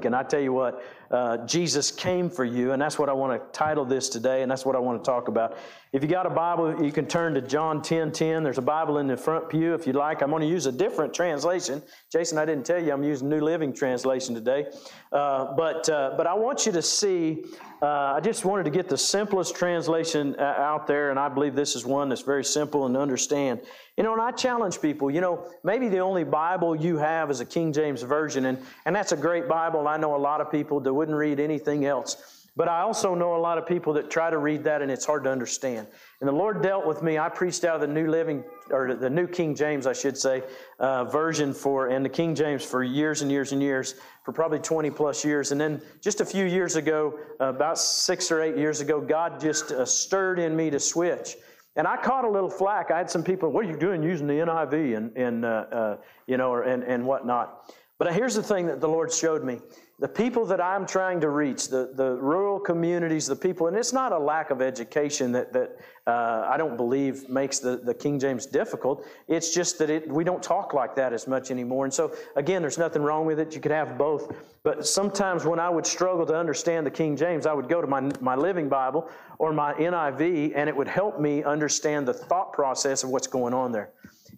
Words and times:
week. 0.00 0.06
And 0.06 0.16
I 0.16 0.22
tell 0.22 0.40
you 0.40 0.52
what, 0.52 0.82
uh, 1.10 1.38
Jesus 1.46 1.90
came 1.90 2.30
for 2.30 2.44
you, 2.44 2.72
and 2.72 2.80
that's 2.80 2.98
what 2.98 3.08
I 3.08 3.12
want 3.12 3.32
to 3.32 3.58
title 3.58 3.84
this 3.84 4.08
today, 4.08 4.42
and 4.42 4.50
that's 4.50 4.64
what 4.64 4.76
I 4.76 4.78
want 4.78 5.02
to 5.02 5.08
talk 5.08 5.28
about. 5.28 5.56
If 5.92 6.04
you 6.04 6.08
got 6.08 6.24
a 6.24 6.30
Bible, 6.30 6.84
you 6.84 6.92
can 6.92 7.06
turn 7.06 7.34
to 7.34 7.40
John 7.40 7.82
10 7.82 8.12
10. 8.12 8.44
There's 8.44 8.58
a 8.58 8.62
Bible 8.62 8.98
in 8.98 9.08
the 9.08 9.16
front 9.16 9.48
pew 9.48 9.74
if 9.74 9.88
you'd 9.88 9.96
like. 9.96 10.22
I'm 10.22 10.30
going 10.30 10.40
to 10.40 10.46
use 10.46 10.66
a 10.66 10.72
different 10.72 11.12
translation. 11.12 11.82
Jason, 12.12 12.38
I 12.38 12.44
didn't 12.44 12.64
tell 12.64 12.80
you 12.80 12.92
I'm 12.92 13.02
using 13.02 13.28
New 13.28 13.40
Living 13.40 13.72
Translation 13.72 14.32
today. 14.32 14.66
Uh, 15.10 15.52
but, 15.56 15.88
uh, 15.88 16.14
but 16.16 16.28
I 16.28 16.34
want 16.34 16.64
you 16.64 16.70
to 16.70 16.80
see, 16.82 17.42
uh, 17.82 18.14
I 18.14 18.20
just 18.20 18.44
wanted 18.44 18.66
to 18.66 18.70
get 18.70 18.88
the 18.88 18.96
simplest 18.96 19.56
translation 19.56 20.36
uh, 20.38 20.42
out 20.42 20.86
there, 20.86 21.10
and 21.10 21.18
I 21.18 21.28
believe 21.28 21.56
this 21.56 21.74
is 21.74 21.84
one 21.84 22.08
that's 22.08 22.22
very 22.22 22.44
simple 22.44 22.86
and 22.86 22.96
understand. 22.96 23.60
You 23.96 24.04
know, 24.04 24.12
and 24.12 24.22
I 24.22 24.30
challenge 24.30 24.80
people, 24.80 25.10
you 25.10 25.20
know, 25.20 25.44
maybe 25.64 25.88
the 25.88 25.98
only 25.98 26.22
Bible 26.22 26.76
you 26.76 26.98
have 26.98 27.32
is 27.32 27.40
a 27.40 27.44
King 27.44 27.72
James 27.72 28.02
Version, 28.02 28.44
and, 28.44 28.58
and 28.86 28.94
that's 28.94 29.10
a 29.10 29.16
great 29.16 29.48
Bible. 29.48 29.88
I 29.88 29.96
know 29.96 30.14
a 30.14 30.18
lot 30.18 30.40
of 30.40 30.52
people 30.52 30.78
that 30.78 30.94
wouldn't 30.94 31.16
read 31.16 31.40
anything 31.40 31.84
else. 31.84 32.39
But 32.56 32.68
I 32.68 32.80
also 32.80 33.14
know 33.14 33.36
a 33.36 33.38
lot 33.38 33.58
of 33.58 33.66
people 33.66 33.92
that 33.94 34.10
try 34.10 34.28
to 34.28 34.38
read 34.38 34.64
that 34.64 34.82
and 34.82 34.90
it's 34.90 35.06
hard 35.06 35.24
to 35.24 35.30
understand. 35.30 35.86
And 36.20 36.28
the 36.28 36.32
Lord 36.32 36.62
dealt 36.62 36.86
with 36.86 37.02
me. 37.02 37.18
I 37.18 37.28
preached 37.28 37.64
out 37.64 37.76
of 37.76 37.80
the 37.80 37.86
New 37.86 38.08
Living, 38.08 38.44
or 38.70 38.94
the 38.94 39.08
New 39.08 39.26
King 39.26 39.54
James, 39.54 39.86
I 39.86 39.92
should 39.92 40.18
say, 40.18 40.42
uh, 40.78 41.04
version 41.04 41.54
for, 41.54 41.88
and 41.88 42.04
the 42.04 42.10
King 42.10 42.34
James 42.34 42.64
for 42.64 42.82
years 42.82 43.22
and 43.22 43.30
years 43.30 43.52
and 43.52 43.62
years, 43.62 43.94
for 44.24 44.32
probably 44.32 44.58
20 44.58 44.90
plus 44.90 45.24
years. 45.24 45.52
And 45.52 45.60
then 45.60 45.80
just 46.00 46.20
a 46.20 46.24
few 46.24 46.44
years 46.44 46.76
ago, 46.76 47.18
uh, 47.40 47.46
about 47.46 47.78
six 47.78 48.30
or 48.30 48.42
eight 48.42 48.56
years 48.56 48.80
ago, 48.80 49.00
God 49.00 49.40
just 49.40 49.70
uh, 49.72 49.86
stirred 49.86 50.38
in 50.38 50.54
me 50.56 50.70
to 50.70 50.80
switch. 50.80 51.36
And 51.76 51.86
I 51.86 51.96
caught 51.96 52.24
a 52.24 52.28
little 52.28 52.50
flack. 52.50 52.90
I 52.90 52.98
had 52.98 53.10
some 53.10 53.22
people, 53.22 53.50
what 53.50 53.64
are 53.64 53.70
you 53.70 53.78
doing 53.78 54.02
using 54.02 54.26
the 54.26 54.34
NIV 54.34 54.96
and, 54.96 55.16
and 55.16 55.44
uh, 55.44 55.48
uh, 55.48 55.96
you 56.26 56.36
know, 56.36 56.56
and, 56.56 56.82
and 56.82 57.06
whatnot. 57.06 57.72
But 57.98 58.14
here's 58.14 58.34
the 58.34 58.42
thing 58.42 58.66
that 58.66 58.80
the 58.80 58.88
Lord 58.88 59.12
showed 59.12 59.44
me 59.44 59.60
the 60.00 60.08
people 60.08 60.46
that 60.46 60.62
I'm 60.62 60.86
trying 60.86 61.20
to 61.20 61.28
reach, 61.28 61.68
the, 61.68 61.90
the 61.94 62.16
rural 62.16 62.58
communities, 62.58 63.26
the 63.26 63.36
people, 63.36 63.66
and 63.66 63.76
it's 63.76 63.92
not 63.92 64.12
a 64.12 64.18
lack 64.18 64.50
of 64.50 64.62
education 64.62 65.30
that, 65.32 65.52
that 65.52 65.78
uh, 66.06 66.46
I 66.48 66.56
don't 66.56 66.78
believe 66.78 67.28
makes 67.28 67.58
the, 67.58 67.76
the 67.76 67.92
King 67.92 68.18
James 68.18 68.46
difficult. 68.46 69.06
It's 69.28 69.52
just 69.52 69.78
that 69.78 69.90
it, 69.90 70.08
we 70.08 70.24
don't 70.24 70.42
talk 70.42 70.72
like 70.72 70.94
that 70.96 71.12
as 71.12 71.28
much 71.28 71.50
anymore. 71.50 71.84
And 71.84 71.92
so, 71.92 72.16
again, 72.34 72.62
there's 72.62 72.78
nothing 72.78 73.02
wrong 73.02 73.26
with 73.26 73.38
it. 73.38 73.54
You 73.54 73.60
could 73.60 73.72
have 73.72 73.98
both. 73.98 74.34
But 74.62 74.86
sometimes 74.86 75.44
when 75.44 75.60
I 75.60 75.68
would 75.68 75.86
struggle 75.86 76.24
to 76.24 76.34
understand 76.34 76.86
the 76.86 76.90
King 76.90 77.14
James, 77.14 77.44
I 77.44 77.52
would 77.52 77.68
go 77.68 77.82
to 77.82 77.86
my, 77.86 78.10
my 78.22 78.34
Living 78.34 78.70
Bible 78.70 79.10
or 79.38 79.52
my 79.52 79.74
NIV, 79.74 80.52
and 80.56 80.66
it 80.66 80.74
would 80.74 80.88
help 80.88 81.20
me 81.20 81.44
understand 81.44 82.08
the 82.08 82.14
thought 82.14 82.54
process 82.54 83.04
of 83.04 83.10
what's 83.10 83.26
going 83.26 83.52
on 83.52 83.70
there. 83.70 83.90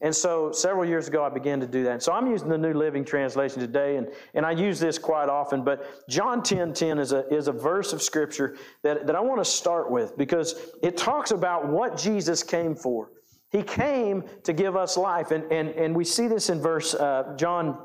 And 0.02 0.14
so 0.14 0.50
several 0.50 0.84
years 0.84 1.06
ago, 1.06 1.24
I 1.24 1.28
began 1.28 1.60
to 1.60 1.66
do 1.66 1.84
that. 1.84 2.02
So 2.02 2.12
I'm 2.12 2.26
using 2.26 2.48
the 2.48 2.58
New 2.58 2.74
Living 2.74 3.04
Translation 3.04 3.60
today, 3.60 3.96
and, 3.96 4.08
and 4.34 4.44
I 4.44 4.50
use 4.50 4.80
this 4.80 4.98
quite 4.98 5.28
often. 5.28 5.62
But 5.62 6.08
John 6.08 6.42
10 6.42 6.74
10 6.74 6.98
is 6.98 7.12
a, 7.12 7.26
is 7.32 7.46
a 7.46 7.52
verse 7.52 7.92
of 7.92 8.02
Scripture 8.02 8.56
that, 8.82 9.06
that 9.06 9.14
I 9.14 9.20
want 9.20 9.40
to 9.40 9.44
start 9.44 9.92
with 9.92 10.18
because 10.18 10.72
it 10.82 10.96
talks 10.96 11.30
about 11.30 11.68
what 11.68 11.96
Jesus 11.96 12.42
came 12.42 12.74
for. 12.74 13.10
He 13.50 13.62
came 13.62 14.24
to 14.42 14.52
give 14.52 14.76
us 14.76 14.96
life. 14.96 15.30
And, 15.30 15.44
and, 15.52 15.68
and 15.70 15.94
we 15.94 16.04
see 16.04 16.26
this 16.26 16.50
in 16.50 16.60
verse 16.60 16.94
uh, 16.94 17.34
John 17.36 17.78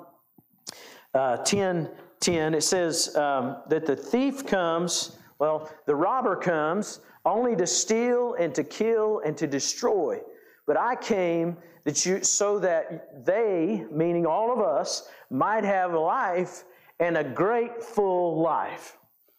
uh, 1.14 1.38
10 1.38 1.90
10. 2.20 2.56
It 2.56 2.64
says 2.64 3.16
um, 3.16 3.58
that 3.70 3.86
the 3.86 3.96
thief 3.96 4.46
comes, 4.46 5.18
well, 5.38 5.70
the 5.86 5.96
robber 5.96 6.36
comes 6.36 7.00
only 7.26 7.56
to 7.56 7.68
steal 7.68 8.36
and 8.40 8.56
to 8.56 8.64
kill 8.64 9.22
and 9.24 9.38
to 9.38 9.46
destroy. 9.46 10.20
But 10.66 10.78
I 10.78 10.96
came 10.96 11.58
that 11.88 12.06
you, 12.06 12.22
so 12.22 12.60
that 12.60 13.26
they, 13.26 13.86
meaning 13.90 14.26
all 14.26 14.52
of 14.52 14.60
us, 14.60 15.08
might 15.30 15.64
have 15.64 15.94
life 15.94 16.66
and 17.00 17.16
a 17.16 17.24
great 17.24 17.82
full 17.82 18.42
life. 18.42 18.98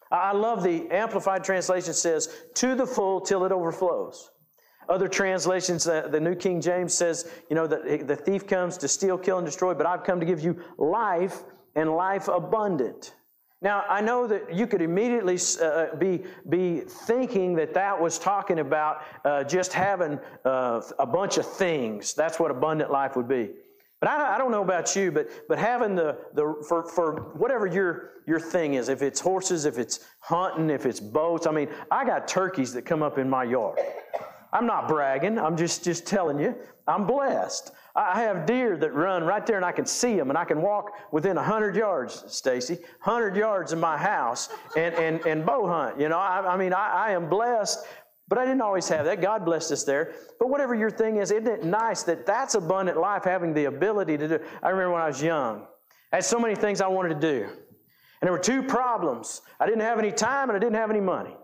I 0.09 0.31
love 0.33 0.63
the 0.63 0.89
Amplified 0.89 1.43
Translation 1.43 1.93
says, 1.93 2.27
to 2.55 2.73
the 2.73 2.87
full 2.87 3.21
till 3.21 3.45
it 3.45 3.51
overflows. 3.51 4.31
Other 4.89 5.07
translations, 5.07 5.87
uh, 5.87 6.07
the 6.07 6.19
New 6.19 6.33
King 6.33 6.59
James 6.59 6.91
says, 6.91 7.31
you 7.51 7.55
know, 7.55 7.67
that 7.67 8.07
the 8.07 8.15
thief 8.15 8.47
comes 8.47 8.79
to 8.79 8.87
steal, 8.87 9.19
kill, 9.19 9.37
and 9.37 9.45
destroy, 9.45 9.75
but 9.75 9.85
I've 9.85 10.03
come 10.03 10.19
to 10.19 10.25
give 10.25 10.39
you 10.39 10.59
life 10.79 11.43
and 11.75 11.91
life 11.91 12.29
abundant. 12.29 13.13
Now, 13.61 13.83
I 13.89 13.99
know 13.99 14.25
that 14.25 14.55
you 14.55 14.67
could 14.67 14.81
immediately 14.81 15.37
uh, 15.59 15.65
uh, 15.65 15.95
be, 15.95 16.23
be 16.47 16.79
thinking 16.79 17.55
that 17.55 17.73
that 17.73 17.99
was 17.99 18.17
talking 18.17 18.59
about 18.59 19.01
uh, 19.25 19.43
just 19.43 19.73
having 19.73 20.17
uh, 20.45 20.81
a 20.97 21.05
bunch 21.05 21.37
of 21.37 21.45
things. 21.45 22.13
That's 22.13 22.39
what 22.39 22.51
abundant 22.51 22.89
life 22.89 23.17
would 23.17 23.27
be. 23.27 23.49
But 23.99 24.09
I, 24.11 24.35
I, 24.35 24.37
don't 24.37 24.51
know 24.51 24.63
about 24.63 24.95
you, 24.95 25.11
but, 25.11 25.27
but 25.49 25.59
having 25.59 25.93
the, 25.93 26.17
the 26.33 26.63
for, 26.69 26.87
for 26.87 27.33
whatever 27.33 27.67
your, 27.67 28.11
your 28.25 28.39
thing 28.39 28.75
is, 28.75 28.87
if 28.87 29.01
it's 29.01 29.19
horses, 29.19 29.65
if 29.65 29.77
it's 29.77 30.05
hunting, 30.21 30.69
if 30.69 30.85
it's 30.85 31.01
boats, 31.01 31.45
I 31.45 31.51
mean, 31.51 31.67
I 31.91 32.05
got 32.05 32.29
turkeys 32.29 32.71
that 32.73 32.83
come 32.83 33.03
up 33.03 33.17
in 33.17 33.29
my 33.29 33.43
yard. 33.43 33.77
I'm 34.53 34.65
not 34.65 34.87
bragging, 34.87 35.37
I'm 35.37 35.57
just, 35.57 35.83
just 35.83 36.07
telling 36.07 36.39
you, 36.39 36.55
I'm 36.87 37.05
blessed. 37.05 37.71
I 37.95 38.21
have 38.21 38.45
deer 38.45 38.77
that 38.77 38.93
run 38.93 39.23
right 39.23 39.45
there 39.45 39.55
and 39.55 39.65
I 39.65 39.71
can 39.71 39.85
see 39.85 40.15
them 40.15 40.29
and 40.29 40.37
I 40.37 40.45
can 40.45 40.61
walk 40.61 40.91
within 41.11 41.35
100 41.35 41.75
yards, 41.75 42.23
Stacy, 42.27 42.75
100 43.03 43.35
yards 43.35 43.71
of 43.73 43.79
my 43.79 43.97
house 43.97 44.49
and, 44.77 44.93
and, 44.95 45.25
and 45.25 45.45
bow 45.45 45.67
hunt. 45.67 45.99
You 45.99 46.09
know, 46.09 46.17
I, 46.17 46.53
I 46.53 46.57
mean, 46.57 46.73
I, 46.73 47.07
I 47.07 47.11
am 47.11 47.29
blessed, 47.29 47.85
but 48.27 48.37
I 48.37 48.45
didn't 48.45 48.61
always 48.61 48.87
have 48.89 49.05
that. 49.05 49.21
God 49.21 49.43
blessed 49.43 49.71
us 49.71 49.83
there. 49.83 50.13
But 50.39 50.49
whatever 50.49 50.75
your 50.75 50.91
thing 50.91 51.17
is, 51.17 51.31
isn't 51.31 51.47
it 51.47 51.63
nice 51.63 52.03
that 52.03 52.25
that's 52.25 52.55
abundant 52.55 52.97
life, 52.97 53.23
having 53.23 53.53
the 53.53 53.65
ability 53.65 54.17
to 54.17 54.27
do? 54.27 54.39
I 54.61 54.69
remember 54.69 54.93
when 54.93 55.01
I 55.01 55.07
was 55.07 55.21
young, 55.21 55.65
I 56.11 56.17
had 56.17 56.25
so 56.25 56.39
many 56.39 56.55
things 56.55 56.81
I 56.81 56.87
wanted 56.87 57.19
to 57.19 57.19
do. 57.19 57.43
And 57.45 58.27
there 58.27 58.31
were 58.31 58.39
two 58.39 58.61
problems 58.63 59.41
I 59.59 59.65
didn't 59.65 59.81
have 59.81 59.97
any 59.97 60.11
time 60.11 60.49
and 60.49 60.55
I 60.55 60.59
didn't 60.59 60.75
have 60.75 60.89
any 60.89 61.01
money. 61.01 61.35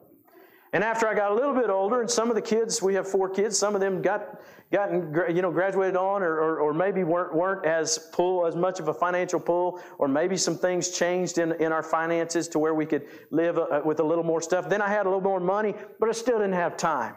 And 0.73 0.83
after 0.83 1.07
I 1.07 1.13
got 1.13 1.31
a 1.31 1.33
little 1.33 1.53
bit 1.53 1.69
older, 1.69 2.01
and 2.01 2.11
some 2.11 2.27
of 2.27 2.35
the 2.35 2.41
kids, 2.41 2.81
we 2.81 2.95
have 2.95 3.07
four 3.07 3.29
kids, 3.29 3.57
some 3.57 3.75
of 3.75 3.81
them 3.81 4.01
got 4.01 4.41
gotten 4.71 5.13
you 5.35 5.41
know 5.41 5.51
graduated 5.51 5.95
on 5.95 6.23
or, 6.23 6.33
or, 6.39 6.59
or, 6.59 6.73
maybe 6.73 7.03
weren't, 7.03 7.33
weren't 7.35 7.65
as 7.65 8.09
pull 8.11 8.47
as 8.47 8.55
much 8.55 8.79
of 8.79 8.87
a 8.87 8.93
financial 8.93 9.39
pull 9.39 9.79
or 9.99 10.07
maybe 10.07 10.35
some 10.35 10.57
things 10.57 10.89
changed 10.89 11.37
in, 11.37 11.51
in 11.53 11.71
our 11.71 11.83
finances 11.83 12.47
to 12.47 12.59
where 12.59 12.73
we 12.73 12.85
could 12.85 13.05
live 13.29 13.57
uh, 13.57 13.81
with 13.85 13.99
a 13.99 14.03
little 14.03 14.23
more 14.23 14.41
stuff. 14.41 14.67
Then 14.67 14.81
i 14.81 14.87
had 14.87 15.05
a 15.05 15.09
little 15.09 15.21
more 15.21 15.39
money 15.39 15.75
but 15.99 16.09
i 16.09 16.11
still 16.11 16.39
didn't 16.39 16.53
have 16.53 16.77
time. 16.77 17.15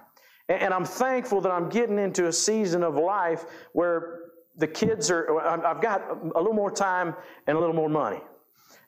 And, 0.48 0.62
and 0.62 0.74
i'm 0.74 0.84
thankful 0.84 1.40
that 1.40 1.50
i'm 1.50 1.68
getting 1.68 1.98
into 1.98 2.26
a 2.26 2.32
season 2.32 2.82
of 2.82 2.96
life 2.96 3.44
where 3.72 4.20
the 4.56 4.66
kids 4.66 5.10
are 5.10 5.40
i've 5.64 5.80
got 5.80 6.02
a 6.34 6.38
little 6.38 6.52
more 6.52 6.70
time 6.70 7.14
and 7.46 7.56
a 7.56 7.60
little 7.60 7.76
more 7.76 7.88
money. 7.88 8.20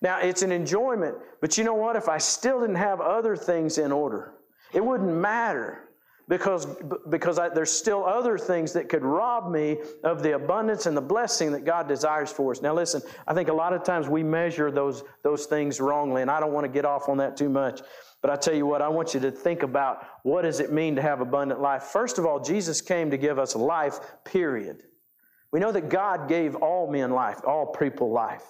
Now 0.02 0.20
it's 0.20 0.42
an 0.42 0.52
enjoyment 0.52 1.16
but 1.40 1.56
you 1.56 1.64
know 1.64 1.74
what? 1.74 1.96
If 1.96 2.08
i 2.08 2.18
still 2.18 2.60
didn't 2.60 2.76
have 2.76 3.00
other 3.00 3.36
things 3.36 3.78
in 3.78 3.90
order 3.90 4.34
it 4.74 4.84
wouldn't 4.84 5.12
matter 5.12 5.89
because, 6.30 6.64
because 7.08 7.40
I, 7.40 7.48
there's 7.48 7.72
still 7.72 8.04
other 8.04 8.38
things 8.38 8.72
that 8.74 8.88
could 8.88 9.04
rob 9.04 9.50
me 9.50 9.78
of 10.04 10.22
the 10.22 10.36
abundance 10.36 10.86
and 10.86 10.96
the 10.96 11.00
blessing 11.02 11.50
that 11.50 11.64
God 11.64 11.88
desires 11.88 12.30
for 12.30 12.52
us. 12.52 12.62
Now, 12.62 12.72
listen, 12.72 13.02
I 13.26 13.34
think 13.34 13.48
a 13.48 13.52
lot 13.52 13.72
of 13.72 13.82
times 13.82 14.08
we 14.08 14.22
measure 14.22 14.70
those, 14.70 15.02
those 15.24 15.46
things 15.46 15.80
wrongly, 15.80 16.22
and 16.22 16.30
I 16.30 16.38
don't 16.38 16.52
want 16.52 16.64
to 16.64 16.72
get 16.72 16.84
off 16.84 17.08
on 17.08 17.16
that 17.16 17.36
too 17.36 17.48
much. 17.48 17.80
But 18.22 18.30
I 18.30 18.36
tell 18.36 18.54
you 18.54 18.64
what, 18.64 18.80
I 18.80 18.88
want 18.88 19.12
you 19.12 19.18
to 19.18 19.32
think 19.32 19.64
about 19.64 20.06
what 20.22 20.42
does 20.42 20.60
it 20.60 20.72
mean 20.72 20.94
to 20.94 21.02
have 21.02 21.20
abundant 21.20 21.60
life. 21.60 21.82
First 21.82 22.16
of 22.16 22.24
all, 22.24 22.38
Jesus 22.38 22.80
came 22.80 23.10
to 23.10 23.16
give 23.16 23.40
us 23.40 23.56
life, 23.56 23.98
period. 24.24 24.84
We 25.50 25.58
know 25.58 25.72
that 25.72 25.88
God 25.88 26.28
gave 26.28 26.54
all 26.54 26.88
men 26.88 27.10
life, 27.10 27.40
all 27.44 27.66
people 27.72 28.12
life. 28.12 28.44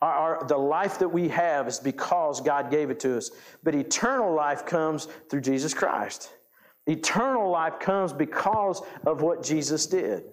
Our, 0.00 0.12
our, 0.12 0.46
the 0.48 0.58
life 0.58 0.98
that 0.98 1.08
we 1.08 1.28
have 1.28 1.68
is 1.68 1.78
because 1.78 2.40
God 2.40 2.68
gave 2.68 2.90
it 2.90 2.98
to 3.00 3.16
us. 3.16 3.30
But 3.62 3.76
eternal 3.76 4.34
life 4.34 4.66
comes 4.66 5.06
through 5.30 5.42
Jesus 5.42 5.72
Christ. 5.72 6.32
Eternal 6.86 7.50
life 7.50 7.78
comes 7.78 8.12
because 8.12 8.82
of 9.06 9.22
what 9.22 9.42
Jesus 9.42 9.86
did. 9.86 10.24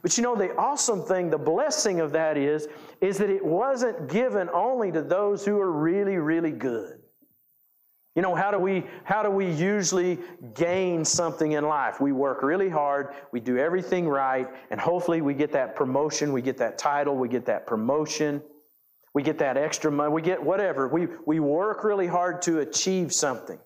But 0.00 0.16
you 0.16 0.22
know, 0.22 0.36
the 0.36 0.54
awesome 0.56 1.04
thing, 1.04 1.28
the 1.28 1.38
blessing 1.38 2.00
of 2.00 2.12
that 2.12 2.36
is, 2.36 2.68
is 3.00 3.18
that 3.18 3.30
it 3.30 3.44
wasn't 3.44 4.08
given 4.08 4.48
only 4.54 4.92
to 4.92 5.02
those 5.02 5.44
who 5.44 5.58
are 5.58 5.70
really, 5.70 6.16
really 6.16 6.52
good. 6.52 6.98
You 8.14 8.20
know, 8.20 8.34
how 8.34 8.50
do 8.50 8.58
we 8.58 8.84
how 9.04 9.22
do 9.22 9.30
we 9.30 9.50
usually 9.50 10.18
gain 10.54 11.02
something 11.04 11.52
in 11.52 11.64
life? 11.64 11.98
We 11.98 12.12
work 12.12 12.42
really 12.42 12.68
hard, 12.68 13.14
we 13.32 13.40
do 13.40 13.56
everything 13.56 14.06
right, 14.06 14.48
and 14.70 14.78
hopefully 14.78 15.22
we 15.22 15.32
get 15.32 15.52
that 15.52 15.74
promotion, 15.74 16.32
we 16.32 16.42
get 16.42 16.58
that 16.58 16.76
title, 16.76 17.16
we 17.16 17.28
get 17.28 17.46
that 17.46 17.66
promotion, 17.66 18.42
we 19.14 19.22
get 19.22 19.38
that 19.38 19.56
extra 19.56 19.90
money, 19.90 20.12
we 20.12 20.20
get 20.20 20.42
whatever. 20.42 20.88
We 20.88 21.08
we 21.26 21.40
work 21.40 21.84
really 21.84 22.06
hard 22.06 22.42
to 22.42 22.60
achieve 22.60 23.14
something. 23.14 23.58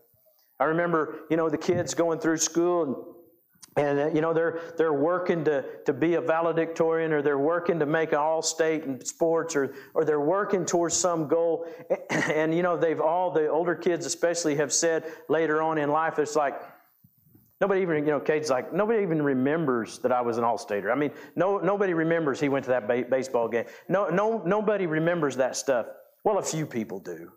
I 0.59 0.65
remember, 0.65 1.21
you 1.31 1.37
know, 1.37 1.49
the 1.49 1.59
kids 1.59 1.95
going 1.95 2.19
through 2.19 2.39
school 2.39 2.83
and 2.83 3.17
and 3.77 3.99
uh, 3.99 4.07
you 4.09 4.21
know 4.21 4.33
they're 4.33 4.61
they're 4.77 4.93
working 4.93 5.45
to 5.45 5.65
to 5.85 5.93
be 5.93 6.15
a 6.15 6.21
valedictorian 6.21 7.13
or 7.13 7.23
they're 7.23 7.39
working 7.39 7.79
to 7.79 7.87
make 7.87 8.13
an 8.13 8.19
all 8.19 8.43
state 8.43 8.85
in 8.85 9.05
sports 9.05 9.55
or 9.55 9.75
or 9.95 10.05
they're 10.05 10.21
working 10.21 10.65
towards 10.65 10.97
some 10.97 11.29
goal. 11.29 11.67
And 12.11 12.55
you 12.55 12.63
know 12.63 12.77
they've 12.77 13.01
all 13.01 13.31
the 13.31 13.49
older 13.49 13.75
kids 13.75 14.07
especially 14.07 14.57
have 14.57 14.73
said 14.73 15.05
later 15.29 15.63
on 15.63 15.79
in 15.79 15.91
life 15.91 16.19
it's 16.19 16.35
like 16.37 16.61
nobody 17.61 17.83
even 17.83 17.99
you 17.99 18.11
know 18.11 18.21
Kate's 18.21 18.51
like 18.51 18.73
nobody 18.73 19.03
even 19.03 19.23
remembers 19.23 19.99
that 19.99 20.13
I 20.13 20.21
was 20.23 20.39
an 20.39 20.45
all 20.45 20.59
stater 20.59 20.91
I 20.91 20.95
mean 20.95 21.13
no 21.35 21.59
nobody 21.59 21.95
remembers 21.95 22.41
he 22.41 22.49
went 22.49 22.65
to 22.65 22.71
that 22.71 22.89
ba- 22.89 23.05
baseball 23.09 23.49
game. 23.49 23.67
No 23.89 24.09
no 24.09 24.43
nobody 24.45 24.87
remembers 24.87 25.37
that 25.37 25.57
stuff. 25.57 25.87
Well, 26.25 26.39
a 26.39 26.43
few 26.43 26.67
people 26.67 26.99
do. 26.99 27.33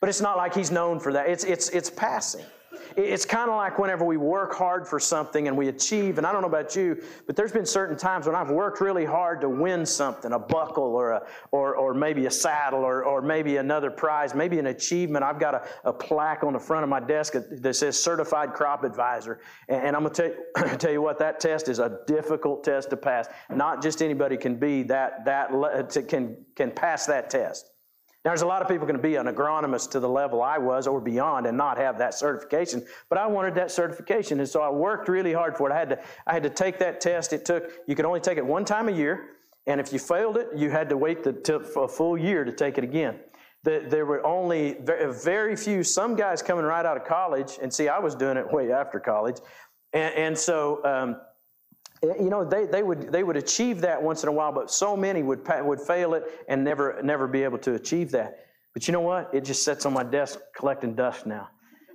But 0.00 0.08
it's 0.08 0.20
not 0.20 0.36
like 0.36 0.54
he's 0.54 0.70
known 0.70 1.00
for 1.00 1.12
that. 1.12 1.28
It's, 1.28 1.44
it's, 1.44 1.68
it's 1.70 1.90
passing. 1.90 2.44
It's 2.96 3.24
kind 3.24 3.50
of 3.50 3.56
like 3.56 3.78
whenever 3.78 4.04
we 4.04 4.16
work 4.16 4.54
hard 4.54 4.86
for 4.86 4.98
something 4.98 5.46
and 5.46 5.56
we 5.56 5.68
achieve, 5.68 6.18
and 6.18 6.26
I 6.26 6.32
don't 6.32 6.42
know 6.42 6.48
about 6.48 6.74
you, 6.74 7.02
but 7.26 7.36
there's 7.36 7.52
been 7.52 7.66
certain 7.66 7.96
times 7.96 8.26
when 8.26 8.34
I've 8.34 8.50
worked 8.50 8.80
really 8.80 9.04
hard 9.04 9.40
to 9.42 9.48
win 9.48 9.86
something, 9.86 10.32
a 10.32 10.38
buckle 10.38 10.96
or, 10.96 11.12
a, 11.12 11.22
or, 11.50 11.76
or 11.76 11.94
maybe 11.94 12.26
a 12.26 12.30
saddle 12.30 12.80
or, 12.80 13.04
or 13.04 13.22
maybe 13.22 13.56
another 13.56 13.90
prize, 13.90 14.34
maybe 14.34 14.58
an 14.58 14.66
achievement. 14.66 15.24
I've 15.24 15.38
got 15.38 15.54
a, 15.54 15.68
a 15.84 15.92
plaque 15.92 16.44
on 16.44 16.52
the 16.52 16.58
front 16.58 16.82
of 16.82 16.88
my 16.88 17.00
desk 17.00 17.34
that 17.34 17.74
says 17.74 18.02
Certified 18.02 18.52
Crop 18.52 18.84
Advisor. 18.84 19.40
And, 19.68 19.88
and 19.88 19.96
I'm 19.96 20.02
going 20.02 20.14
to 20.14 20.76
tell 20.78 20.92
you 20.92 21.02
what, 21.02 21.18
that 21.18 21.40
test 21.40 21.68
is 21.68 21.78
a 21.78 22.00
difficult 22.06 22.64
test 22.64 22.90
to 22.90 22.96
pass. 22.96 23.28
Not 23.50 23.82
just 23.82 24.02
anybody 24.02 24.36
can 24.36 24.56
be 24.56 24.82
that, 24.84 25.24
that 25.24 25.50
can, 26.08 26.44
can 26.56 26.70
pass 26.70 27.06
that 27.06 27.30
test. 27.30 27.70
Now, 28.24 28.32
there's 28.32 28.42
a 28.42 28.46
lot 28.46 28.62
of 28.62 28.68
people 28.68 28.86
going 28.86 28.96
to 28.96 29.02
be 29.02 29.14
an 29.14 29.26
agronomist 29.26 29.92
to 29.92 30.00
the 30.00 30.08
level 30.08 30.42
I 30.42 30.58
was 30.58 30.88
or 30.88 31.00
beyond 31.00 31.46
and 31.46 31.56
not 31.56 31.78
have 31.78 31.98
that 31.98 32.14
certification, 32.14 32.84
but 33.08 33.16
I 33.16 33.26
wanted 33.26 33.54
that 33.54 33.70
certification, 33.70 34.40
and 34.40 34.48
so 34.48 34.60
I 34.60 34.70
worked 34.70 35.08
really 35.08 35.32
hard 35.32 35.56
for 35.56 35.70
it. 35.70 35.72
I 35.72 35.78
had 35.78 35.90
to, 35.90 36.00
I 36.26 36.32
had 36.32 36.42
to 36.42 36.50
take 36.50 36.78
that 36.80 37.00
test. 37.00 37.32
It 37.32 37.44
took, 37.44 37.70
you 37.86 37.94
could 37.94 38.04
only 38.04 38.20
take 38.20 38.36
it 38.36 38.44
one 38.44 38.64
time 38.64 38.88
a 38.88 38.92
year, 38.92 39.30
and 39.66 39.80
if 39.80 39.92
you 39.92 40.00
failed 40.00 40.36
it, 40.36 40.48
you 40.56 40.68
had 40.68 40.88
to 40.88 40.96
wait 40.96 41.22
the, 41.22 41.60
a 41.80 41.86
full 41.88 42.18
year 42.18 42.44
to 42.44 42.52
take 42.52 42.76
it 42.76 42.84
again. 42.84 43.20
The, 43.62 43.84
there 43.88 44.04
were 44.04 44.24
only 44.26 44.76
very 44.80 45.54
few, 45.54 45.84
some 45.84 46.16
guys 46.16 46.42
coming 46.42 46.64
right 46.64 46.84
out 46.84 46.96
of 46.96 47.04
college, 47.04 47.58
and 47.62 47.72
see, 47.72 47.88
I 47.88 48.00
was 48.00 48.16
doing 48.16 48.36
it 48.36 48.52
way 48.52 48.72
after 48.72 48.98
college, 48.98 49.36
and, 49.92 50.14
and 50.14 50.38
so 50.38 50.84
um, 50.84 51.20
you 52.02 52.30
know, 52.30 52.44
they, 52.44 52.66
they, 52.66 52.82
would, 52.82 53.12
they 53.12 53.22
would 53.22 53.36
achieve 53.36 53.80
that 53.80 54.02
once 54.02 54.22
in 54.22 54.28
a 54.28 54.32
while, 54.32 54.52
but 54.52 54.70
so 54.70 54.96
many 54.96 55.22
would, 55.22 55.46
would 55.62 55.80
fail 55.80 56.14
it 56.14 56.24
and 56.48 56.62
never, 56.62 57.00
never 57.02 57.26
be 57.26 57.42
able 57.42 57.58
to 57.58 57.74
achieve 57.74 58.10
that. 58.12 58.46
But 58.74 58.86
you 58.86 58.92
know 58.92 59.00
what? 59.00 59.30
It 59.32 59.44
just 59.44 59.64
sits 59.64 59.86
on 59.86 59.92
my 59.92 60.04
desk 60.04 60.38
collecting 60.56 60.94
dust 60.94 61.26
now. 61.26 61.48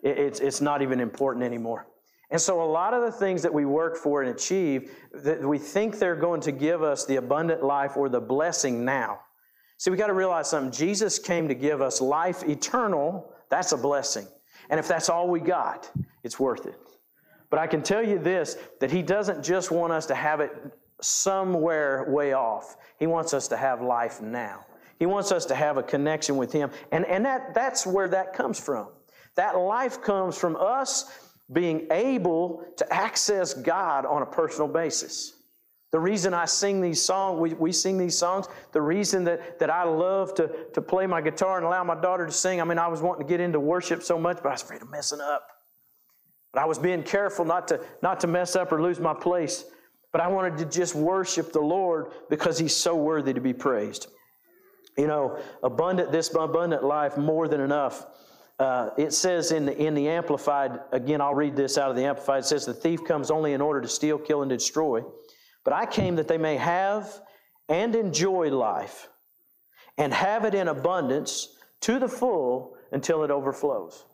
It, 0.04 0.18
it's, 0.18 0.40
it's 0.40 0.62
not 0.62 0.82
even 0.82 1.00
important 1.00 1.46
anymore. 1.46 1.88
And 2.32 2.42
so, 2.42 2.64
a 2.64 2.66
lot 2.66 2.96
of 2.96 3.04
the 3.04 3.12
things 3.12 3.44
that 3.44 3.54
we 3.54 3.64
work 3.64 3.96
for 3.96 4.24
and 4.24 4.32
achieve, 4.36 4.92
that 5.14 5.42
we 5.42 5.60
think 5.60 6.00
they're 6.00 6.16
going 6.16 6.42
to 6.42 6.52
give 6.52 6.82
us 6.82 7.06
the 7.06 7.18
abundant 7.18 7.64
life 7.64 7.96
or 7.96 8.10
the 8.10 8.20
blessing 8.20 8.84
now. 8.84 9.20
See, 9.78 9.92
we 9.92 9.98
got 9.98 10.08
to 10.08 10.14
realize 10.14 10.50
something. 10.50 10.72
Jesus 10.72 11.20
came 11.20 11.48
to 11.48 11.54
give 11.54 11.82
us 11.82 12.02
life 12.02 12.44
eternal. 12.44 13.32
That's 13.50 13.72
a 13.72 13.78
blessing. 13.78 14.26
And 14.70 14.80
if 14.80 14.88
that's 14.88 15.10
all 15.10 15.28
we 15.28 15.42
got, 15.42 15.92
it's 16.24 16.40
worth 16.40 16.66
it. 16.66 16.76
But 17.54 17.60
I 17.60 17.68
can 17.68 17.84
tell 17.84 18.04
you 18.04 18.18
this 18.18 18.58
that 18.80 18.90
He 18.90 19.04
doesn't 19.04 19.44
just 19.44 19.70
want 19.70 19.94
us 19.94 20.08
to 20.08 20.16
have 20.16 20.40
it 20.40 20.52
somewhere 21.02 22.04
way 22.10 22.34
off. 22.34 22.78
He 22.98 23.06
wants 23.06 23.32
us 23.32 23.48
to 23.50 23.58
have 23.58 23.80
life 23.80 24.24
now. 24.24 24.66
He 24.98 25.06
wants 25.06 25.32
us 25.32 25.46
to 25.46 25.54
have 25.54 25.78
a 25.78 25.84
connection 25.84 26.36
with 26.36 26.52
Him. 26.52 26.72
And, 26.92 27.06
and 27.06 27.24
that, 27.26 27.54
that's 27.54 27.86
where 27.86 28.08
that 28.08 28.34
comes 28.34 28.60
from. 28.60 28.88
That 29.36 29.56
life 29.56 30.02
comes 30.02 30.36
from 30.36 30.56
us 30.56 31.12
being 31.52 31.86
able 31.92 32.66
to 32.78 32.92
access 32.92 33.54
God 33.54 34.08
on 34.08 34.24
a 34.24 34.26
personal 34.26 34.68
basis. 34.68 35.34
The 35.92 36.00
reason 36.00 36.34
I 36.34 36.46
sing 36.46 36.82
these 36.82 37.04
songs, 37.04 37.40
we, 37.40 37.54
we 37.54 37.72
sing 37.72 38.00
these 38.00 38.18
songs, 38.18 38.48
the 38.72 38.82
reason 38.82 39.26
that, 39.26 39.60
that 39.60 39.70
I 39.70 39.84
love 39.84 40.34
to, 40.38 40.50
to 40.74 40.82
play 40.82 41.06
my 41.06 41.22
guitar 41.22 41.58
and 41.58 41.68
allow 41.68 41.84
my 41.84 42.02
daughter 42.02 42.26
to 42.26 42.32
sing, 42.32 42.60
I 42.62 42.64
mean, 42.64 42.80
I 42.80 42.88
was 42.88 43.04
wanting 43.04 43.28
to 43.28 43.30
get 43.32 43.40
into 43.40 43.60
worship 43.60 44.02
so 44.02 44.18
much, 44.18 44.38
but 44.38 44.50
I 44.50 44.54
was 44.54 44.64
afraid 44.64 44.82
of 44.82 44.90
messing 44.90 45.22
up. 45.22 45.53
But 46.54 46.62
I 46.62 46.66
was 46.66 46.78
being 46.78 47.04
careful 47.04 47.46
not 47.46 47.68
to, 47.70 47.82
not 48.02 48.20
to 48.22 48.28
mess 48.28 48.56
up 48.56 48.72
or 48.72 48.82
lose 48.82 49.00
my 49.00 49.14
place. 49.14 49.66
But 50.12 50.22
I 50.22 50.28
wanted 50.28 50.58
to 50.60 50.66
just 50.66 50.94
worship 50.94 51.52
the 51.52 51.60
Lord 51.60 52.12
because 52.30 52.60
He's 52.60 52.76
so 52.76 52.96
worthy 52.96 53.34
to 53.34 53.42
be 53.42 53.54
praised. 53.54 54.08
You 54.98 55.08
know, 55.08 55.40
abundant, 55.64 56.12
this 56.12 56.34
abundant 56.36 56.84
life, 56.84 57.18
more 57.18 57.48
than 57.48 57.60
enough. 57.60 58.06
Uh, 58.60 58.92
it 58.98 59.12
says 59.12 59.52
in 59.52 59.66
the, 59.66 59.76
in 59.76 59.96
the 59.96 60.08
Amplified, 60.08 60.80
again, 60.92 61.20
I'll 61.20 61.34
read 61.34 61.56
this 61.56 61.80
out 61.80 61.90
of 61.90 61.96
the 61.96 62.06
Amplified. 62.06 62.44
It 62.44 62.46
says, 62.46 62.66
The 62.66 62.74
thief 62.76 63.04
comes 63.04 63.32
only 63.32 63.54
in 63.54 63.62
order 63.62 63.82
to 63.82 63.88
steal, 63.88 64.20
kill, 64.20 64.44
and 64.44 64.50
destroy. 64.50 65.02
But 65.64 65.74
I 65.74 65.88
came 65.88 66.16
that 66.18 66.28
they 66.28 66.38
may 66.38 66.58
have 66.58 67.12
and 67.68 67.96
enjoy 67.96 68.50
life 68.52 69.10
and 69.98 70.14
have 70.14 70.46
it 70.46 70.54
in 70.54 70.68
abundance 70.68 71.56
to 71.82 71.98
the 71.98 72.08
full 72.08 72.76
until 72.92 73.24
it 73.24 73.32
overflows. 73.32 74.06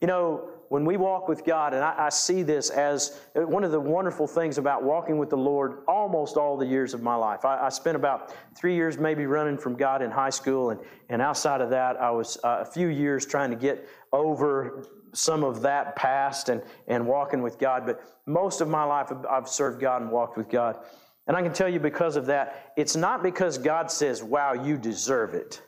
You 0.00 0.08
know, 0.08 0.50
when 0.68 0.84
we 0.84 0.96
walk 0.96 1.28
with 1.28 1.44
God, 1.44 1.74
and 1.74 1.84
I, 1.84 2.06
I, 2.06 2.08
see 2.08 2.42
this 2.42 2.70
as 2.70 3.20
one 3.34 3.64
of 3.64 3.70
the 3.70 3.80
wonderful 3.80 4.26
things 4.26 4.58
about 4.58 4.82
walking 4.82 5.18
with 5.18 5.30
the 5.30 5.36
Lord 5.36 5.84
almost 5.86 6.36
all 6.36 6.56
the 6.56 6.66
years 6.66 6.94
of 6.94 7.02
my 7.02 7.14
life. 7.14 7.44
I, 7.44 7.66
I 7.66 7.68
spent 7.68 7.96
about 7.96 8.34
three 8.56 8.74
years 8.74 8.98
maybe 8.98 9.26
running 9.26 9.58
from 9.58 9.76
God 9.76 10.02
in 10.02 10.10
high 10.10 10.30
school, 10.30 10.70
and, 10.70 10.80
and 11.08 11.22
outside 11.22 11.60
of 11.60 11.70
that, 11.70 12.00
I 12.00 12.10
was 12.10 12.38
uh, 12.42 12.58
a 12.60 12.64
few 12.64 12.88
years 12.88 13.26
trying 13.26 13.50
to 13.50 13.56
get 13.56 13.88
over 14.12 14.84
some 15.12 15.44
of 15.44 15.62
that 15.62 15.96
past 15.96 16.48
and, 16.48 16.62
and 16.88 17.06
walking 17.06 17.42
with 17.42 17.58
God. 17.58 17.86
But 17.86 18.02
most 18.26 18.60
of 18.60 18.68
my 18.68 18.84
life, 18.84 19.12
I've 19.30 19.48
served 19.48 19.80
God 19.80 20.02
and 20.02 20.10
walked 20.10 20.36
with 20.36 20.48
God. 20.48 20.78
And 21.26 21.36
I 21.36 21.42
can 21.42 21.52
tell 21.52 21.68
you 21.68 21.80
because 21.80 22.16
of 22.16 22.26
that, 22.26 22.72
it's 22.76 22.96
not 22.96 23.22
because 23.22 23.58
God 23.58 23.90
says, 23.90 24.22
wow, 24.22 24.52
you 24.52 24.76
deserve 24.76 25.34
it 25.34 25.60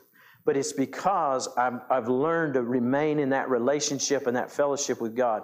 but 0.49 0.57
it's 0.57 0.73
because 0.73 1.47
I've, 1.57 1.79
I've 1.91 2.07
learned 2.07 2.55
to 2.55 2.63
remain 2.63 3.19
in 3.19 3.29
that 3.29 3.51
relationship 3.51 4.25
and 4.25 4.35
that 4.35 4.49
fellowship 4.49 4.99
with 4.99 5.15
God. 5.15 5.43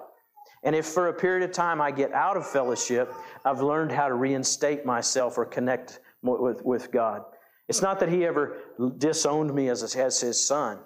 And 0.63 0.75
if 0.75 0.87
for 0.87 1.09
a 1.09 1.13
period 1.13 1.47
of 1.47 1.55
time 1.55 1.79
I 1.79 1.91
get 1.91 2.11
out 2.11 2.37
of 2.37 2.47
fellowship, 2.47 3.13
I've 3.45 3.61
learned 3.61 3.91
how 3.91 4.07
to 4.07 4.15
reinstate 4.15 4.83
myself 4.83 5.37
or 5.37 5.45
connect 5.45 5.99
with, 6.23 6.65
with 6.65 6.91
God. 6.91 7.21
It's 7.67 7.83
not 7.83 7.99
that 7.99 8.09
He 8.09 8.25
ever 8.25 8.57
disowned 8.97 9.53
me 9.53 9.69
as, 9.69 9.83
as 9.95 10.19
His 10.19 10.43
Son, 10.43 10.79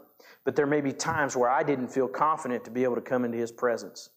but 0.44 0.54
there 0.54 0.68
may 0.68 0.81
be 0.81 0.92
times 0.92 1.38
where 1.38 1.50
I 1.50 1.63
didn't 1.63 1.88
feel 1.88 2.10
confident 2.10 2.65
to 2.65 2.72
be 2.72 2.83
able 2.83 2.95
to 2.95 3.01
come 3.01 3.24
into 3.24 3.38
His 3.38 3.54
presence. 3.54 4.10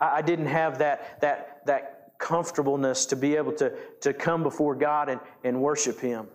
I, 0.00 0.18
I 0.18 0.22
didn't 0.22 0.46
have 0.46 0.78
that, 0.78 1.20
that, 1.20 1.62
that 1.66 2.12
comfortableness 2.20 3.06
to 3.06 3.16
be 3.16 3.34
able 3.34 3.54
to, 3.54 3.72
to 4.02 4.14
come 4.14 4.44
before 4.44 4.76
God 4.76 5.08
and, 5.08 5.20
and 5.42 5.60
worship 5.60 5.98
Him. 5.98 6.28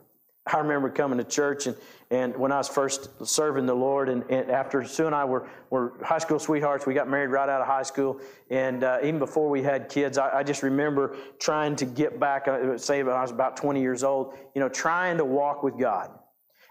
I 0.45 0.57
remember 0.57 0.89
coming 0.89 1.17
to 1.19 1.23
church 1.23 1.67
and, 1.67 1.77
and 2.13 2.37
when 2.37 2.51
I 2.51 2.57
was 2.57 2.67
first 2.67 3.09
serving 3.25 3.65
the 3.65 3.73
Lord, 3.73 4.07
and, 4.07 4.23
and 4.29 4.51
after 4.51 4.83
Sue 4.83 5.07
and 5.07 5.15
I 5.15 5.25
were, 5.25 5.47
were 5.71 5.93
high 6.03 6.19
school 6.19 6.37
sweethearts, 6.37 6.85
we 6.85 6.93
got 6.93 7.09
married 7.09 7.31
right 7.31 7.49
out 7.49 7.59
of 7.59 7.65
high 7.65 7.81
school. 7.81 8.19
And 8.51 8.83
uh, 8.83 8.99
even 9.01 9.17
before 9.17 9.49
we 9.49 9.63
had 9.63 9.89
kids, 9.89 10.19
I, 10.19 10.39
I, 10.39 10.43
just 10.43 10.61
remember 10.61 11.15
trying 11.39 11.75
to 11.77 11.85
get 11.85 12.19
back, 12.19 12.47
uh, 12.47 12.77
say 12.77 12.99
I 12.99 13.21
was 13.21 13.31
about 13.31 13.57
20 13.57 13.81
years 13.81 14.03
old, 14.03 14.37
you 14.53 14.61
know, 14.61 14.69
trying 14.69 15.17
to 15.17 15.25
walk 15.25 15.63
with 15.63 15.79
God. 15.79 16.11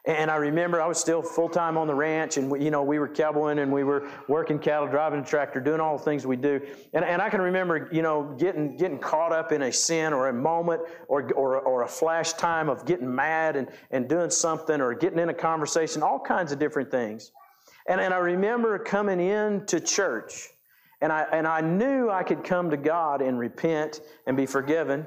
And 0.05 0.33
I 0.33 0.37
remember 0.37 0.83
I 0.83 0.87
was 0.89 0.99
still 0.99 1.23
full 1.23 1.49
time 1.49 1.79
on 1.79 1.87
the 1.87 1.95
ranch, 1.95 2.37
and 2.37 2.51
we, 2.51 2.65
you 2.65 2.73
know 2.73 2.83
we 2.83 2.99
were 2.99 3.07
cowboying 3.07 3.61
and 3.61 3.73
we 3.73 3.85
were 3.85 4.09
working 4.27 4.59
cattle, 4.59 4.89
driving 4.89 5.21
a 5.21 5.25
tractor, 5.25 5.61
doing 5.61 5.79
all 5.79 5.97
the 5.97 6.03
things 6.03 6.27
we 6.27 6.35
do. 6.35 6.61
And, 6.93 7.05
and 7.05 7.23
I 7.23 7.31
can 7.31 7.41
remember 7.41 7.89
you 7.93 8.03
know 8.03 8.35
getting 8.37 8.77
getting 8.77 8.99
caught 8.99 9.33
up 9.33 9.53
in 9.53 9.63
a 9.63 9.73
sin 9.73 10.13
or 10.13 10.29
a 10.29 10.33
moment 10.33 10.83
or, 11.07 11.33
or 11.35 11.61
or 11.61 11.83
a 11.83 11.89
flash 11.89 12.33
time 12.33 12.69
of 12.69 12.85
getting 12.85 13.15
mad 13.15 13.55
and 13.55 13.69
and 13.93 14.09
doing 14.09 14.31
something 14.31 14.81
or 14.81 14.93
getting 14.93 15.21
in 15.21 15.29
a 15.29 15.35
conversation, 15.35 16.03
all 16.03 16.19
kinds 16.19 16.51
of 16.51 16.59
different 16.59 16.91
things. 16.91 17.31
And 17.87 18.01
and 18.01 18.13
I 18.13 18.19
remember 18.19 18.77
coming 18.81 19.21
in 19.21 19.65
to 19.67 19.79
church, 19.79 20.49
and 21.01 21.13
I 21.13 21.29
and 21.33 21.47
I 21.47 21.61
knew 21.61 22.11
I 22.11 22.25
could 22.25 22.43
come 22.43 22.71
to 22.71 22.77
God 22.77 23.23
and 23.23 23.39
repent 23.39 24.01
and 24.27 24.37
be 24.37 24.47
forgiven, 24.47 25.07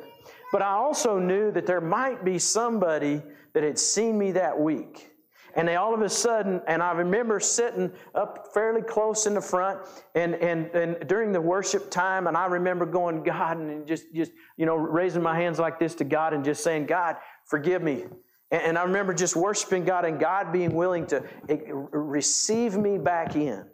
but 0.53 0.61
I 0.61 0.71
also 0.71 1.19
knew 1.19 1.51
that 1.51 1.65
there 1.65 1.81
might 1.81 2.23
be 2.23 2.39
somebody 2.39 3.21
that 3.55 3.63
had 3.63 3.79
seen 3.79 4.17
me 4.17 4.33
that 4.33 4.59
week. 4.59 5.09
And 5.55 5.65
they 5.65 5.77
all 5.77 5.93
of 5.93 6.01
a 6.01 6.09
sudden, 6.09 6.61
and 6.67 6.83
I 6.83 6.91
remember 6.91 7.39
sitting 7.39 7.89
up 8.13 8.49
fairly 8.53 8.81
close 8.81 9.25
in 9.25 9.33
the 9.33 9.41
front 9.41 9.79
and, 10.13 10.35
and, 10.35 10.67
and 10.75 11.07
during 11.07 11.31
the 11.31 11.39
worship 11.39 11.89
time, 11.89 12.27
and 12.27 12.35
I 12.35 12.45
remember 12.47 12.85
going, 12.85 13.23
God, 13.23 13.57
and 13.57 13.87
just, 13.87 14.13
just, 14.13 14.33
you 14.57 14.65
know, 14.65 14.75
raising 14.75 15.23
my 15.23 15.33
hands 15.33 15.57
like 15.57 15.79
this 15.79 15.95
to 15.95 16.03
God 16.03 16.33
and 16.33 16.43
just 16.43 16.61
saying, 16.61 16.87
God, 16.87 17.15
forgive 17.45 17.81
me. 17.81 18.03
And, 18.51 18.61
and 18.61 18.77
I 18.77 18.83
remember 18.83 19.13
just 19.13 19.37
worshiping 19.37 19.85
God 19.85 20.03
and 20.03 20.19
God 20.19 20.51
being 20.51 20.75
willing 20.75 21.07
to 21.07 21.23
eh, 21.47 21.59
receive 21.71 22.75
me 22.75 22.97
back 22.97 23.37
in 23.37 23.65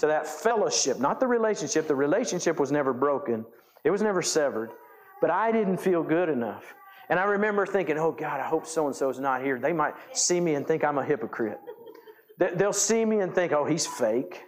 to 0.00 0.06
that 0.06 0.26
fellowship, 0.26 1.00
not 1.00 1.20
the 1.20 1.26
relationship. 1.26 1.88
The 1.88 1.94
relationship 1.94 2.60
was 2.60 2.70
never 2.70 2.92
broken, 2.92 3.46
it 3.82 3.90
was 3.90 4.02
never 4.02 4.20
severed, 4.20 4.72
but 5.22 5.30
I 5.30 5.52
didn't 5.52 5.78
feel 5.78 6.02
good 6.02 6.28
enough. 6.28 6.74
And 7.08 7.18
I 7.18 7.24
remember 7.24 7.66
thinking, 7.66 7.98
oh 7.98 8.12
God, 8.12 8.40
I 8.40 8.46
hope 8.46 8.66
so 8.66 8.86
and 8.86 8.94
so 8.94 9.10
is 9.10 9.20
not 9.20 9.42
here. 9.42 9.58
They 9.58 9.72
might 9.72 9.94
see 10.12 10.40
me 10.40 10.54
and 10.54 10.66
think 10.66 10.84
I'm 10.84 10.98
a 10.98 11.04
hypocrite. 11.04 11.58
They'll 12.38 12.72
see 12.72 13.04
me 13.04 13.20
and 13.20 13.34
think, 13.34 13.52
oh, 13.52 13.64
he's 13.64 13.86
fake. 13.86 14.42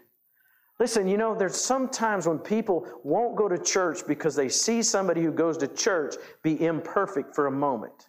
Listen, 0.78 1.08
you 1.08 1.16
know, 1.16 1.34
there's 1.34 1.56
sometimes 1.56 2.26
when 2.26 2.38
people 2.38 2.86
won't 3.02 3.36
go 3.36 3.48
to 3.48 3.58
church 3.58 4.06
because 4.06 4.34
they 4.34 4.48
see 4.48 4.82
somebody 4.82 5.22
who 5.22 5.32
goes 5.32 5.56
to 5.58 5.68
church 5.68 6.16
be 6.42 6.62
imperfect 6.64 7.34
for 7.34 7.46
a 7.46 7.50
moment. 7.50 8.08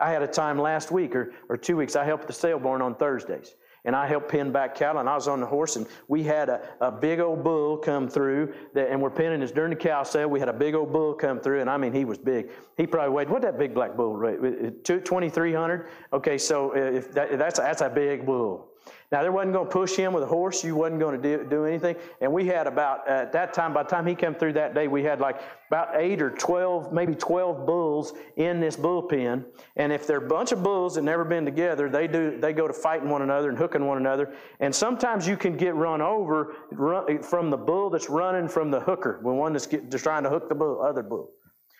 I 0.00 0.10
had 0.10 0.22
a 0.22 0.26
time 0.26 0.58
last 0.58 0.90
week 0.90 1.14
or, 1.14 1.32
or 1.48 1.56
two 1.56 1.76
weeks, 1.76 1.96
I 1.96 2.04
helped 2.04 2.26
the 2.26 2.32
sale 2.32 2.58
barn 2.58 2.82
on 2.82 2.94
Thursdays 2.96 3.54
and 3.86 3.94
I 3.94 4.06
helped 4.06 4.28
pin 4.28 4.52
back 4.52 4.74
cattle, 4.74 5.00
and 5.00 5.08
I 5.08 5.14
was 5.14 5.28
on 5.28 5.40
the 5.40 5.46
horse, 5.46 5.76
and 5.76 5.86
we 6.08 6.24
had 6.24 6.48
a, 6.48 6.60
a 6.80 6.90
big 6.90 7.20
old 7.20 7.42
bull 7.42 7.78
come 7.78 8.08
through, 8.08 8.52
that, 8.74 8.90
and 8.90 9.00
we're 9.00 9.10
pinning 9.10 9.40
this 9.40 9.52
during 9.52 9.70
the 9.70 9.76
cow 9.76 10.02
sale. 10.02 10.28
We 10.28 10.40
had 10.40 10.48
a 10.48 10.52
big 10.52 10.74
old 10.74 10.92
bull 10.92 11.14
come 11.14 11.40
through, 11.40 11.60
and 11.60 11.70
I 11.70 11.76
mean, 11.76 11.92
he 11.92 12.04
was 12.04 12.18
big. 12.18 12.50
He 12.76 12.86
probably 12.86 13.14
weighed, 13.14 13.30
what 13.30 13.42
that 13.42 13.58
big 13.58 13.72
black 13.72 13.96
bull 13.96 14.18
weigh? 14.18 14.72
2,300? 14.82 15.88
Okay, 16.12 16.36
so 16.36 16.72
uh, 16.72 16.96
if 16.96 17.12
that, 17.12 17.38
that's, 17.38 17.58
that's 17.58 17.80
a 17.80 17.88
big 17.88 18.26
bull. 18.26 18.72
Now, 19.12 19.22
they 19.22 19.30
wasn't 19.30 19.52
going 19.52 19.66
to 19.66 19.72
push 19.72 19.94
him 19.94 20.12
with 20.12 20.22
a 20.22 20.26
horse. 20.26 20.64
You 20.64 20.74
wasn't 20.74 21.00
going 21.00 21.20
to 21.20 21.36
do, 21.38 21.44
do 21.48 21.64
anything. 21.64 21.96
And 22.20 22.32
we 22.32 22.46
had 22.46 22.66
about, 22.66 23.08
uh, 23.08 23.12
at 23.12 23.32
that 23.32 23.54
time, 23.54 23.72
by 23.72 23.84
the 23.84 23.88
time 23.88 24.06
he 24.06 24.14
came 24.14 24.34
through 24.34 24.54
that 24.54 24.74
day, 24.74 24.88
we 24.88 25.02
had 25.04 25.20
like 25.20 25.40
about 25.68 25.90
eight 25.94 26.20
or 26.20 26.30
12, 26.30 26.92
maybe 26.92 27.14
12 27.14 27.66
bulls 27.66 28.14
in 28.36 28.60
this 28.60 28.76
bullpen. 28.76 29.44
And 29.76 29.92
if 29.92 30.06
they're 30.06 30.24
a 30.24 30.28
bunch 30.28 30.52
of 30.52 30.62
bulls 30.62 30.96
that 30.96 31.02
never 31.02 31.24
been 31.24 31.44
together, 31.44 31.88
they 31.88 32.08
do, 32.08 32.38
they 32.40 32.52
go 32.52 32.66
to 32.66 32.74
fighting 32.74 33.08
one 33.08 33.22
another 33.22 33.48
and 33.48 33.58
hooking 33.58 33.86
one 33.86 33.98
another. 33.98 34.34
And 34.60 34.74
sometimes 34.74 35.26
you 35.26 35.36
can 35.36 35.56
get 35.56 35.74
run 35.74 36.00
over 36.02 36.56
run, 36.72 37.22
from 37.22 37.50
the 37.50 37.56
bull 37.56 37.90
that's 37.90 38.10
running 38.10 38.48
from 38.48 38.70
the 38.70 38.80
hooker, 38.80 39.20
when 39.22 39.36
one 39.36 39.52
that's, 39.52 39.66
get, 39.66 39.90
trying 39.90 40.24
to 40.24 40.30
hook 40.30 40.48
the 40.48 40.54
bull, 40.54 40.82
other 40.82 41.02
bull. 41.02 41.30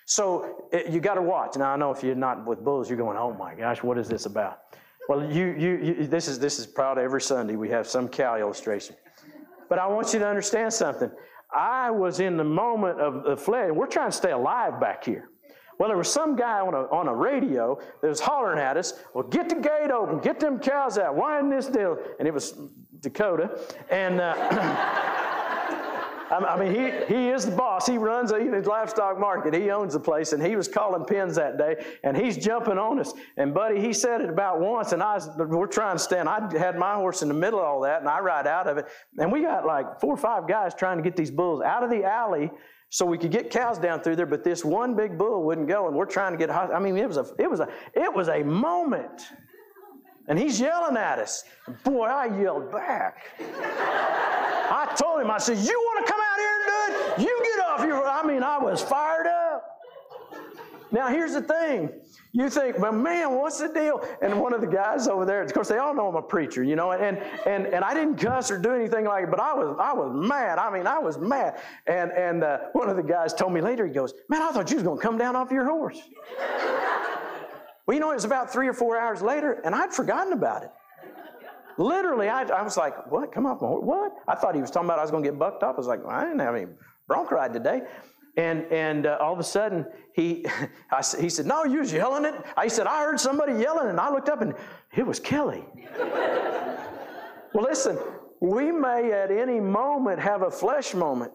So 0.06 0.68
it, 0.72 0.92
you 0.92 1.00
got 1.00 1.14
to 1.14 1.22
watch. 1.22 1.56
Now, 1.56 1.72
I 1.72 1.76
know 1.76 1.90
if 1.90 2.02
you're 2.02 2.14
not 2.14 2.46
with 2.46 2.64
bulls, 2.64 2.88
you're 2.88 2.98
going, 2.98 3.18
oh 3.18 3.34
my 3.34 3.54
gosh, 3.54 3.82
what 3.82 3.98
is 3.98 4.08
this 4.08 4.26
about? 4.26 4.60
Well, 5.08 5.30
you, 5.30 5.54
you, 5.56 5.76
you, 5.76 6.06
this 6.06 6.26
is 6.26 6.38
this 6.38 6.58
is 6.58 6.66
proud 6.66 6.98
every 6.98 7.20
Sunday 7.20 7.56
we 7.56 7.68
have 7.70 7.86
some 7.86 8.08
cow 8.08 8.36
illustration. 8.36 8.96
But 9.68 9.78
I 9.78 9.86
want 9.86 10.12
you 10.12 10.18
to 10.18 10.26
understand 10.26 10.72
something. 10.72 11.10
I 11.54 11.90
was 11.90 12.20
in 12.20 12.36
the 12.36 12.44
moment 12.44 13.00
of 13.00 13.24
the 13.24 13.36
flesh. 13.36 13.70
We're 13.72 13.86
trying 13.86 14.10
to 14.10 14.16
stay 14.16 14.32
alive 14.32 14.80
back 14.80 15.04
here. 15.04 15.30
Well, 15.78 15.88
there 15.88 15.98
was 15.98 16.10
some 16.10 16.36
guy 16.36 16.60
on 16.60 16.74
a, 16.74 16.82
on 16.90 17.06
a 17.08 17.14
radio 17.14 17.78
that 18.00 18.08
was 18.08 18.20
hollering 18.20 18.58
at 18.58 18.76
us, 18.76 18.94
well, 19.14 19.24
get 19.24 19.48
the 19.48 19.56
gate 19.56 19.90
open, 19.90 20.20
get 20.20 20.40
them 20.40 20.58
cows 20.58 20.96
out, 20.96 21.14
why 21.14 21.38
in 21.38 21.50
this 21.50 21.66
deal? 21.66 21.98
And 22.18 22.26
it 22.26 22.32
was 22.32 22.58
Dakota. 23.00 23.60
And 23.90 24.20
uh, 24.20 24.34
I 26.30 26.58
mean, 26.58 26.74
he, 26.74 27.14
he 27.14 27.28
is 27.28 27.46
the 27.46 27.52
boss. 27.52 27.86
He 27.86 27.98
runs 27.98 28.32
a 28.32 28.38
livestock 28.38 29.18
market. 29.18 29.54
He 29.54 29.70
owns 29.70 29.92
the 29.92 30.00
place, 30.00 30.32
and 30.32 30.44
he 30.44 30.56
was 30.56 30.66
calling 30.66 31.04
pins 31.04 31.36
that 31.36 31.56
day, 31.56 31.84
and 32.02 32.16
he's 32.16 32.36
jumping 32.36 32.78
on 32.78 32.98
us. 32.98 33.12
And 33.36 33.54
buddy, 33.54 33.80
he 33.80 33.92
said 33.92 34.20
it 34.20 34.28
about 34.28 34.60
once, 34.60 34.92
and 34.92 35.02
I 35.02 35.14
was, 35.14 35.30
we're 35.36 35.66
trying 35.66 35.96
to 35.96 36.02
stand. 36.02 36.28
I 36.28 36.56
had 36.58 36.76
my 36.76 36.94
horse 36.94 37.22
in 37.22 37.28
the 37.28 37.34
middle 37.34 37.60
of 37.60 37.64
all 37.64 37.80
that, 37.82 38.00
and 38.00 38.08
I 38.08 38.18
ride 38.20 38.46
out 38.46 38.66
of 38.66 38.76
it, 38.78 38.86
and 39.18 39.30
we 39.30 39.42
got 39.42 39.66
like 39.66 40.00
four 40.00 40.14
or 40.14 40.16
five 40.16 40.48
guys 40.48 40.74
trying 40.74 40.96
to 40.96 41.02
get 41.02 41.16
these 41.16 41.30
bulls 41.30 41.62
out 41.62 41.84
of 41.84 41.90
the 41.90 42.04
alley 42.04 42.50
so 42.88 43.06
we 43.06 43.18
could 43.18 43.30
get 43.30 43.50
cows 43.50 43.78
down 43.78 44.00
through 44.00 44.16
there. 44.16 44.26
But 44.26 44.42
this 44.42 44.64
one 44.64 44.96
big 44.96 45.16
bull 45.16 45.44
wouldn't 45.44 45.68
go, 45.68 45.86
and 45.86 45.96
we're 45.96 46.06
trying 46.06 46.32
to 46.32 46.38
get. 46.38 46.50
I 46.50 46.78
mean, 46.80 46.96
it 46.96 47.06
was 47.06 47.18
a 47.18 47.26
it 47.38 47.48
was 47.48 47.60
a 47.60 47.68
it 47.94 48.12
was 48.12 48.28
a 48.28 48.42
moment. 48.42 49.26
And 50.28 50.36
he's 50.36 50.58
yelling 50.58 50.96
at 50.96 51.20
us. 51.20 51.44
Boy, 51.84 52.06
I 52.06 52.26
yelled 52.40 52.72
back. 52.72 53.26
I 54.76 54.94
told 54.94 55.22
him, 55.22 55.30
I 55.30 55.38
said, 55.38 55.56
You 55.58 55.72
want 55.72 56.06
to 56.06 56.12
come 56.12 56.20
out 56.20 56.38
here 56.38 56.54
and 56.56 56.66
do 56.66 57.22
it? 57.22 57.26
You 57.26 57.42
get 57.42 57.66
off 57.66 57.80
your. 57.86 58.06
I 58.06 58.22
mean, 58.26 58.42
I 58.42 58.58
was 58.58 58.82
fired 58.82 59.26
up. 59.26 59.64
Now, 60.92 61.08
here's 61.08 61.32
the 61.32 61.42
thing. 61.42 61.90
You 62.32 62.50
think, 62.50 62.78
well, 62.78 62.92
man, 62.92 63.34
what's 63.34 63.58
the 63.58 63.68
deal? 63.68 64.06
And 64.20 64.38
one 64.38 64.52
of 64.52 64.60
the 64.60 64.66
guys 64.66 65.08
over 65.08 65.24
there, 65.24 65.40
of 65.40 65.52
course, 65.54 65.68
they 65.68 65.78
all 65.78 65.94
know 65.94 66.06
I'm 66.06 66.16
a 66.16 66.22
preacher, 66.22 66.62
you 66.62 66.76
know, 66.76 66.92
and 66.92 67.16
and 67.46 67.66
and 67.66 67.82
I 67.82 67.94
didn't 67.94 68.16
cuss 68.16 68.50
or 68.50 68.58
do 68.58 68.72
anything 68.74 69.06
like 69.06 69.24
it, 69.24 69.30
but 69.30 69.40
I 69.40 69.54
was 69.54 69.74
I 69.80 69.94
was 69.94 70.12
mad. 70.14 70.58
I 70.58 70.70
mean, 70.70 70.86
I 70.86 70.98
was 70.98 71.16
mad. 71.16 71.58
And 71.86 72.12
and 72.12 72.44
uh, 72.44 72.58
one 72.72 72.90
of 72.90 72.96
the 72.96 73.02
guys 73.02 73.32
told 73.32 73.54
me 73.54 73.62
later, 73.62 73.86
he 73.86 73.92
goes, 73.94 74.12
Man, 74.28 74.42
I 74.42 74.52
thought 74.52 74.70
you 74.70 74.76
was 74.76 74.84
gonna 74.84 75.00
come 75.00 75.16
down 75.16 75.34
off 75.34 75.50
your 75.50 75.64
horse. 75.64 75.98
well, 77.86 77.94
you 77.94 78.00
know, 78.00 78.10
it 78.10 78.16
was 78.16 78.26
about 78.26 78.52
three 78.52 78.68
or 78.68 78.74
four 78.74 78.98
hours 78.98 79.22
later, 79.22 79.62
and 79.64 79.74
I'd 79.74 79.94
forgotten 79.94 80.34
about 80.34 80.62
it. 80.62 80.70
Literally, 81.78 82.28
I, 82.28 82.42
I 82.42 82.62
was 82.62 82.76
like, 82.76 83.10
what? 83.10 83.32
Come 83.32 83.46
off 83.46 83.60
my 83.60 83.68
horse? 83.68 83.84
What? 83.84 84.12
I 84.26 84.34
thought 84.34 84.54
he 84.54 84.60
was 84.60 84.70
talking 84.70 84.86
about 84.86 84.98
I 84.98 85.02
was 85.02 85.10
going 85.10 85.22
to 85.22 85.30
get 85.30 85.38
bucked 85.38 85.62
up. 85.62 85.74
I 85.74 85.78
was 85.78 85.86
like, 85.86 86.04
well, 86.04 86.14
I 86.14 86.24
didn't 86.24 86.38
have 86.40 86.54
any 86.54 86.66
bronc 87.06 87.30
ride 87.30 87.52
today. 87.52 87.82
And, 88.36 88.64
and 88.70 89.06
uh, 89.06 89.18
all 89.20 89.32
of 89.32 89.38
a 89.38 89.44
sudden, 89.44 89.86
he, 90.14 90.46
I, 90.90 91.02
he 91.18 91.28
said, 91.28 91.46
no, 91.46 91.64
you 91.64 91.80
was 91.80 91.92
yelling 91.92 92.24
it. 92.24 92.34
I 92.56 92.68
said, 92.68 92.86
I 92.86 93.02
heard 93.02 93.20
somebody 93.20 93.54
yelling, 93.54 93.88
and 93.88 94.00
I 94.00 94.10
looked 94.10 94.28
up, 94.28 94.40
and 94.40 94.54
it 94.94 95.06
was 95.06 95.18
Kelly. 95.18 95.64
well, 95.98 97.64
listen, 97.64 97.98
we 98.40 98.70
may 98.70 99.12
at 99.12 99.30
any 99.30 99.60
moment 99.60 100.20
have 100.20 100.42
a 100.42 100.50
flesh 100.50 100.94
moment. 100.94 101.32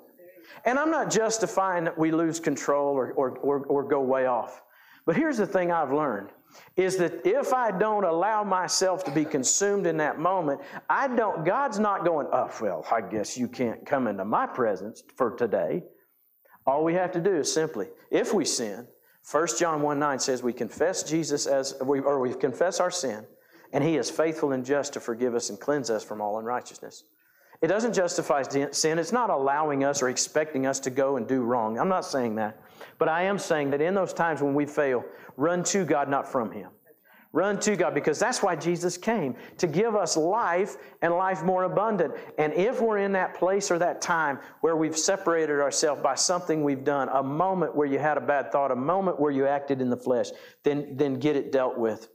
And 0.65 0.77
I'm 0.77 0.91
not 0.91 1.09
justifying 1.09 1.85
that 1.85 1.97
we 1.97 2.11
lose 2.11 2.39
control 2.39 2.95
or, 2.95 3.13
or, 3.13 3.37
or, 3.39 3.65
or 3.65 3.83
go 3.83 4.01
way 4.01 4.25
off. 4.25 4.61
But 5.05 5.15
here's 5.15 5.37
the 5.37 5.47
thing 5.47 5.71
I've 5.71 5.91
learned 5.91 6.29
is 6.75 6.97
that 6.97 7.25
if 7.25 7.53
I 7.53 7.71
don't 7.71 8.03
allow 8.03 8.43
myself 8.43 9.03
to 9.05 9.11
be 9.11 9.25
consumed 9.25 9.87
in 9.87 9.97
that 9.97 10.19
moment, 10.19 10.61
I 10.89 11.07
don't, 11.07 11.45
God's 11.45 11.79
not 11.79 12.05
going, 12.05 12.27
oh, 12.31 12.51
well, 12.61 12.85
I 12.91 13.01
guess 13.01 13.37
you 13.37 13.47
can't 13.47 13.85
come 13.85 14.07
into 14.07 14.25
my 14.25 14.45
presence 14.47 15.03
for 15.15 15.31
today. 15.31 15.83
All 16.65 16.83
we 16.83 16.93
have 16.93 17.11
to 17.13 17.19
do 17.19 17.35
is 17.35 17.51
simply, 17.51 17.87
if 18.11 18.33
we 18.33 18.45
sin, 18.45 18.87
1 19.29 19.47
John 19.57 19.81
1 19.81 19.99
9 19.99 20.19
says 20.19 20.43
we 20.43 20.53
confess 20.53 21.03
Jesus 21.03 21.45
as, 21.45 21.73
or 21.73 22.19
we 22.19 22.33
confess 22.33 22.79
our 22.79 22.91
sin, 22.91 23.25
and 23.73 23.83
he 23.83 23.97
is 23.97 24.09
faithful 24.09 24.51
and 24.51 24.65
just 24.65 24.93
to 24.93 24.99
forgive 24.99 25.35
us 25.35 25.49
and 25.49 25.59
cleanse 25.59 25.89
us 25.89 26.03
from 26.03 26.21
all 26.21 26.39
unrighteousness. 26.39 27.03
It 27.61 27.67
doesn't 27.67 27.93
justify 27.93 28.41
sin. 28.41 28.97
It's 28.97 29.11
not 29.11 29.29
allowing 29.29 29.83
us 29.83 30.01
or 30.01 30.09
expecting 30.09 30.65
us 30.65 30.79
to 30.81 30.89
go 30.89 31.17
and 31.17 31.27
do 31.27 31.41
wrong. 31.41 31.77
I'm 31.77 31.89
not 31.89 32.05
saying 32.05 32.35
that. 32.35 32.59
But 32.97 33.09
I 33.09 33.23
am 33.23 33.37
saying 33.37 33.71
that 33.71 33.81
in 33.81 33.93
those 33.93 34.13
times 34.13 34.41
when 34.41 34.53
we 34.53 34.65
fail, 34.65 35.03
run 35.37 35.63
to 35.65 35.85
God, 35.85 36.09
not 36.09 36.31
from 36.31 36.51
Him. 36.51 36.69
Run 37.33 37.59
to 37.61 37.77
God 37.77 37.93
because 37.93 38.19
that's 38.19 38.43
why 38.43 38.57
Jesus 38.57 38.97
came 38.97 39.35
to 39.57 39.65
give 39.65 39.95
us 39.95 40.17
life 40.17 40.75
and 41.01 41.13
life 41.13 41.43
more 41.43 41.63
abundant. 41.63 42.13
And 42.37 42.51
if 42.53 42.81
we're 42.81 42.97
in 42.97 43.13
that 43.13 43.35
place 43.35 43.71
or 43.71 43.79
that 43.79 44.01
time 44.01 44.39
where 44.59 44.75
we've 44.75 44.97
separated 44.97 45.61
ourselves 45.61 46.01
by 46.01 46.15
something 46.15 46.61
we've 46.61 46.83
done, 46.83 47.07
a 47.09 47.23
moment 47.23 47.73
where 47.73 47.87
you 47.87 47.99
had 47.99 48.17
a 48.17 48.21
bad 48.21 48.51
thought, 48.51 48.71
a 48.71 48.75
moment 48.75 49.17
where 49.17 49.31
you 49.31 49.47
acted 49.47 49.79
in 49.79 49.89
the 49.89 49.95
flesh, 49.95 50.27
then, 50.63 50.97
then 50.97 51.19
get 51.19 51.37
it 51.37 51.53
dealt 51.53 51.77
with. 51.77 52.09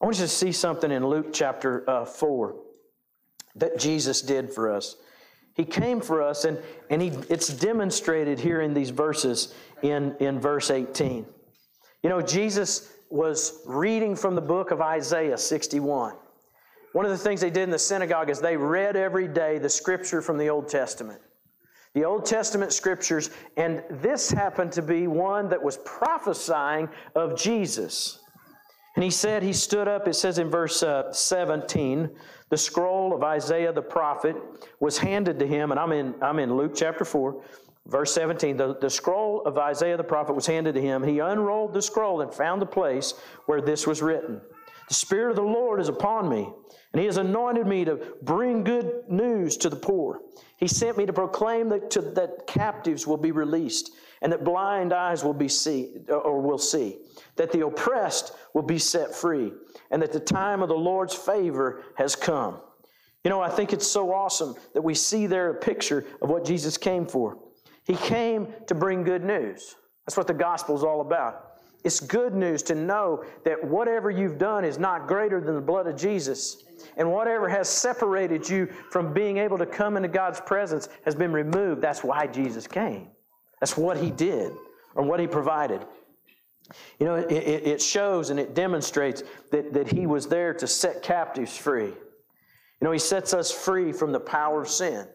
I 0.00 0.04
want 0.04 0.18
you 0.18 0.24
to 0.24 0.28
see 0.28 0.50
something 0.50 0.90
in 0.90 1.06
Luke 1.06 1.32
chapter 1.32 1.88
uh, 1.88 2.04
4 2.04 2.56
that 3.54 3.78
Jesus 3.78 4.20
did 4.20 4.52
for 4.52 4.72
us. 4.72 4.96
He 5.56 5.64
came 5.64 6.00
for 6.02 6.22
us, 6.22 6.44
and, 6.44 6.58
and 6.90 7.00
he, 7.00 7.08
it's 7.30 7.48
demonstrated 7.48 8.38
here 8.38 8.60
in 8.60 8.74
these 8.74 8.90
verses 8.90 9.54
in, 9.82 10.14
in 10.20 10.38
verse 10.38 10.70
18. 10.70 11.24
You 12.02 12.10
know, 12.10 12.20
Jesus 12.20 12.92
was 13.08 13.62
reading 13.66 14.16
from 14.16 14.34
the 14.34 14.42
book 14.42 14.70
of 14.70 14.82
Isaiah 14.82 15.38
61. 15.38 16.14
One 16.92 17.04
of 17.04 17.10
the 17.10 17.18
things 17.18 17.40
they 17.40 17.50
did 17.50 17.62
in 17.62 17.70
the 17.70 17.78
synagogue 17.78 18.28
is 18.28 18.40
they 18.40 18.56
read 18.56 18.96
every 18.96 19.28
day 19.28 19.58
the 19.58 19.68
scripture 19.68 20.20
from 20.20 20.36
the 20.36 20.50
Old 20.50 20.68
Testament. 20.68 21.20
The 21.94 22.04
Old 22.04 22.26
Testament 22.26 22.74
scriptures, 22.74 23.30
and 23.56 23.82
this 23.90 24.30
happened 24.30 24.72
to 24.72 24.82
be 24.82 25.06
one 25.06 25.48
that 25.48 25.62
was 25.62 25.78
prophesying 25.78 26.90
of 27.14 27.38
Jesus. 27.38 28.18
And 28.94 29.02
he 29.02 29.10
said, 29.10 29.42
he 29.42 29.54
stood 29.54 29.88
up, 29.88 30.06
it 30.06 30.14
says 30.14 30.38
in 30.38 30.50
verse 30.50 30.82
uh, 30.82 31.12
17, 31.12 32.10
the 32.48 32.56
scroll 32.56 33.14
of 33.14 33.22
Isaiah 33.22 33.72
the 33.72 33.82
prophet 33.82 34.36
was 34.80 34.98
handed 34.98 35.38
to 35.38 35.46
him, 35.46 35.70
and 35.70 35.80
I'm 35.80 35.92
in, 35.92 36.14
I'm 36.22 36.38
in 36.38 36.56
Luke 36.56 36.72
chapter 36.74 37.04
4, 37.04 37.42
verse 37.86 38.12
17. 38.12 38.56
The, 38.56 38.76
the 38.76 38.90
scroll 38.90 39.42
of 39.44 39.58
Isaiah 39.58 39.96
the 39.96 40.04
prophet 40.04 40.34
was 40.34 40.46
handed 40.46 40.74
to 40.74 40.80
him. 40.80 41.02
He 41.02 41.18
unrolled 41.18 41.74
the 41.74 41.82
scroll 41.82 42.20
and 42.20 42.32
found 42.32 42.62
the 42.62 42.66
place 42.66 43.14
where 43.46 43.60
this 43.60 43.86
was 43.86 44.02
written 44.02 44.40
The 44.88 44.94
Spirit 44.94 45.30
of 45.30 45.36
the 45.36 45.42
Lord 45.42 45.80
is 45.80 45.88
upon 45.88 46.28
me, 46.28 46.48
and 46.92 47.00
he 47.00 47.06
has 47.06 47.16
anointed 47.16 47.66
me 47.66 47.84
to 47.84 48.14
bring 48.22 48.64
good 48.64 49.02
news 49.08 49.56
to 49.58 49.68
the 49.68 49.76
poor. 49.76 50.20
He 50.58 50.68
sent 50.68 50.96
me 50.96 51.06
to 51.06 51.12
proclaim 51.12 51.68
that, 51.70 51.90
to, 51.90 52.00
that 52.00 52.46
captives 52.46 53.06
will 53.06 53.16
be 53.16 53.32
released, 53.32 53.90
and 54.22 54.32
that 54.32 54.44
blind 54.44 54.92
eyes 54.92 55.24
will 55.24 55.34
be 55.34 55.48
see, 55.48 55.94
or 56.08 56.40
will 56.40 56.58
see, 56.58 56.98
that 57.36 57.52
the 57.52 57.66
oppressed 57.66 58.32
will 58.54 58.62
be 58.62 58.78
set 58.78 59.14
free 59.14 59.52
and 59.90 60.00
that 60.02 60.12
the 60.12 60.20
time 60.20 60.62
of 60.62 60.68
the 60.68 60.74
Lord's 60.74 61.14
favor 61.14 61.82
has 61.96 62.16
come. 62.16 62.60
You 63.24 63.30
know, 63.30 63.40
I 63.40 63.50
think 63.50 63.72
it's 63.72 63.86
so 63.86 64.12
awesome 64.12 64.54
that 64.74 64.82
we 64.82 64.94
see 64.94 65.26
there 65.26 65.50
a 65.50 65.54
picture 65.54 66.06
of 66.22 66.30
what 66.30 66.44
Jesus 66.44 66.78
came 66.78 67.06
for. 67.06 67.38
He 67.84 67.96
came 67.96 68.52
to 68.66 68.74
bring 68.74 69.02
good 69.02 69.24
news. 69.24 69.76
That's 70.06 70.16
what 70.16 70.26
the 70.26 70.34
gospel 70.34 70.76
is 70.76 70.84
all 70.84 71.00
about. 71.00 71.45
It's 71.86 72.00
good 72.00 72.34
news 72.34 72.64
to 72.64 72.74
know 72.74 73.24
that 73.44 73.62
whatever 73.62 74.10
you've 74.10 74.38
done 74.38 74.64
is 74.64 74.76
not 74.76 75.06
greater 75.06 75.40
than 75.40 75.54
the 75.54 75.60
blood 75.60 75.86
of 75.86 75.96
Jesus. 75.96 76.64
And 76.96 77.12
whatever 77.12 77.48
has 77.48 77.68
separated 77.68 78.48
you 78.48 78.66
from 78.90 79.14
being 79.14 79.36
able 79.36 79.56
to 79.56 79.66
come 79.66 79.96
into 79.96 80.08
God's 80.08 80.40
presence 80.40 80.88
has 81.04 81.14
been 81.14 81.32
removed. 81.32 81.80
That's 81.80 82.02
why 82.02 82.26
Jesus 82.26 82.66
came. 82.66 83.06
That's 83.60 83.76
what 83.76 83.98
He 83.98 84.10
did 84.10 84.50
or 84.96 85.04
what 85.04 85.20
He 85.20 85.28
provided. 85.28 85.86
You 86.98 87.06
know, 87.06 87.14
it, 87.14 87.30
it, 87.32 87.80
shows 87.80 88.30
and 88.30 88.40
it 88.40 88.52
demonstrates 88.52 89.22
that, 89.52 89.72
that 89.72 89.86
He 89.86 90.06
was 90.06 90.26
there 90.26 90.52
to 90.54 90.66
set 90.66 91.04
captives 91.04 91.56
free. 91.56 91.84
You 91.84 92.82
know, 92.82 92.90
He 92.90 92.98
sets 92.98 93.32
us 93.32 93.52
free 93.52 93.92
from 93.92 94.10
the 94.10 94.18
power 94.18 94.62
of 94.62 94.68
sin. 94.68 95.06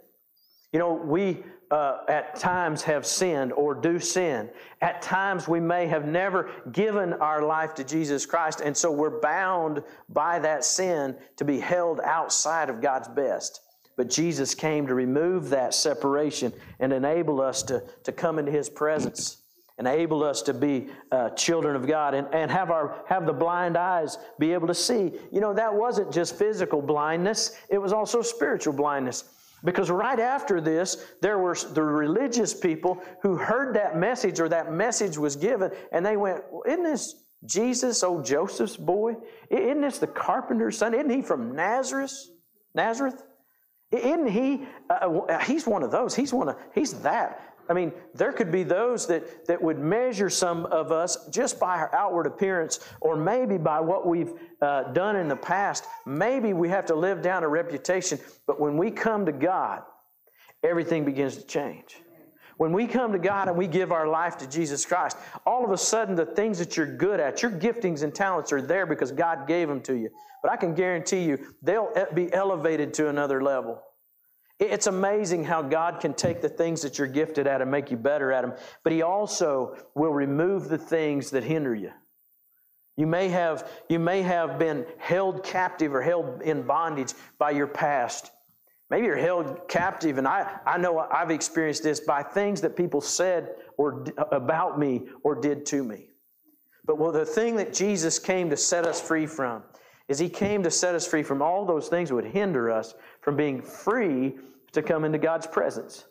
You 0.71 0.79
know, 0.79 0.93
we 0.93 1.43
uh, 1.71 1.99
at 2.07 2.35
times 2.35 2.83
have 2.83 3.05
sinned 3.05 3.53
or 3.53 3.73
do 3.73 3.97
sin. 3.97 4.49
At 4.81 5.01
times 5.01 5.47
we 5.47 5.59
may 5.59 5.87
have 5.87 6.05
never 6.05 6.51
given 6.71 7.13
our 7.13 7.43
life 7.43 7.73
to 7.75 7.83
Jesus 7.83 8.25
Christ, 8.25 8.61
and 8.61 8.75
so 8.75 8.91
we're 8.91 9.21
bound 9.21 9.81
by 10.09 10.39
that 10.39 10.65
sin 10.65 11.15
to 11.37 11.45
be 11.45 11.59
held 11.59 12.01
outside 12.01 12.69
of 12.69 12.81
God's 12.81 13.07
best. 13.07 13.61
But 13.95 14.09
Jesus 14.09 14.53
came 14.53 14.85
to 14.87 14.93
remove 14.95 15.49
that 15.49 15.73
separation 15.73 16.53
and 16.79 16.91
enable 16.91 17.41
us 17.41 17.63
to, 17.63 17.83
to 18.03 18.11
come 18.11 18.37
into 18.37 18.51
His 18.51 18.69
presence 18.69 19.37
enable 19.79 20.23
us 20.23 20.43
to 20.43 20.53
be 20.53 20.87
uh, 21.11 21.31
children 21.31 21.75
of 21.75 21.87
God 21.87 22.13
and, 22.13 22.27
and 22.31 22.51
have, 22.51 22.69
our, 22.69 23.03
have 23.07 23.25
the 23.25 23.33
blind 23.33 23.75
eyes 23.75 24.19
be 24.37 24.53
able 24.53 24.67
to 24.67 24.75
see. 24.75 25.11
You 25.31 25.41
know, 25.41 25.55
that 25.55 25.73
wasn't 25.73 26.13
just 26.13 26.37
physical 26.37 26.83
blindness, 26.83 27.57
it 27.67 27.79
was 27.79 27.91
also 27.91 28.21
spiritual 28.21 28.73
blindness. 28.73 29.23
Because 29.63 29.91
right 29.91 30.19
after 30.19 30.59
this, 30.59 31.05
there 31.21 31.37
were 31.37 31.55
the 31.55 31.83
religious 31.83 32.53
people 32.53 33.01
who 33.21 33.35
heard 33.35 33.75
that 33.75 33.95
message 33.95 34.39
or 34.39 34.49
that 34.49 34.71
message 34.71 35.17
was 35.17 35.35
given, 35.35 35.71
and 35.91 36.05
they 36.05 36.17
went, 36.17 36.43
well, 36.51 36.63
Isn't 36.67 36.83
this 36.83 37.23
Jesus, 37.45 38.03
old 38.03 38.25
Joseph's 38.25 38.77
boy? 38.77 39.15
Isn't 39.49 39.81
this 39.81 39.99
the 39.99 40.07
carpenter's 40.07 40.77
son? 40.77 40.93
Isn't 40.93 41.09
he 41.09 41.21
from 41.21 41.55
Nazareth? 41.55 42.13
Nazareth? 42.73 43.23
Isn't 43.91 44.27
he? 44.27 44.65
Uh, 44.89 45.39
he's 45.39 45.67
one 45.67 45.83
of 45.83 45.91
those. 45.91 46.15
He's 46.15 46.33
one 46.33 46.49
of. 46.49 46.55
He's 46.73 46.93
that. 47.01 47.50
I 47.69 47.73
mean, 47.73 47.93
there 48.13 48.33
could 48.33 48.51
be 48.51 48.63
those 48.63 49.07
that, 49.07 49.45
that 49.47 49.61
would 49.61 49.79
measure 49.79 50.29
some 50.29 50.65
of 50.67 50.91
us 50.91 51.27
just 51.29 51.59
by 51.59 51.77
our 51.77 51.93
outward 51.95 52.25
appearance, 52.27 52.79
or 52.99 53.15
maybe 53.15 53.57
by 53.57 53.79
what 53.79 54.05
we've 54.07 54.33
uh, 54.61 54.83
done 54.91 55.15
in 55.15 55.27
the 55.27 55.35
past. 55.35 55.85
Maybe 56.05 56.53
we 56.53 56.69
have 56.69 56.85
to 56.87 56.95
live 56.95 57.21
down 57.21 57.43
a 57.43 57.47
reputation, 57.47 58.19
but 58.47 58.59
when 58.59 58.77
we 58.77 58.91
come 58.91 59.25
to 59.25 59.31
God, 59.31 59.83
everything 60.63 61.05
begins 61.05 61.37
to 61.37 61.43
change. 61.43 61.97
When 62.57 62.73
we 62.73 62.85
come 62.85 63.11
to 63.13 63.17
God 63.17 63.47
and 63.47 63.57
we 63.57 63.65
give 63.65 63.91
our 63.91 64.07
life 64.07 64.37
to 64.37 64.47
Jesus 64.47 64.85
Christ, 64.85 65.17
all 65.47 65.65
of 65.65 65.71
a 65.71 65.77
sudden 65.77 66.15
the 66.15 66.27
things 66.27 66.59
that 66.59 66.77
you're 66.77 66.95
good 66.95 67.19
at, 67.19 67.41
your 67.41 67.51
giftings 67.51 68.03
and 68.03 68.13
talents 68.13 68.51
are 68.51 68.61
there 68.61 68.85
because 68.85 69.11
God 69.11 69.47
gave 69.47 69.67
them 69.67 69.81
to 69.81 69.95
you. 69.95 70.09
But 70.43 70.51
I 70.51 70.57
can 70.57 70.75
guarantee 70.75 71.23
you, 71.23 71.39
they'll 71.63 71.91
be 72.13 72.31
elevated 72.33 72.93
to 72.95 73.09
another 73.09 73.41
level. 73.41 73.81
It's 74.61 74.85
amazing 74.85 75.43
how 75.43 75.63
God 75.63 75.99
can 75.99 76.13
take 76.13 76.39
the 76.39 76.47
things 76.47 76.83
that 76.83 76.99
you're 76.99 77.07
gifted 77.07 77.47
at 77.47 77.63
and 77.63 77.71
make 77.71 77.89
you 77.89 77.97
better 77.97 78.31
at 78.31 78.43
them, 78.43 78.53
but 78.83 78.93
He 78.93 79.01
also 79.01 79.75
will 79.95 80.13
remove 80.13 80.69
the 80.69 80.77
things 80.77 81.31
that 81.31 81.43
hinder 81.43 81.73
you. 81.73 81.91
You 82.95 83.07
may 83.07 83.29
have, 83.29 83.67
you 83.89 83.97
may 83.97 84.21
have 84.21 84.59
been 84.59 84.85
held 84.99 85.43
captive 85.43 85.95
or 85.95 86.01
held 86.03 86.43
in 86.43 86.61
bondage 86.61 87.13
by 87.39 87.51
your 87.51 87.65
past. 87.65 88.31
Maybe 88.91 89.07
you're 89.07 89.17
held 89.17 89.67
captive, 89.67 90.19
and 90.19 90.27
I, 90.27 90.59
I 90.63 90.77
know 90.77 90.99
I've 90.99 91.31
experienced 91.31 91.81
this 91.81 91.99
by 91.99 92.21
things 92.21 92.61
that 92.61 92.75
people 92.75 93.01
said 93.01 93.55
or 93.77 94.05
about 94.31 94.77
me 94.77 95.07
or 95.23 95.33
did 95.33 95.65
to 95.67 95.83
me. 95.83 96.09
But 96.85 96.99
well, 96.99 97.11
the 97.11 97.25
thing 97.25 97.55
that 97.55 97.73
Jesus 97.73 98.19
came 98.19 98.51
to 98.51 98.57
set 98.57 98.85
us 98.85 99.01
free 99.01 99.25
from 99.25 99.63
is 100.07 100.19
He 100.19 100.29
came 100.29 100.61
to 100.63 100.69
set 100.69 100.93
us 100.93 101.07
free 101.07 101.23
from 101.23 101.41
all 101.41 101.65
those 101.65 101.87
things 101.87 102.09
that 102.09 102.15
would 102.15 102.25
hinder 102.25 102.69
us 102.69 102.93
from 103.21 103.35
being 103.35 103.61
free 103.61 104.35
to 104.73 104.81
come 104.81 105.05
into 105.05 105.17
God's 105.17 105.47
presence. 105.47 106.05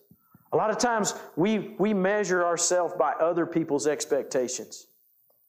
A 0.52 0.56
lot 0.56 0.70
of 0.70 0.78
times 0.78 1.14
we, 1.36 1.74
we 1.78 1.94
measure 1.94 2.44
ourselves 2.44 2.94
by 2.98 3.12
other 3.12 3.46
people's 3.46 3.86
expectations. 3.86 4.86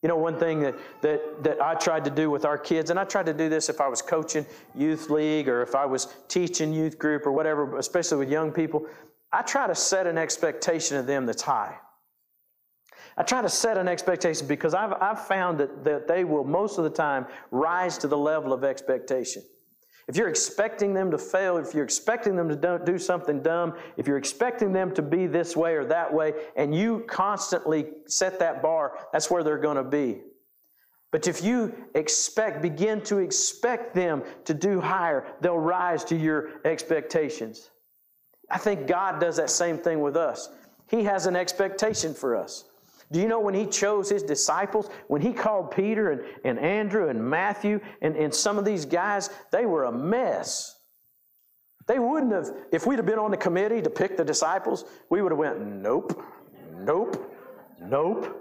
You 0.03 0.09
know, 0.09 0.15
one 0.15 0.39
thing 0.39 0.61
that, 0.61 0.75
that, 1.01 1.43
that 1.43 1.61
I 1.61 1.75
tried 1.75 2.05
to 2.05 2.11
do 2.11 2.31
with 2.31 2.43
our 2.43 2.57
kids, 2.57 2.89
and 2.89 2.99
I 2.99 3.03
tried 3.03 3.27
to 3.27 3.33
do 3.33 3.49
this 3.49 3.69
if 3.69 3.79
I 3.79 3.87
was 3.87 4.01
coaching 4.01 4.45
youth 4.73 5.09
league 5.09 5.47
or 5.47 5.61
if 5.61 5.75
I 5.75 5.85
was 5.85 6.07
teaching 6.27 6.73
youth 6.73 6.97
group 6.97 7.25
or 7.25 7.31
whatever, 7.31 7.77
especially 7.77 8.17
with 8.17 8.29
young 8.29 8.51
people, 8.51 8.87
I 9.31 9.43
try 9.43 9.67
to 9.67 9.75
set 9.75 10.07
an 10.07 10.17
expectation 10.17 10.97
of 10.97 11.05
them 11.05 11.25
that's 11.25 11.43
high. 11.43 11.77
I 13.17 13.23
try 13.23 13.41
to 13.41 13.49
set 13.49 13.77
an 13.77 13.87
expectation 13.87 14.47
because 14.47 14.73
I've, 14.73 14.93
I've 14.93 15.27
found 15.27 15.59
that, 15.59 15.83
that 15.83 16.07
they 16.07 16.23
will 16.23 16.43
most 16.43 16.77
of 16.77 16.83
the 16.83 16.89
time 16.89 17.27
rise 17.51 17.97
to 17.99 18.07
the 18.07 18.17
level 18.17 18.53
of 18.53 18.63
expectation. 18.63 19.43
If 20.07 20.17
you're 20.17 20.29
expecting 20.29 20.93
them 20.93 21.11
to 21.11 21.17
fail, 21.17 21.57
if 21.57 21.73
you're 21.73 21.83
expecting 21.83 22.35
them 22.35 22.49
to 22.49 22.81
do 22.83 22.97
something 22.97 23.41
dumb, 23.41 23.75
if 23.97 24.07
you're 24.07 24.17
expecting 24.17 24.73
them 24.73 24.93
to 24.95 25.01
be 25.01 25.27
this 25.27 25.55
way 25.55 25.75
or 25.75 25.85
that 25.85 26.13
way, 26.13 26.33
and 26.55 26.75
you 26.75 27.05
constantly 27.07 27.87
set 28.07 28.39
that 28.39 28.61
bar, 28.61 28.97
that's 29.13 29.29
where 29.29 29.43
they're 29.43 29.57
going 29.57 29.77
to 29.77 29.83
be. 29.83 30.21
But 31.11 31.27
if 31.27 31.43
you 31.43 31.75
expect, 31.93 32.61
begin 32.61 33.01
to 33.01 33.19
expect 33.19 33.93
them 33.93 34.23
to 34.45 34.53
do 34.53 34.79
higher, 34.79 35.25
they'll 35.41 35.57
rise 35.57 36.03
to 36.05 36.15
your 36.15 36.49
expectations. 36.65 37.69
I 38.49 38.57
think 38.57 38.87
God 38.87 39.19
does 39.19 39.37
that 39.37 39.49
same 39.49 39.77
thing 39.77 39.99
with 39.99 40.17
us. 40.17 40.49
He 40.89 41.03
has 41.03 41.25
an 41.25 41.35
expectation 41.35 42.13
for 42.13 42.35
us. 42.35 42.65
Do 43.11 43.19
you 43.19 43.27
know 43.27 43.39
when 43.39 43.53
he 43.53 43.65
chose 43.65 44.09
his 44.09 44.23
disciples, 44.23 44.89
when 45.07 45.21
he 45.21 45.33
called 45.33 45.71
Peter 45.71 46.11
and, 46.11 46.21
and 46.45 46.59
Andrew 46.59 47.09
and 47.09 47.21
Matthew 47.21 47.81
and, 48.01 48.15
and 48.15 48.33
some 48.33 48.57
of 48.57 48.63
these 48.63 48.85
guys, 48.85 49.29
they 49.51 49.65
were 49.65 49.83
a 49.83 49.91
mess. 49.91 50.77
They 51.87 51.99
wouldn't 51.99 52.31
have, 52.31 52.49
if 52.71 52.87
we'd 52.87 52.99
have 52.99 53.05
been 53.05 53.19
on 53.19 53.31
the 53.31 53.37
committee 53.37 53.81
to 53.81 53.89
pick 53.89 54.15
the 54.15 54.23
disciples, 54.23 54.85
we 55.09 55.21
would 55.21 55.31
have 55.31 55.39
went, 55.39 55.59
nope, 55.59 56.23
nope, 56.77 57.35
nope. 57.81 58.37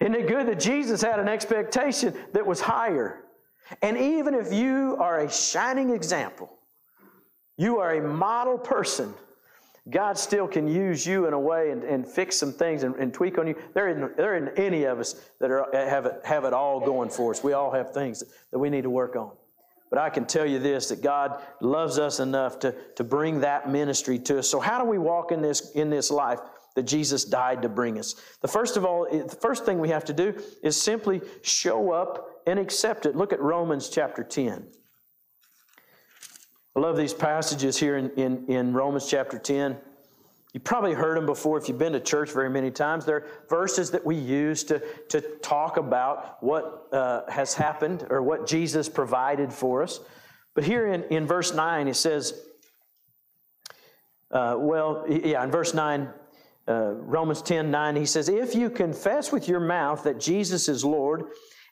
Isn't 0.00 0.14
it 0.14 0.28
good 0.28 0.46
that 0.48 0.60
Jesus 0.60 1.00
had 1.00 1.18
an 1.18 1.28
expectation 1.28 2.14
that 2.34 2.46
was 2.46 2.60
higher? 2.60 3.24
And 3.80 3.96
even 3.96 4.34
if 4.34 4.52
you 4.52 4.96
are 5.00 5.20
a 5.20 5.30
shining 5.30 5.90
example, 5.90 6.52
you 7.56 7.78
are 7.78 7.94
a 7.94 8.02
model 8.02 8.58
person 8.58 9.14
God 9.88 10.18
still 10.18 10.48
can 10.48 10.66
use 10.66 11.06
you 11.06 11.26
in 11.26 11.32
a 11.32 11.38
way 11.38 11.70
and, 11.70 11.84
and 11.84 12.06
fix 12.06 12.36
some 12.36 12.52
things 12.52 12.82
and, 12.82 12.94
and 12.96 13.14
tweak 13.14 13.38
on 13.38 13.46
you. 13.46 13.54
There 13.72 13.88
isn't, 13.88 14.16
there 14.16 14.36
isn't 14.36 14.58
any 14.58 14.84
of 14.84 14.98
us 14.98 15.14
that 15.38 15.50
are, 15.50 15.68
have, 15.72 16.06
it, 16.06 16.20
have 16.24 16.44
it 16.44 16.52
all 16.52 16.80
going 16.80 17.08
for 17.08 17.30
us. 17.30 17.44
We 17.44 17.52
all 17.52 17.70
have 17.70 17.92
things 17.92 18.24
that, 18.50 18.58
we 18.58 18.68
need 18.68 18.82
to 18.82 18.90
work 18.90 19.14
on. 19.14 19.30
But 19.88 20.00
I 20.00 20.10
can 20.10 20.24
tell 20.24 20.44
you 20.44 20.58
this 20.58 20.88
that 20.88 21.02
God 21.02 21.40
loves 21.60 22.00
us 22.00 22.18
enough 22.18 22.58
to, 22.60 22.74
to 22.96 23.04
bring 23.04 23.40
that 23.40 23.70
ministry 23.70 24.18
to 24.20 24.40
us. 24.40 24.48
So, 24.50 24.58
how 24.58 24.82
do 24.82 24.84
we 24.84 24.98
walk 24.98 25.30
in 25.30 25.40
this, 25.40 25.70
in 25.72 25.88
this 25.88 26.10
life 26.10 26.40
that 26.74 26.82
Jesus 26.82 27.24
died 27.24 27.62
to 27.62 27.68
bring 27.68 27.96
us? 27.96 28.16
The 28.42 28.48
first 28.48 28.76
of 28.76 28.84
all, 28.84 29.06
the 29.08 29.36
first 29.40 29.64
thing 29.64 29.78
we 29.78 29.90
have 29.90 30.04
to 30.06 30.12
do 30.12 30.34
is 30.64 30.80
simply 30.80 31.20
show 31.42 31.92
up 31.92 32.28
and 32.48 32.58
accept 32.58 33.06
it. 33.06 33.14
Look 33.14 33.32
at 33.32 33.40
Romans 33.40 33.88
chapter 33.88 34.24
10. 34.24 34.66
I 36.76 36.80
love 36.80 36.98
these 36.98 37.14
passages 37.14 37.78
here 37.78 37.96
in, 37.96 38.10
in, 38.16 38.44
in 38.48 38.74
Romans 38.74 39.08
chapter 39.08 39.38
10. 39.38 39.78
You 40.52 40.60
probably 40.60 40.92
heard 40.92 41.16
them 41.16 41.24
before 41.24 41.56
if 41.56 41.68
you've 41.68 41.78
been 41.78 41.94
to 41.94 42.00
church 42.00 42.30
very 42.32 42.50
many 42.50 42.70
times. 42.70 43.06
They're 43.06 43.24
verses 43.48 43.90
that 43.92 44.04
we 44.04 44.14
use 44.14 44.62
to, 44.64 44.82
to 45.08 45.22
talk 45.42 45.78
about 45.78 46.42
what 46.42 46.88
uh, 46.92 47.22
has 47.30 47.54
happened 47.54 48.06
or 48.10 48.22
what 48.22 48.46
Jesus 48.46 48.90
provided 48.90 49.54
for 49.54 49.82
us. 49.82 50.00
But 50.54 50.64
here 50.64 50.88
in, 50.88 51.04
in 51.04 51.26
verse 51.26 51.54
9, 51.54 51.88
it 51.88 51.96
says, 51.96 52.34
uh, 54.30 54.56
well, 54.58 55.06
yeah, 55.08 55.42
in 55.42 55.50
verse 55.50 55.72
9, 55.72 56.10
uh, 56.68 56.72
Romans 56.92 57.40
10 57.40 57.70
9, 57.70 57.96
he 57.96 58.04
says, 58.04 58.28
If 58.28 58.54
you 58.54 58.68
confess 58.68 59.32
with 59.32 59.48
your 59.48 59.60
mouth 59.60 60.02
that 60.02 60.20
Jesus 60.20 60.68
is 60.68 60.84
Lord 60.84 61.24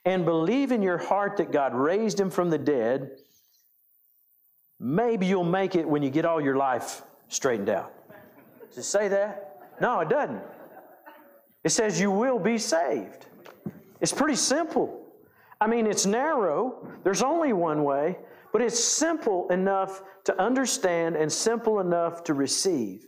and 0.03 0.25
believe 0.25 0.71
in 0.71 0.81
your 0.81 0.97
heart 0.97 1.37
that 1.37 1.51
God 1.51 1.75
raised 1.75 2.19
him 2.19 2.31
from 2.31 2.49
the 2.49 2.57
dead, 2.57 3.11
Maybe 4.79 5.25
you'll 5.25 5.43
make 5.43 5.75
it 5.75 5.87
when 5.87 6.03
you 6.03 6.09
get 6.09 6.25
all 6.25 6.41
your 6.41 6.57
life 6.57 7.01
straightened 7.27 7.69
out. 7.69 7.93
Does 8.69 8.77
it 8.79 8.83
say 8.83 9.07
that? 9.07 9.61
No, 9.81 9.99
it 10.01 10.09
doesn't. 10.09 10.41
It 11.63 11.69
says 11.69 11.99
you 11.99 12.11
will 12.11 12.39
be 12.39 12.57
saved. 12.57 13.25
It's 14.01 14.13
pretty 14.13 14.35
simple. 14.35 15.01
I 15.59 15.67
mean, 15.67 15.87
it's 15.87 16.05
narrow, 16.05 16.87
there's 17.03 17.23
only 17.23 17.53
one 17.53 17.83
way, 17.83 18.17
but 18.51 18.61
it's 18.61 18.79
simple 18.79 19.47
enough 19.49 20.03
to 20.25 20.41
understand 20.41 21.15
and 21.15 21.31
simple 21.31 21.79
enough 21.79 22.23
to 22.25 22.33
receive. 22.33 23.07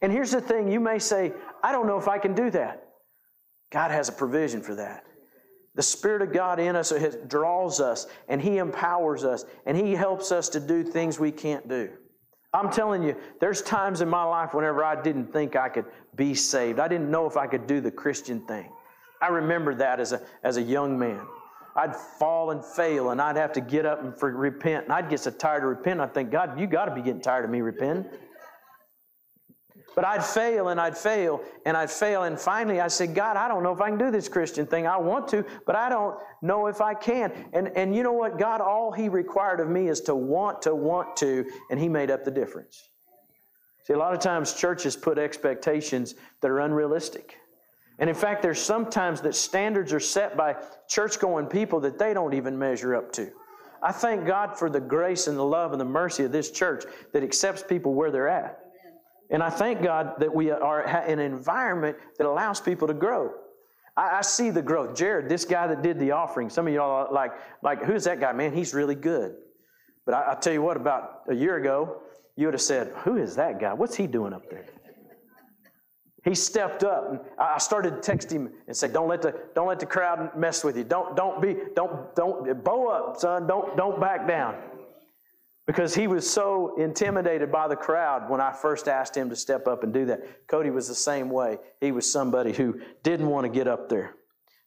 And 0.00 0.10
here's 0.10 0.30
the 0.30 0.40
thing 0.40 0.68
you 0.68 0.80
may 0.80 0.98
say, 0.98 1.32
I 1.62 1.72
don't 1.72 1.86
know 1.86 1.98
if 1.98 2.08
I 2.08 2.18
can 2.18 2.34
do 2.34 2.50
that. 2.50 2.88
God 3.70 3.90
has 3.90 4.08
a 4.08 4.12
provision 4.12 4.62
for 4.62 4.74
that. 4.74 5.04
The 5.74 5.82
Spirit 5.82 6.22
of 6.22 6.32
God 6.32 6.60
in 6.60 6.76
us 6.76 6.92
draws 7.28 7.80
us 7.80 8.06
and 8.28 8.40
He 8.40 8.58
empowers 8.58 9.24
us 9.24 9.44
and 9.64 9.76
He 9.76 9.92
helps 9.92 10.30
us 10.30 10.48
to 10.50 10.60
do 10.60 10.82
things 10.82 11.18
we 11.18 11.32
can't 11.32 11.68
do. 11.68 11.90
I'm 12.54 12.70
telling 12.70 13.02
you, 13.02 13.16
there's 13.40 13.62
times 13.62 14.02
in 14.02 14.08
my 14.08 14.24
life 14.24 14.52
whenever 14.52 14.84
I 14.84 15.00
didn't 15.00 15.32
think 15.32 15.56
I 15.56 15.70
could 15.70 15.86
be 16.14 16.34
saved. 16.34 16.78
I 16.78 16.88
didn't 16.88 17.10
know 17.10 17.26
if 17.26 17.38
I 17.38 17.46
could 17.46 17.66
do 17.66 17.80
the 17.80 17.90
Christian 17.90 18.40
thing. 18.40 18.70
I 19.22 19.28
remember 19.28 19.74
that 19.76 20.00
as 20.00 20.12
a, 20.12 20.20
as 20.42 20.58
a 20.58 20.62
young 20.62 20.98
man. 20.98 21.26
I'd 21.74 21.96
fall 21.96 22.50
and 22.50 22.62
fail, 22.62 23.10
and 23.10 23.22
I'd 23.22 23.36
have 23.36 23.52
to 23.54 23.62
get 23.62 23.86
up 23.86 24.02
and 24.02 24.14
repent. 24.20 24.84
And 24.84 24.92
I'd 24.92 25.08
get 25.08 25.20
so 25.20 25.30
tired 25.30 25.62
of 25.62 25.70
repenting, 25.70 26.00
I'd 26.00 26.12
think, 26.12 26.30
God, 26.30 26.60
you 26.60 26.66
got 26.66 26.84
to 26.86 26.94
be 26.94 27.00
getting 27.00 27.22
tired 27.22 27.46
of 27.46 27.50
me 27.50 27.62
repenting. 27.62 28.04
But 29.94 30.04
I'd 30.04 30.24
fail 30.24 30.68
and 30.68 30.80
I'd 30.80 30.96
fail 30.96 31.42
and 31.66 31.76
I'd 31.76 31.90
fail. 31.90 32.22
And 32.22 32.38
finally 32.38 32.80
I 32.80 32.88
said, 32.88 33.14
God, 33.14 33.36
I 33.36 33.48
don't 33.48 33.62
know 33.62 33.72
if 33.72 33.80
I 33.80 33.88
can 33.88 33.98
do 33.98 34.10
this 34.10 34.28
Christian 34.28 34.66
thing. 34.66 34.86
I 34.86 34.96
want 34.96 35.28
to, 35.28 35.44
but 35.66 35.76
I 35.76 35.88
don't 35.88 36.16
know 36.40 36.66
if 36.66 36.80
I 36.80 36.94
can. 36.94 37.32
And, 37.52 37.68
and 37.76 37.94
you 37.94 38.02
know 38.02 38.12
what? 38.12 38.38
God, 38.38 38.60
all 38.60 38.92
He 38.92 39.08
required 39.08 39.60
of 39.60 39.68
me 39.68 39.88
is 39.88 40.00
to 40.02 40.14
want 40.14 40.62
to 40.62 40.74
want 40.74 41.16
to, 41.16 41.44
and 41.70 41.78
He 41.78 41.88
made 41.88 42.10
up 42.10 42.24
the 42.24 42.30
difference. 42.30 42.88
See, 43.84 43.92
a 43.92 43.98
lot 43.98 44.14
of 44.14 44.20
times 44.20 44.54
churches 44.54 44.96
put 44.96 45.18
expectations 45.18 46.14
that 46.40 46.50
are 46.50 46.60
unrealistic. 46.60 47.36
And 47.98 48.08
in 48.08 48.16
fact, 48.16 48.42
there's 48.42 48.60
sometimes 48.60 49.20
that 49.22 49.34
standards 49.34 49.92
are 49.92 50.00
set 50.00 50.36
by 50.36 50.56
church 50.88 51.18
going 51.18 51.46
people 51.46 51.80
that 51.80 51.98
they 51.98 52.14
don't 52.14 52.34
even 52.34 52.58
measure 52.58 52.94
up 52.94 53.12
to. 53.12 53.30
I 53.82 53.90
thank 53.90 54.26
God 54.26 54.56
for 54.56 54.70
the 54.70 54.80
grace 54.80 55.26
and 55.26 55.36
the 55.36 55.44
love 55.44 55.72
and 55.72 55.80
the 55.80 55.84
mercy 55.84 56.24
of 56.24 56.32
this 56.32 56.50
church 56.50 56.84
that 57.12 57.22
accepts 57.22 57.62
people 57.62 57.94
where 57.94 58.10
they're 58.10 58.28
at. 58.28 58.61
And 59.32 59.42
I 59.42 59.48
thank 59.48 59.82
God 59.82 60.14
that 60.18 60.32
we 60.32 60.50
are 60.50 60.82
in 61.06 61.18
an 61.18 61.32
environment 61.32 61.96
that 62.18 62.26
allows 62.26 62.60
people 62.60 62.86
to 62.86 62.94
grow. 62.94 63.32
I, 63.96 64.18
I, 64.18 64.20
see 64.20 64.50
the 64.50 64.62
growth. 64.62 64.94
Jared, 64.94 65.28
this 65.28 65.44
guy 65.44 65.66
that 65.66 65.82
did 65.82 65.98
the 65.98 66.12
offering, 66.12 66.50
some 66.50 66.66
of 66.66 66.72
y'all 66.72 67.06
are 67.06 67.12
like, 67.12 67.32
like, 67.62 67.82
who's 67.82 68.04
that 68.04 68.20
guy? 68.20 68.32
Man, 68.32 68.54
he's 68.54 68.74
really 68.74 68.94
good. 68.94 69.34
But 70.04 70.14
I, 70.14 70.32
I 70.32 70.34
tell 70.34 70.52
you 70.52 70.62
what, 70.62 70.76
about 70.76 71.22
a 71.28 71.34
year 71.34 71.56
ago, 71.56 72.02
you 72.36 72.46
would 72.46 72.54
have 72.54 72.62
said, 72.62 72.92
Who 73.04 73.16
is 73.16 73.36
that 73.36 73.58
guy? 73.58 73.72
What's 73.72 73.96
he 73.96 74.06
doing 74.06 74.32
up 74.32 74.48
there? 74.50 74.66
He 76.24 76.34
stepped 76.34 76.84
up 76.84 77.10
and 77.10 77.20
I 77.38 77.58
started 77.58 77.96
to 77.96 78.00
text 78.00 78.30
him 78.30 78.50
and 78.66 78.76
say, 78.76 78.88
Don't 78.88 79.08
let 79.08 79.22
the 79.22 79.34
don't 79.54 79.66
let 79.66 79.80
the 79.80 79.86
crowd 79.86 80.36
mess 80.36 80.62
with 80.62 80.76
you. 80.76 80.84
Don't 80.84 81.16
don't 81.16 81.42
be 81.42 81.56
don't 81.74 82.14
don't 82.14 82.64
bow 82.64 82.88
up, 82.88 83.16
son. 83.18 83.46
Don't 83.46 83.76
don't 83.76 84.00
back 84.00 84.26
down. 84.28 84.56
Because 85.66 85.94
he 85.94 86.08
was 86.08 86.28
so 86.28 86.74
intimidated 86.76 87.52
by 87.52 87.68
the 87.68 87.76
crowd 87.76 88.28
when 88.28 88.40
I 88.40 88.52
first 88.52 88.88
asked 88.88 89.16
him 89.16 89.30
to 89.30 89.36
step 89.36 89.68
up 89.68 89.84
and 89.84 89.92
do 89.92 90.06
that. 90.06 90.48
Cody 90.48 90.70
was 90.70 90.88
the 90.88 90.94
same 90.94 91.30
way. 91.30 91.58
He 91.80 91.92
was 91.92 92.10
somebody 92.10 92.52
who 92.52 92.80
didn't 93.04 93.28
want 93.28 93.44
to 93.44 93.48
get 93.48 93.68
up 93.68 93.88
there. 93.88 94.16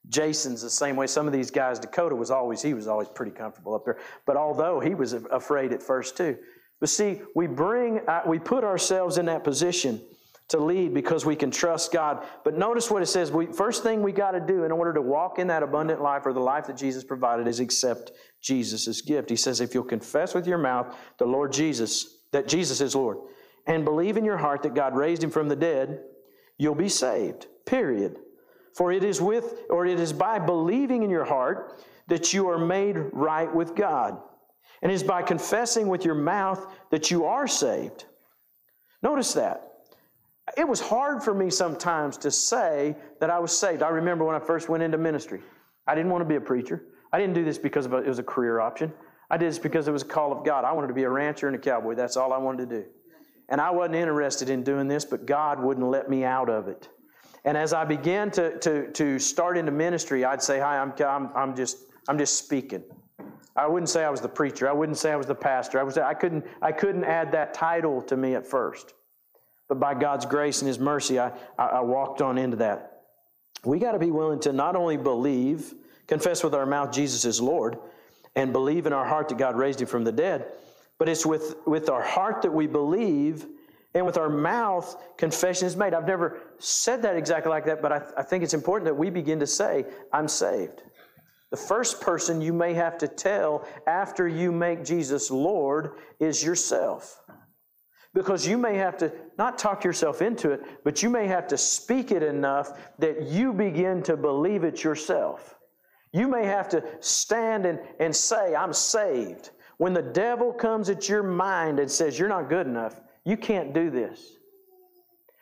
Jason's 0.08 0.62
the 0.62 0.69
same 0.69 0.95
way. 0.95 1.08
Some 1.08 1.27
of 1.27 1.34
these 1.34 1.51
guys, 1.51 1.79
Dakota 1.79 2.15
was 2.15 2.31
always, 2.31 2.62
he 2.62 2.73
was 2.73 2.88
always 2.88 3.10
pretty 3.10 3.31
comfortable 3.31 3.73
up 3.75 3.84
there. 3.84 3.97
But 4.25 4.38
although 4.38 4.79
he 4.79 4.95
was 4.95 5.13
afraid 5.13 5.73
at 5.73 5.84
first 5.84 6.15
too. 6.15 6.38
But 6.79 6.89
see, 6.89 7.21
we 7.36 7.47
bring, 7.47 8.01
uh, 8.08 8.21
we 8.25 8.39
put 8.39 8.63
ourselves 8.63 9.17
in 9.17 9.25
that 9.25 9.43
position 9.43 10.01
to 10.49 10.60
lead 10.60 10.93
because 10.93 11.25
we 11.25 11.36
can 11.36 11.49
trust 11.49 11.91
God. 11.91 12.23
But 12.43 12.58
notice 12.58 12.91
what 12.91 13.01
it 13.01 13.08
says. 13.08 13.31
We, 13.31 13.47
first 13.47 13.81
thing 13.84 14.03
we 14.03 14.12
got 14.12 14.31
to 14.31 14.39
do 14.39 14.63
in 14.63 14.71
order 14.71 14.93
to 14.93 15.01
walk 15.01 15.39
in 15.39 15.47
that 15.47 15.63
abundant 15.63 16.01
life 16.01 16.25
or 16.25 16.34
the 16.34 16.39
life 16.39 16.67
that 16.67 16.77
Jesus 16.77 17.03
provided 17.03 17.47
is 17.47 17.60
accept 17.60 18.12
Jesus' 18.41 19.01
gift. 19.01 19.29
He 19.29 19.36
says, 19.36 19.60
if 19.60 19.73
you'll 19.73 19.84
confess 19.84 20.36
with 20.36 20.45
your 20.47 20.60
mouth 20.60 20.95
the 21.17 21.25
Lord 21.25 21.51
Jesus, 21.51 22.19
that 22.31 22.47
Jesus 22.47 22.79
is 22.79 22.95
Lord, 22.95 23.17
and 23.65 23.84
believe 23.84 24.17
in 24.17 24.25
your 24.25 24.38
heart 24.38 24.62
that 24.63 24.75
God 24.75 24.95
raised 24.95 25.23
him 25.23 25.31
from 25.31 25.47
the 25.47 25.55
dead, 25.55 26.03
you'll 26.58 26.75
be 26.75 26.89
saved. 26.89 27.47
Period. 27.65 28.17
For 28.75 28.91
it 28.91 29.03
is 29.03 29.19
with, 29.19 29.62
or 29.69 29.86
it 29.88 29.99
is 29.99 30.13
by 30.13 30.38
believing 30.38 31.01
in 31.01 31.10
your 31.10 31.25
heart 31.25 31.81
that 32.08 32.34
you 32.34 32.49
are 32.49 32.60
made 32.60 32.97
right 33.13 33.51
with 33.51 33.73
God. 33.73 34.21
And 34.84 34.91
it 34.91 34.95
is 34.95 35.01
by 35.01 35.23
confessing 35.23 35.88
with 35.88 36.05
your 36.05 36.13
mouth 36.13 36.67
that 36.91 37.10
you 37.10 37.25
are 37.25 37.47
saved. 37.47 38.05
Notice 39.01 39.34
that. 39.34 39.64
It 40.58 40.67
was 40.67 40.79
hard 40.79 41.23
for 41.23 41.34
me 41.34 41.49
sometimes 41.49 42.17
to 42.19 42.31
say 42.31 42.95
that 43.19 43.29
I 43.29 43.39
was 43.39 43.58
saved. 43.58 43.81
I 43.81 43.89
remember 43.89 44.25
when 44.25 44.36
I 44.36 44.39
first 44.39 44.69
went 44.69 44.84
into 44.84 44.97
ministry, 44.97 45.41
I 45.88 45.95
didn't 45.95 46.12
want 46.12 46.21
to 46.21 46.29
be 46.29 46.36
a 46.36 46.41
preacher. 46.41 46.84
I 47.12 47.19
didn't 47.19 47.34
do 47.34 47.43
this 47.43 47.58
because 47.58 47.86
it 47.86 47.91
was 47.91 48.19
a 48.19 48.23
career 48.23 48.60
option. 48.60 48.93
I 49.29 49.38
did 49.38 49.49
this 49.49 49.60
because 49.60 49.88
it 49.88 49.91
was 49.91 50.03
a 50.03 50.08
call 50.08 50.31
of 50.31 50.45
God. 50.45 50.63
I 50.63 50.71
wanted 50.71 50.88
to 50.88 50.93
be 50.93 51.03
a 51.03 51.10
rancher 51.10 51.47
and 51.47 51.55
a 51.55 51.60
cowboy. 51.60 51.95
That's 51.95 52.15
all 52.15 52.31
I 52.31 52.38
wanted 52.38 52.69
to 52.69 52.81
do. 52.81 52.86
And 53.49 53.60
I 53.60 53.71
wasn't 53.71 53.95
interested 53.95 54.49
in 54.49 54.63
doing 54.63 54.88
this, 54.88 55.05
but 55.05 55.25
God 55.25 55.60
wouldn't 55.60 55.88
let 55.88 56.10
me 56.10 56.23
out 56.23 56.49
of 56.49 56.67
it. 56.67 56.89
And 57.43 57.58
as 57.58 57.73
I 57.73 57.86
began 57.86 58.31
to, 58.31 58.58
to, 58.60 58.91
to 58.91 59.19
start 59.19 59.58
into 59.58 59.71
ministry, 59.71 60.25
I'd 60.25 60.41
say, 60.41 60.60
Hi, 60.60 60.79
I'm, 60.79 60.93
I'm, 60.99 61.29
I'm, 61.36 61.55
just, 61.55 61.77
I'm 62.08 62.17
just 62.17 62.38
speaking. 62.38 62.84
I 63.55 63.67
wouldn't 63.67 63.89
say 63.89 64.03
I 64.03 64.10
was 64.10 64.21
the 64.21 64.29
preacher. 64.29 64.67
I 64.67 64.73
wouldn't 64.73 64.97
say 64.97 65.12
I 65.12 65.15
was 65.15 65.27
the 65.27 65.36
pastor. 65.36 65.79
I, 65.79 65.84
was, 65.84 65.97
I, 65.97 66.13
couldn't, 66.13 66.45
I 66.62 66.71
couldn't 66.71 67.03
add 67.03 67.31
that 67.31 67.53
title 67.53 68.01
to 68.03 68.17
me 68.17 68.36
at 68.36 68.45
first. 68.45 68.93
But 69.67 69.80
by 69.80 69.95
God's 69.95 70.25
grace 70.25 70.62
and 70.62 70.67
His 70.67 70.80
mercy, 70.80 71.19
I, 71.19 71.32
I, 71.58 71.65
I 71.65 71.80
walked 71.82 72.21
on 72.21 72.38
into 72.38 72.58
that. 72.58 73.01
We 73.63 73.80
got 73.80 73.93
to 73.93 73.99
be 73.99 74.12
willing 74.12 74.39
to 74.41 74.54
not 74.54 74.75
only 74.75 74.97
believe, 74.97 75.73
confess 76.08 76.43
with 76.43 76.54
our 76.54 76.65
mouth 76.65 76.91
Jesus 76.91 77.25
is 77.25 77.41
Lord, 77.41 77.78
and 78.36 78.54
believe 78.54 78.86
in 78.86 78.93
our 78.93 79.06
heart 79.06 79.30
that 79.30 79.38
God 79.38 79.56
raised 79.56 79.82
Him 79.82 79.88
from 79.88 80.04
the 80.04 80.12
dead, 80.12 80.51
but 80.97 81.10
it's 81.10 81.25
with, 81.25 81.56
with 81.65 81.89
our 81.89 82.04
heart 82.04 82.41
that 82.43 82.51
we 82.51 82.67
believe 82.67 83.45
and 83.95 84.06
with 84.06 84.17
our 84.17 84.30
mouth 84.30 84.95
confession 85.17 85.65
is 85.67 85.75
made. 85.75 85.93
I've 85.93 86.06
never 86.06 86.41
said 86.60 87.01
that 87.04 87.15
exactly 87.15 87.49
like 87.49 87.65
that, 87.65 87.82
but 87.82 87.91
I, 87.91 88.01
I 88.17 88.23
think 88.23 88.43
it's 88.43 88.54
important 88.54 88.86
that 88.86 88.95
we 88.95 89.10
begin 89.10 89.39
to 89.39 89.47
say, 89.47 89.86
I'm 90.12 90.28
saved. 90.28 90.84
The 91.49 91.58
first 91.58 92.01
person 92.01 92.41
you 92.41 92.51
may 92.51 92.73
have 92.73 92.97
to 92.97 93.08
tell 93.08 93.65
after 93.88 94.28
you 94.28 94.51
make 94.51 94.84
Jesus 94.84 95.32
Lord 95.32 95.91
is 96.19 96.43
yourself. 96.43 97.21
Because 98.15 98.47
you 98.47 98.58
may 98.58 98.78
have 98.78 98.97
to 98.99 99.12
not 99.38 99.58
talk 99.58 99.84
yourself 99.84 100.21
into 100.21 100.51
it, 100.51 100.62
but 100.86 101.04
you 101.04 101.10
may 101.10 101.28
have 101.28 101.47
to 101.49 101.58
speak 101.58 102.12
it 102.12 102.23
enough 102.23 102.71
that 102.97 103.23
you 103.23 103.51
begin 103.51 104.01
to 104.04 104.15
believe 104.15 104.63
it 104.63 104.86
yourself. 104.86 105.56
You 106.13 106.30
may 106.30 106.45
have 106.45 106.69
to 106.69 106.82
stand 107.01 107.65
and, 107.65 107.78
and 107.99 108.15
say, 108.15 108.56
I'm 108.56 108.71
saved. 108.71 109.49
When 109.78 109.93
the 109.93 110.01
devil 110.01 110.54
comes 110.54 110.89
at 110.89 111.10
your 111.10 111.23
mind 111.23 111.78
and 111.78 111.91
says, 111.91 112.17
You're 112.17 112.30
not 112.30 112.47
good 112.47 112.67
enough, 112.67 113.01
you 113.25 113.36
can't 113.36 113.73
do 113.73 113.89
this. 113.89 114.38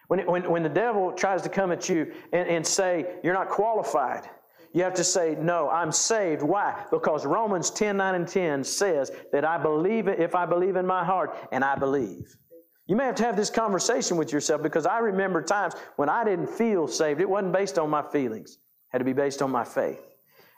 When, 0.08 0.26
when, 0.26 0.50
when 0.50 0.64
the 0.64 0.70
devil 0.70 1.12
tries 1.12 1.44
to 1.44 1.50
come 1.50 1.72
at 1.72 1.88
you 1.88 2.12
and, 2.34 2.50
and 2.50 2.66
say, 2.66 3.18
You're 3.24 3.36
not 3.36 3.50
qualified, 3.50 4.28
you 4.74 4.82
have 4.82 4.96
to 4.96 5.04
say, 5.04 5.38
No, 5.40 5.70
I'm 5.70 5.92
saved. 5.92 6.42
Why? 6.42 6.84
Because 6.90 7.24
Romans 7.24 7.70
10 7.70 7.98
9 7.98 8.16
and 8.16 8.28
10 8.28 8.64
says 8.64 9.12
that 9.32 9.46
I 9.46 9.60
believe 9.60 10.08
if 10.08 10.34
I 10.34 10.48
believe 10.48 10.76
in 10.76 10.88
my 10.88 11.06
heart, 11.06 11.38
and 11.52 11.64
I 11.64 11.76
believe. 11.76 12.36
You 12.86 12.96
may 12.96 13.06
have 13.06 13.16
to 13.16 13.24
have 13.24 13.38
this 13.38 13.50
conversation 13.50 14.18
with 14.18 14.34
yourself 14.34 14.62
because 14.62 14.86
I 14.86 15.00
remember 15.00 15.42
times 15.42 15.74
when 15.96 16.10
I 16.10 16.26
didn't 16.26 16.48
feel 16.48 16.88
saved. 16.88 17.22
It 17.22 17.30
wasn't 17.30 17.54
based 17.54 17.80
on 17.80 17.90
my 17.90 18.02
feelings, 18.02 18.54
it 18.54 18.60
had 18.90 18.98
to 19.00 19.06
be 19.06 19.14
based 19.14 19.42
on 19.42 19.52
my 19.52 19.64
faith. 19.64 20.02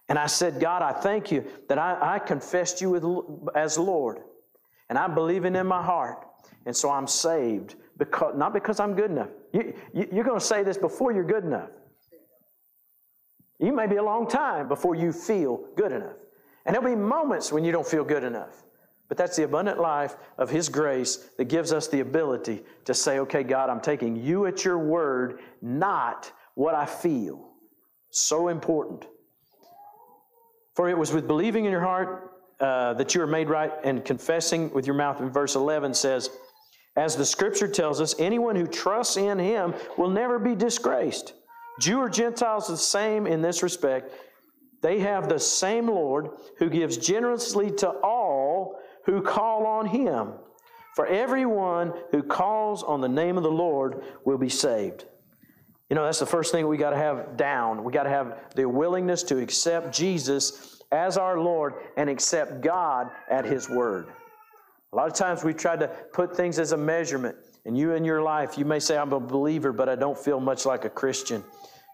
And 0.08 0.20
I 0.20 0.28
said, 0.28 0.60
God, 0.60 0.82
I 0.82 0.92
thank 0.92 1.32
you 1.32 1.46
that 1.68 1.80
I, 1.80 2.16
I 2.16 2.20
confessed 2.20 2.80
you 2.80 2.92
with, 2.92 3.04
as 3.56 3.78
Lord. 3.78 4.20
And 4.90 5.00
I'm 5.00 5.16
believing 5.16 5.56
in 5.56 5.66
my 5.66 5.82
heart. 5.82 6.28
And 6.68 6.76
so 6.76 6.92
I'm 6.92 7.08
saved, 7.08 7.76
because, 7.98 8.36
not 8.36 8.54
because 8.54 8.80
I'm 8.80 8.96
good 8.96 9.10
enough. 9.10 9.30
You, 9.52 9.74
you, 9.94 10.08
you're 10.12 10.24
going 10.24 10.40
to 10.40 10.46
say 10.46 10.64
this 10.64 10.78
before 10.78 11.12
you're 11.12 11.24
good 11.24 11.44
enough. 11.44 11.70
You 13.60 13.72
may 13.72 13.88
be 13.88 13.96
a 13.96 14.04
long 14.04 14.28
time 14.28 14.68
before 14.68 14.96
you 14.96 15.12
feel 15.12 15.62
good 15.76 15.92
enough. 15.92 16.18
And 16.66 16.76
there'll 16.76 16.88
be 16.88 16.96
moments 16.96 17.52
when 17.52 17.64
you 17.64 17.72
don't 17.72 17.88
feel 17.88 18.04
good 18.04 18.24
enough. 18.24 18.64
But 19.08 19.18
that's 19.18 19.36
the 19.36 19.44
abundant 19.44 19.80
life 19.80 20.16
of 20.38 20.50
His 20.50 20.70
grace 20.70 21.30
that 21.38 21.46
gives 21.46 21.72
us 21.72 21.88
the 21.88 22.00
ability 22.00 22.64
to 22.86 22.94
say, 22.94 23.20
okay, 23.20 23.44
God, 23.44 23.70
I'm 23.70 23.82
taking 23.82 24.16
you 24.16 24.46
at 24.48 24.66
your 24.66 24.80
word, 24.80 25.40
not 25.62 26.32
what 26.56 26.74
I 26.74 26.86
feel. 26.86 27.52
So 28.10 28.48
important. 28.48 29.06
For 30.76 30.90
it 30.90 30.98
was 30.98 31.14
with 31.14 31.28
believing 31.28 31.66
in 31.66 31.72
your 31.72 31.84
heart 31.84 32.32
uh, 32.60 32.94
that 32.94 33.14
you 33.14 33.22
are 33.22 33.28
made 33.28 33.50
right 33.50 33.72
and 33.84 34.04
confessing 34.04 34.72
with 34.74 34.88
your 34.88 34.96
mouth. 34.96 35.22
In 35.22 35.30
verse 35.30 35.56
11 35.56 35.94
says, 35.94 36.30
as 36.96 37.16
the 37.16 37.26
scripture 37.26 37.68
tells 37.68 38.00
us, 38.00 38.16
anyone 38.20 38.56
who 38.56 38.68
trusts 38.68 39.18
in 39.18 39.38
Him 39.38 39.74
will 39.98 40.10
never 40.10 40.40
be 40.40 40.56
disgraced. 40.56 41.34
Jew 41.80 42.00
or 42.00 42.10
Gentiles 42.10 42.68
the 42.68 42.78
same 42.78 43.28
in 43.28 43.42
this 43.42 43.62
respect. 43.62 44.14
They 44.82 45.00
have 45.00 45.28
the 45.28 45.40
same 45.40 45.88
Lord 45.88 46.30
who 46.58 46.70
gives 46.70 46.98
generously 46.98 47.72
to 47.72 47.90
all 47.90 48.35
who 49.06 49.22
call 49.22 49.66
on 49.66 49.88
him. 49.88 50.34
For 50.96 51.06
everyone 51.08 51.94
who 52.12 52.24
calls 52.24 52.82
on 52.82 53.02
the 53.02 53.10
name 53.10 53.38
of 53.38 53.44
the 53.44 53.52
Lord 53.52 54.04
will 54.24 54.38
be 54.38 54.50
saved. 54.50 55.06
You 55.90 55.96
know, 55.96 56.06
that's 56.06 56.20
the 56.20 56.26
first 56.26 56.52
thing 56.52 56.68
we 56.68 56.78
got 56.78 56.92
to 56.92 56.98
have 56.98 57.38
down. 57.38 57.84
We 57.84 57.92
got 57.92 58.04
to 58.04 58.10
have 58.10 58.54
the 58.56 58.68
willingness 58.68 59.22
to 59.24 59.38
accept 59.38 59.94
Jesus 59.94 60.82
as 60.92 61.18
our 61.18 61.40
Lord 61.40 61.74
and 61.98 62.10
accept 62.10 62.62
God 62.62 63.12
at 63.30 63.46
his 63.46 63.70
word. 63.70 64.08
A 64.94 64.96
lot 64.96 65.08
of 65.08 65.14
times 65.14 65.44
we 65.44 65.54
try 65.54 65.76
to 65.76 65.88
put 66.14 66.36
things 66.36 66.58
as 66.58 66.72
a 66.72 66.78
measurement. 66.78 67.36
And 67.66 67.78
you 67.78 67.94
in 67.94 68.06
your 68.06 68.22
life, 68.22 68.58
you 68.58 68.66
may 68.66 68.80
say, 68.80 68.98
I'm 68.98 69.12
a 69.12 69.20
believer, 69.20 69.74
but 69.74 69.90
I 69.90 69.96
don't 69.96 70.18
feel 70.18 70.40
much 70.40 70.66
like 70.66 70.86
a 70.86 70.90
Christian. 70.90 71.44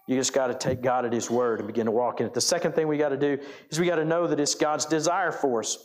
You 0.06 0.16
just 0.16 0.32
got 0.32 0.48
to 0.48 0.54
take 0.54 0.82
God 0.82 1.04
at 1.04 1.12
His 1.12 1.30
word 1.30 1.58
and 1.58 1.66
begin 1.66 1.86
to 1.86 1.92
walk 1.92 2.20
in 2.20 2.26
it. 2.26 2.34
The 2.34 2.40
second 2.40 2.74
thing 2.74 2.88
we 2.88 2.98
got 2.98 3.08
to 3.08 3.16
do 3.16 3.38
is 3.70 3.80
we 3.80 3.86
got 3.86 3.96
to 3.96 4.04
know 4.04 4.26
that 4.26 4.38
it's 4.38 4.54
God's 4.54 4.84
desire 4.84 5.32
for 5.32 5.60
us. 5.60 5.78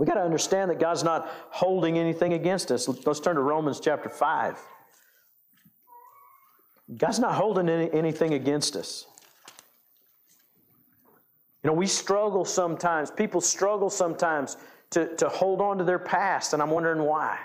We 0.00 0.06
got 0.06 0.14
to 0.14 0.22
understand 0.22 0.70
that 0.70 0.80
God's 0.80 1.04
not 1.04 1.28
holding 1.50 1.98
anything 1.98 2.32
against 2.32 2.70
us. 2.70 2.88
Let's 3.04 3.20
turn 3.20 3.36
to 3.36 3.42
Romans 3.42 3.80
chapter 3.80 4.08
5. 4.08 4.58
God's 6.96 7.18
not 7.18 7.34
holding 7.34 7.68
any, 7.68 7.92
anything 7.92 8.32
against 8.32 8.76
us. 8.76 9.04
You 11.62 11.68
know, 11.68 11.74
we 11.74 11.86
struggle 11.86 12.46
sometimes, 12.46 13.10
people 13.10 13.42
struggle 13.42 13.90
sometimes 13.90 14.56
to, 14.88 15.14
to 15.16 15.28
hold 15.28 15.60
on 15.60 15.76
to 15.76 15.84
their 15.84 15.98
past, 15.98 16.54
and 16.54 16.62
I'm 16.62 16.70
wondering 16.70 17.02
why. 17.02 17.38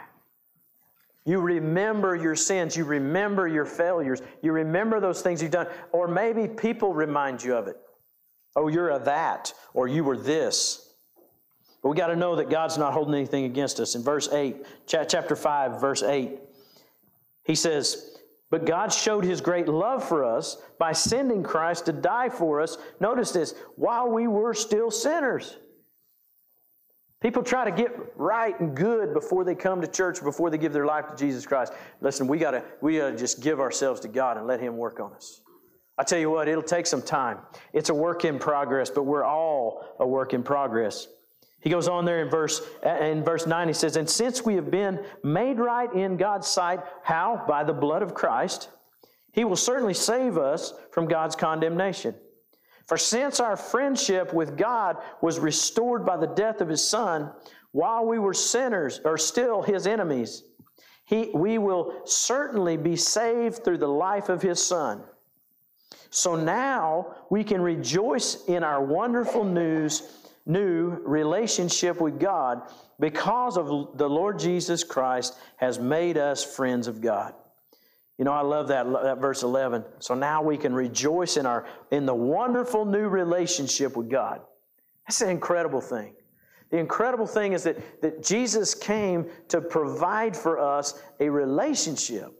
You 1.25 1.41
remember 1.41 2.15
your 2.15 2.37
sins, 2.37 2.77
you 2.77 2.85
remember 2.85 3.49
your 3.49 3.65
failures, 3.65 4.21
you 4.41 4.53
remember 4.53 5.01
those 5.01 5.21
things 5.21 5.41
you've 5.41 5.51
done, 5.51 5.67
or 5.91 6.07
maybe 6.07 6.47
people 6.47 6.93
remind 6.93 7.43
you 7.43 7.53
of 7.57 7.67
it. 7.67 7.75
Oh, 8.55 8.69
you're 8.69 8.91
a 8.91 8.99
that, 8.99 9.53
or 9.73 9.89
you 9.89 10.05
were 10.05 10.15
this. 10.15 10.84
But 11.85 11.91
we 11.91 11.97
got 11.97 12.07
to 12.07 12.15
know 12.15 12.37
that 12.37 12.49
God's 12.49 12.79
not 12.79 12.93
holding 12.93 13.13
anything 13.13 13.45
against 13.45 13.79
us. 13.79 13.93
In 13.93 14.01
verse 14.01 14.27
8, 14.33 14.65
chapter 14.87 15.35
5, 15.35 15.79
verse 15.79 16.01
8, 16.01 16.39
he 17.43 17.53
says, 17.53 18.17
But 18.49 18.65
God 18.65 18.91
showed 18.91 19.23
his 19.23 19.39
great 19.39 19.67
love 19.67 20.03
for 20.03 20.25
us 20.25 20.57
by 20.79 20.93
sending 20.93 21.43
Christ 21.43 21.85
to 21.85 21.93
die 21.93 22.29
for 22.29 22.59
us. 22.59 22.79
Notice 22.99 23.29
this, 23.29 23.53
while 23.75 24.09
we 24.09 24.25
were 24.25 24.55
still 24.55 24.89
sinners. 24.89 25.57
People 27.21 27.43
try 27.43 27.69
to 27.69 27.71
get 27.71 27.91
right 28.15 28.59
and 28.59 28.75
good 28.75 29.13
before 29.13 29.43
they 29.43 29.53
come 29.53 29.79
to 29.81 29.87
church, 29.87 30.23
before 30.23 30.49
they 30.49 30.57
give 30.57 30.73
their 30.73 30.87
life 30.87 31.05
to 31.09 31.15
Jesus 31.15 31.45
Christ. 31.45 31.71
Listen, 32.01 32.25
we 32.25 32.39
gotta 32.39 32.63
we 32.81 32.97
gotta 32.97 33.15
just 33.15 33.41
give 33.41 33.59
ourselves 33.59 33.99
to 34.01 34.07
God 34.07 34.37
and 34.37 34.47
let 34.47 34.59
Him 34.59 34.75
work 34.75 34.99
on 34.99 35.13
us. 35.13 35.41
I 35.99 36.03
tell 36.03 36.19
you 36.19 36.31
what, 36.31 36.47
it'll 36.47 36.63
take 36.63 36.87
some 36.87 37.03
time. 37.03 37.37
It's 37.73 37.89
a 37.89 37.93
work 37.93 38.25
in 38.25 38.39
progress, 38.39 38.89
but 38.89 39.03
we're 39.03 39.23
all 39.23 39.95
a 39.99 40.07
work 40.07 40.33
in 40.33 40.41
progress. 40.41 41.07
He 41.65 41.71
goes 41.71 41.87
on 41.87 42.05
there 42.05 42.21
in 42.21 42.29
verse 42.29 42.61
in 42.83 43.23
verse 43.23 43.47
9 43.47 43.67
he 43.67 43.73
says, 43.73 43.97
"And 43.97 44.07
since 44.07 44.45
we 44.45 44.53
have 44.53 44.69
been 44.69 45.03
made 45.23 45.57
right 45.57 45.91
in 45.91 46.15
God's 46.15 46.47
sight, 46.47 46.79
how? 47.01 47.43
By 47.47 47.63
the 47.63 47.73
blood 47.73 48.03
of 48.03 48.13
Christ, 48.13 48.69
he 49.31 49.43
will 49.43 49.55
certainly 49.55 49.95
save 49.95 50.37
us 50.37 50.75
from 50.91 51.07
God's 51.07 51.35
condemnation. 51.35 52.13
For 52.85 52.97
since 52.97 53.39
our 53.39 53.57
friendship 53.57 54.31
with 54.31 54.55
God 54.55 54.97
was 55.21 55.39
restored 55.39 56.05
by 56.05 56.17
the 56.17 56.27
death 56.27 56.61
of 56.61 56.69
his 56.69 56.87
son, 56.87 57.31
while 57.71 58.05
we 58.05 58.19
were 58.19 58.35
sinners 58.35 59.01
or 59.03 59.17
still 59.17 59.63
his 59.63 59.87
enemies, 59.87 60.43
he, 61.05 61.31
we 61.33 61.57
will 61.57 62.05
certainly 62.05 62.77
be 62.77 62.95
saved 62.95 63.63
through 63.63 63.79
the 63.79 63.87
life 63.87 64.29
of 64.29 64.43
his 64.43 64.63
son." 64.63 65.03
So 66.11 66.35
now 66.35 67.15
we 67.31 67.43
can 67.43 67.59
rejoice 67.59 68.45
in 68.45 68.63
our 68.63 68.83
wonderful 68.83 69.43
news, 69.43 70.03
new 70.45 70.99
relationship 71.05 71.99
with 71.99 72.19
God 72.19 72.61
because 72.99 73.57
of 73.57 73.97
the 73.97 74.09
Lord 74.09 74.39
Jesus 74.39 74.83
Christ 74.83 75.37
has 75.57 75.79
made 75.79 76.17
us 76.17 76.43
friends 76.43 76.87
of 76.87 77.01
God. 77.01 77.33
You 78.17 78.23
know, 78.23 78.31
I 78.31 78.41
love 78.41 78.69
that, 78.69 78.85
that 79.03 79.19
verse 79.19 79.43
11. 79.43 79.83
So 79.99 80.13
now 80.13 80.41
we 80.41 80.57
can 80.57 80.73
rejoice 80.73 81.35
in 81.35 81.45
our 81.45 81.65
in 81.91 82.05
the 82.05 82.15
wonderful 82.15 82.85
new 82.85 83.07
relationship 83.07 83.97
with 83.97 84.09
God. 84.09 84.41
That's 85.05 85.21
an 85.21 85.29
incredible 85.29 85.81
thing. 85.81 86.13
The 86.71 86.77
incredible 86.77 87.27
thing 87.27 87.53
is 87.53 87.63
that, 87.63 88.01
that 88.01 88.23
Jesus 88.23 88.73
came 88.73 89.29
to 89.49 89.61
provide 89.61 90.35
for 90.35 90.59
us 90.59 90.99
a 91.19 91.29
relationship 91.29 92.31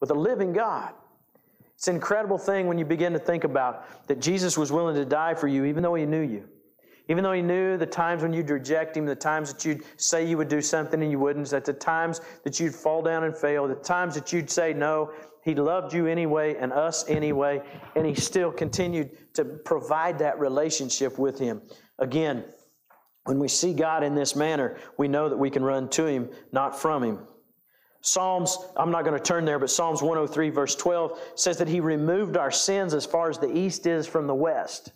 with 0.00 0.10
a 0.10 0.14
living 0.14 0.52
God. 0.52 0.92
It's 1.74 1.88
an 1.88 1.96
incredible 1.96 2.38
thing 2.38 2.66
when 2.66 2.78
you 2.78 2.84
begin 2.84 3.12
to 3.12 3.18
think 3.18 3.44
about 3.44 4.06
that 4.08 4.20
Jesus 4.20 4.56
was 4.56 4.70
willing 4.70 4.94
to 4.94 5.04
die 5.04 5.34
for 5.34 5.48
you 5.48 5.64
even 5.64 5.82
though 5.82 5.94
he 5.94 6.06
knew 6.06 6.22
you. 6.22 6.48
Even 7.08 7.22
though 7.22 7.32
he 7.32 7.42
knew 7.42 7.76
the 7.76 7.86
times 7.86 8.22
when 8.22 8.32
you'd 8.32 8.50
reject 8.50 8.96
him, 8.96 9.06
the 9.06 9.14
times 9.14 9.52
that 9.52 9.64
you'd 9.64 9.84
say 9.96 10.26
you 10.26 10.36
would 10.36 10.48
do 10.48 10.60
something 10.60 11.00
and 11.02 11.10
you 11.10 11.18
wouldn't, 11.20 11.48
that 11.50 11.64
the 11.64 11.72
times 11.72 12.20
that 12.42 12.58
you'd 12.58 12.74
fall 12.74 13.00
down 13.00 13.24
and 13.24 13.36
fail, 13.36 13.68
the 13.68 13.76
times 13.76 14.14
that 14.14 14.32
you'd 14.32 14.50
say 14.50 14.72
no, 14.72 15.12
he 15.44 15.54
loved 15.54 15.94
you 15.94 16.06
anyway 16.06 16.56
and 16.56 16.72
us 16.72 17.08
anyway, 17.08 17.62
and 17.94 18.04
he 18.04 18.14
still 18.14 18.50
continued 18.50 19.34
to 19.34 19.44
provide 19.44 20.18
that 20.18 20.40
relationship 20.40 21.18
with 21.18 21.38
him. 21.38 21.62
Again, 22.00 22.44
when 23.24 23.38
we 23.38 23.46
see 23.46 23.72
God 23.72 24.02
in 24.02 24.16
this 24.16 24.34
manner, 24.34 24.76
we 24.98 25.06
know 25.06 25.28
that 25.28 25.36
we 25.36 25.50
can 25.50 25.62
run 25.62 25.88
to 25.90 26.06
him, 26.06 26.30
not 26.50 26.80
from 26.80 27.04
him. 27.04 27.18
Psalms, 28.00 28.58
I'm 28.76 28.90
not 28.90 29.04
going 29.04 29.16
to 29.16 29.22
turn 29.22 29.44
there, 29.44 29.58
but 29.58 29.70
Psalms 29.70 30.00
103, 30.00 30.50
verse 30.50 30.76
12 30.76 31.18
says 31.34 31.58
that 31.58 31.66
He 31.66 31.80
removed 31.80 32.36
our 32.36 32.52
sins 32.52 32.94
as 32.94 33.04
far 33.04 33.28
as 33.28 33.38
the 33.38 33.52
east 33.56 33.86
is 33.86 34.06
from 34.06 34.28
the 34.28 34.34
west. 34.34 34.92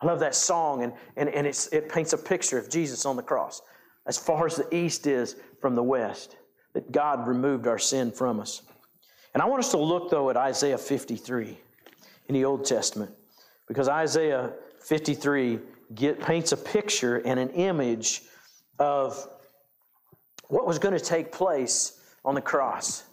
I 0.00 0.06
love 0.06 0.20
that 0.20 0.34
song, 0.34 0.84
and, 0.84 0.92
and, 1.16 1.28
and 1.28 1.46
it 1.46 1.88
paints 1.88 2.12
a 2.12 2.18
picture 2.18 2.58
of 2.58 2.70
Jesus 2.70 3.04
on 3.04 3.16
the 3.16 3.22
cross. 3.22 3.62
As 4.06 4.16
far 4.16 4.46
as 4.46 4.56
the 4.56 4.74
east 4.74 5.06
is 5.06 5.36
from 5.60 5.74
the 5.74 5.82
west, 5.82 6.36
that 6.72 6.92
God 6.92 7.26
removed 7.26 7.66
our 7.66 7.78
sin 7.78 8.12
from 8.12 8.40
us. 8.40 8.62
And 9.34 9.42
I 9.42 9.46
want 9.46 9.60
us 9.60 9.70
to 9.72 9.78
look, 9.78 10.10
though, 10.10 10.30
at 10.30 10.36
Isaiah 10.36 10.78
53 10.78 11.58
in 12.28 12.34
the 12.34 12.44
Old 12.44 12.64
Testament, 12.64 13.10
because 13.66 13.88
Isaiah 13.88 14.52
53 14.80 15.58
get, 15.94 16.20
paints 16.20 16.52
a 16.52 16.56
picture 16.56 17.16
and 17.18 17.38
an 17.38 17.50
image 17.50 18.22
of 18.78 19.28
what 20.48 20.66
was 20.66 20.78
going 20.78 20.96
to 20.96 21.04
take 21.04 21.32
place 21.32 22.00
on 22.24 22.34
the 22.34 22.40
cross. 22.40 23.04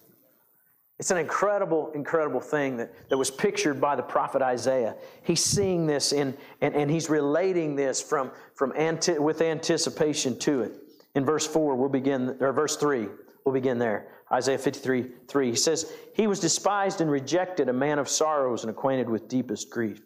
It's 0.97 1.11
an 1.11 1.17
incredible, 1.17 1.91
incredible 1.93 2.39
thing 2.39 2.77
that, 2.77 3.09
that 3.09 3.17
was 3.17 3.29
pictured 3.29 3.81
by 3.81 3.95
the 3.95 4.03
prophet 4.03 4.41
Isaiah. 4.41 4.95
He's 5.23 5.43
seeing 5.43 5.85
this 5.85 6.13
in, 6.13 6.37
and, 6.61 6.73
and 6.73 6.89
he's 6.89 7.09
relating 7.09 7.75
this 7.75 8.01
from, 8.01 8.31
from 8.53 8.71
anti, 8.77 9.17
with 9.17 9.41
anticipation 9.41 10.39
to 10.39 10.61
it. 10.61 10.73
In 11.15 11.25
verse 11.25 11.45
4, 11.45 11.75
we'll 11.75 11.89
begin, 11.89 12.37
or 12.39 12.53
verse 12.53 12.77
3, 12.77 13.07
we'll 13.43 13.53
begin 13.53 13.77
there. 13.77 14.07
Isaiah 14.31 14.57
53, 14.57 15.05
3. 15.27 15.49
He 15.49 15.55
says, 15.55 15.91
He 16.13 16.27
was 16.27 16.39
despised 16.39 17.01
and 17.01 17.11
rejected, 17.11 17.67
a 17.67 17.73
man 17.73 17.99
of 17.99 18.07
sorrows 18.07 18.63
and 18.63 18.71
acquainted 18.71 19.09
with 19.09 19.27
deepest 19.27 19.69
grief. 19.69 20.01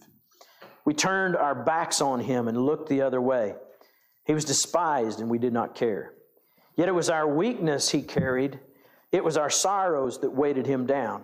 We 0.86 0.94
turned 0.96 1.36
our 1.36 1.56
backs 1.56 2.02
on 2.02 2.20
him 2.20 2.48
and 2.48 2.66
looked 2.66 2.90
the 2.90 3.02
other 3.04 3.22
way. 3.22 3.54
He 4.26 4.34
was 4.34 4.44
despised 4.44 5.20
and 5.20 5.30
we 5.30 5.38
did 5.38 5.54
not 5.54 5.76
care. 5.76 6.14
Yet 6.76 6.88
it 6.88 6.94
was 6.94 7.10
our 7.10 7.28
weakness 7.28 7.90
he 7.90 8.02
carried 8.02 8.60
it 9.12 9.24
was 9.24 9.38
our 9.38 9.50
sorrows 9.50 10.20
that 10.20 10.32
weighted 10.32 10.66
him 10.66 10.86
down. 10.86 11.24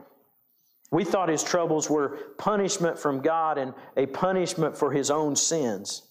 We 0.91 1.03
thought 1.03 1.29
his 1.29 1.43
troubles 1.43 1.89
were 1.89 2.17
punishment 2.37 2.97
from 2.97 3.21
God 3.21 3.57
and 3.57 3.73
a 3.97 4.05
punishment 4.05 4.77
for 4.77 4.91
his 4.91 5.11
own 5.11 5.35
sins. 5.35 6.03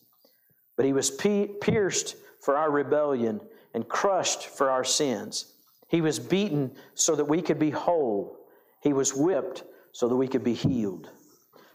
But 0.76 0.86
he 0.86 0.92
was 0.92 1.10
pierced 1.10 2.16
for 2.40 2.56
our 2.56 2.70
rebellion 2.70 3.40
and 3.72 3.88
crushed 3.88 4.46
for 4.46 4.70
our 4.70 4.84
sins. 4.84 5.52
He 5.88 6.00
was 6.00 6.18
beaten 6.18 6.72
so 6.94 7.14
that 7.16 7.24
we 7.26 7.40
could 7.40 7.58
be 7.58 7.70
whole. 7.70 8.36
He 8.82 8.92
was 8.92 9.14
whipped 9.14 9.64
so 9.92 10.08
that 10.08 10.16
we 10.16 10.28
could 10.28 10.44
be 10.44 10.54
healed. 10.54 11.08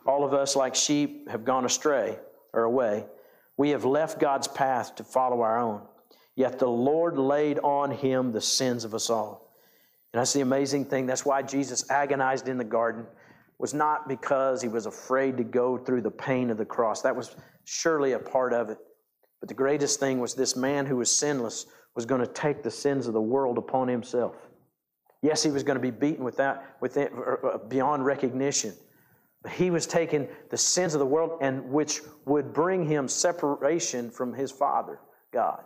All 0.05 0.23
of 0.23 0.33
us, 0.33 0.55
like 0.55 0.75
sheep, 0.75 1.29
have 1.29 1.45
gone 1.45 1.65
astray 1.65 2.19
or 2.53 2.63
away. 2.63 3.05
We 3.57 3.69
have 3.71 3.85
left 3.85 4.19
God's 4.19 4.47
path 4.47 4.95
to 4.95 5.03
follow 5.03 5.41
our 5.41 5.59
own. 5.59 5.81
Yet 6.35 6.59
the 6.59 6.69
Lord 6.69 7.17
laid 7.17 7.59
on 7.59 7.91
him 7.91 8.31
the 8.31 8.41
sins 8.41 8.85
of 8.85 8.93
us 8.93 9.09
all. 9.09 9.48
And 10.13 10.19
that's 10.19 10.33
the 10.33 10.41
amazing 10.41 10.85
thing. 10.85 11.05
That's 11.05 11.25
why 11.25 11.41
Jesus 11.41 11.89
agonized 11.89 12.47
in 12.47 12.57
the 12.57 12.63
garden 12.63 13.05
was 13.59 13.73
not 13.73 14.07
because 14.07 14.61
he 14.61 14.67
was 14.67 14.85
afraid 14.85 15.37
to 15.37 15.43
go 15.43 15.77
through 15.77 16.01
the 16.01 16.11
pain 16.11 16.49
of 16.49 16.57
the 16.57 16.65
cross. 16.65 17.01
That 17.01 17.15
was 17.15 17.35
surely 17.65 18.13
a 18.13 18.19
part 18.19 18.53
of 18.53 18.69
it. 18.69 18.77
But 19.39 19.49
the 19.49 19.55
greatest 19.55 19.99
thing 19.99 20.19
was 20.19 20.33
this 20.33 20.55
man 20.55 20.85
who 20.85 20.97
was 20.97 21.15
sinless 21.15 21.67
was 21.95 22.05
going 22.05 22.21
to 22.21 22.27
take 22.27 22.63
the 22.63 22.71
sins 22.71 23.07
of 23.07 23.13
the 23.13 23.21
world 23.21 23.57
upon 23.57 23.87
himself. 23.87 24.35
Yes, 25.21 25.43
he 25.43 25.51
was 25.51 25.63
going 25.63 25.75
to 25.75 25.81
be 25.81 25.91
beaten 25.91 26.23
with 26.23 26.37
that, 26.37 26.77
with 26.79 26.97
it, 26.97 27.11
uh, 27.13 27.57
beyond 27.67 28.05
recognition. 28.05 28.73
But 29.43 29.51
he 29.51 29.69
was 29.69 29.85
taking 29.85 30.27
the 30.49 30.57
sins 30.57 30.95
of 30.95 30.99
the 30.99 31.05
world 31.05 31.39
and 31.41 31.69
which 31.69 32.01
would 32.25 32.53
bring 32.53 32.85
him 32.85 33.07
separation 33.07 34.09
from 34.09 34.33
his 34.33 34.51
Father, 34.51 34.99
God 35.31 35.63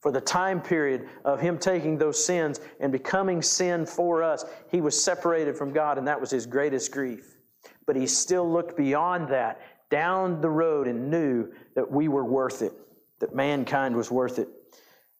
for 0.00 0.10
the 0.10 0.20
time 0.20 0.60
period 0.60 1.08
of 1.24 1.40
him 1.40 1.58
taking 1.58 1.98
those 1.98 2.22
sins 2.24 2.60
and 2.80 2.90
becoming 2.90 3.42
sin 3.42 3.84
for 3.84 4.22
us, 4.22 4.44
he 4.70 4.80
was 4.80 5.02
separated 5.02 5.56
from 5.56 5.72
God, 5.72 5.98
and 5.98 6.08
that 6.08 6.20
was 6.20 6.30
his 6.30 6.46
greatest 6.46 6.90
grief. 6.90 7.36
But 7.86 7.96
he 7.96 8.06
still 8.06 8.50
looked 8.50 8.76
beyond 8.76 9.28
that, 9.28 9.60
down 9.90 10.40
the 10.40 10.48
road, 10.48 10.88
and 10.88 11.10
knew 11.10 11.52
that 11.74 11.90
we 11.90 12.08
were 12.08 12.24
worth 12.24 12.62
it, 12.62 12.72
that 13.18 13.34
mankind 13.34 13.94
was 13.94 14.10
worth 14.10 14.38
it. 14.38 14.48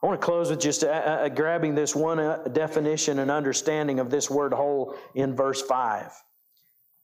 I 0.03 0.07
want 0.07 0.19
to 0.19 0.25
close 0.25 0.49
with 0.49 0.61
just 0.61 0.83
uh, 0.83 0.87
uh, 0.87 1.29
grabbing 1.29 1.75
this 1.75 1.95
one 1.95 2.19
uh, 2.19 2.39
definition 2.53 3.19
and 3.19 3.31
understanding 3.31 4.01
of 4.01 4.09
this 4.09 4.31
word 4.31 4.55
whole 4.55 4.97
in 5.15 5.37
verse 5.37 5.61
5. 5.61 6.11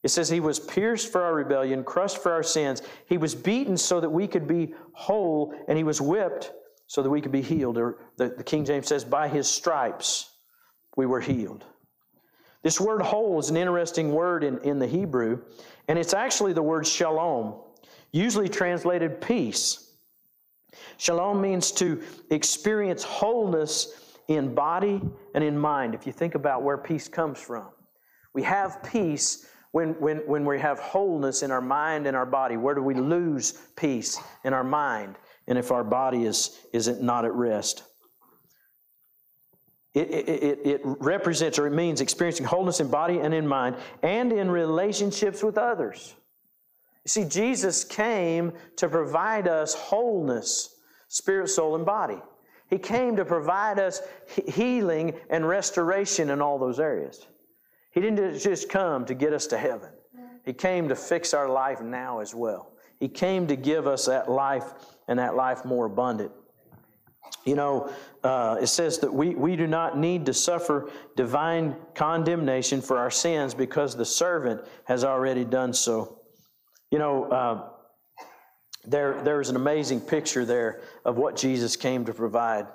It 0.03 0.09
says, 0.09 0.31
He 0.31 0.41
was 0.41 0.59
pierced 0.59 1.13
for 1.13 1.23
our 1.23 1.35
rebellion, 1.35 1.85
crushed 1.85 2.23
for 2.23 2.33
our 2.33 2.43
sins. 2.43 2.81
He 3.07 3.19
was 3.19 3.35
beaten 3.35 3.77
so 3.77 4.01
that 4.01 4.09
we 4.09 4.27
could 4.27 4.47
be 4.47 4.73
whole, 4.93 5.53
and 5.69 5.77
He 5.77 5.85
was 5.85 6.01
whipped 6.01 6.53
so 6.87 7.03
that 7.03 7.11
we 7.11 7.21
could 7.21 7.33
be 7.33 7.43
healed. 7.43 7.79
Or 7.79 7.99
the, 8.17 8.29
the 8.29 8.45
King 8.45 8.65
James 8.65 8.87
says, 8.87 9.05
by 9.05 9.29
his 9.29 9.49
stripes 9.49 10.31
we 10.97 11.07
were 11.07 11.21
healed. 11.21 11.65
This 12.63 12.81
word 12.81 13.01
whole 13.01 13.39
is 13.39 13.51
an 13.51 13.57
interesting 13.57 14.13
word 14.13 14.43
in, 14.43 14.59
in 14.59 14.79
the 14.79 14.87
Hebrew, 14.87 15.43
and 15.89 15.99
it's 15.99 16.15
actually 16.15 16.53
the 16.53 16.63
word 16.63 16.87
shalom, 16.87 17.61
usually 18.11 18.49
translated 18.49 19.21
peace. 19.21 19.93
Shalom 20.97 21.41
means 21.41 21.71
to 21.73 22.03
experience 22.31 23.05
wholeness 23.05 24.17
in 24.29 24.55
body 24.55 25.01
and 25.35 25.45
in 25.45 25.57
mind. 25.57 25.95
If 25.95 26.07
you 26.07 26.13
think 26.13 26.35
about 26.35 26.63
where 26.63 26.77
peace 26.77 27.09
comes 27.09 27.41
from, 27.41 27.69
we 28.33 28.43
have 28.43 28.83
peace 28.83 29.47
when, 29.71 29.91
when, 30.01 30.19
when 30.27 30.45
we 30.45 30.59
have 30.59 30.79
wholeness 30.79 31.43
in 31.43 31.51
our 31.51 31.61
mind 31.61 32.07
and 32.07 32.17
our 32.17 32.27
body. 32.27 32.57
Where 32.57 32.75
do 32.75 32.83
we 32.83 32.95
lose 32.95 33.53
peace 33.77 34.19
in 34.45 34.53
our 34.53 34.65
mind? 34.65 35.17
And 35.49 35.59
if 35.59 35.71
our 35.71 35.85
body 35.85 36.25
is, 36.25 36.59
is 36.73 36.89
it 36.89 37.03
not 37.03 37.25
at 37.25 37.33
rest. 37.33 37.83
It, 39.95 40.11
it, 40.11 40.67
it, 40.67 40.81
represents 40.85 41.59
or 41.59 41.67
it 41.67 41.73
means 41.73 42.03
experiencing 42.03 42.45
wholeness 42.45 42.81
in 42.81 42.89
body 42.89 43.19
and 43.19 43.33
in 43.33 43.47
mind 43.47 43.77
and 44.03 44.31
in 44.31 44.51
relationships 44.51 45.43
with 45.43 45.57
others. 45.57 46.15
You 47.05 47.09
see, 47.09 47.25
Jesus 47.25 47.83
came 47.83 48.53
to 48.77 48.89
provide 48.89 49.49
us 49.49 49.75
wholeness, 49.75 50.75
spirit, 51.09 51.49
soul, 51.49 51.77
and 51.77 51.87
body. 51.87 52.21
He 52.69 52.79
came 52.79 53.17
to 53.17 53.25
provide 53.25 53.79
us 53.79 54.03
healing 54.49 55.15
and 55.31 55.49
restoration 55.49 56.29
in 56.29 56.43
all 56.43 56.59
those 56.59 56.79
areas. 56.79 57.27
He 57.91 58.01
didn't 58.03 58.39
just 58.41 58.69
come 58.69 59.07
to 59.07 59.15
get 59.15 59.33
us 59.33 59.47
to 59.47 59.57
heaven, 59.57 59.91
He 60.45 60.53
came 60.53 60.89
to 60.89 60.97
fix 60.97 61.33
our 61.33 61.49
life 61.49 61.81
now 61.81 62.19
as 62.19 62.35
well. 62.35 62.73
He 63.01 63.09
came 63.09 63.47
to 63.47 63.57
give 63.57 63.87
us 63.87 64.07
that 64.07 64.31
life 64.31 64.75
and 65.09 65.19
that 65.19 65.37
life 65.37 65.65
more 65.65 65.87
abundant. 65.87 66.33
you 67.45 67.55
know, 67.55 67.91
uh, 68.25 68.57
it 68.61 68.67
says 68.67 68.99
that 68.99 69.13
we, 69.13 69.35
we 69.35 69.57
do 69.57 69.67
not 69.67 69.99
need 69.99 70.27
to 70.27 70.35
suffer 70.35 70.91
divine 71.17 71.77
condemnation 71.95 72.81
for 72.81 72.99
our 72.99 73.11
sins 73.11 73.55
because 73.55 73.97
the 73.97 74.05
servant 74.05 74.61
has 74.85 75.05
already 75.05 75.45
done 75.45 75.73
so. 75.73 76.21
You 76.91 76.99
know, 76.99 77.25
uh, 77.25 77.69
there, 78.85 79.23
there's 79.23 79.49
an 79.49 79.57
amazing 79.57 80.01
picture 80.01 80.45
there 80.45 80.83
of 81.05 81.17
what 81.17 81.37
Jesus 81.37 81.77
came 81.77 82.05
to 82.05 82.15
provide. 82.15 82.67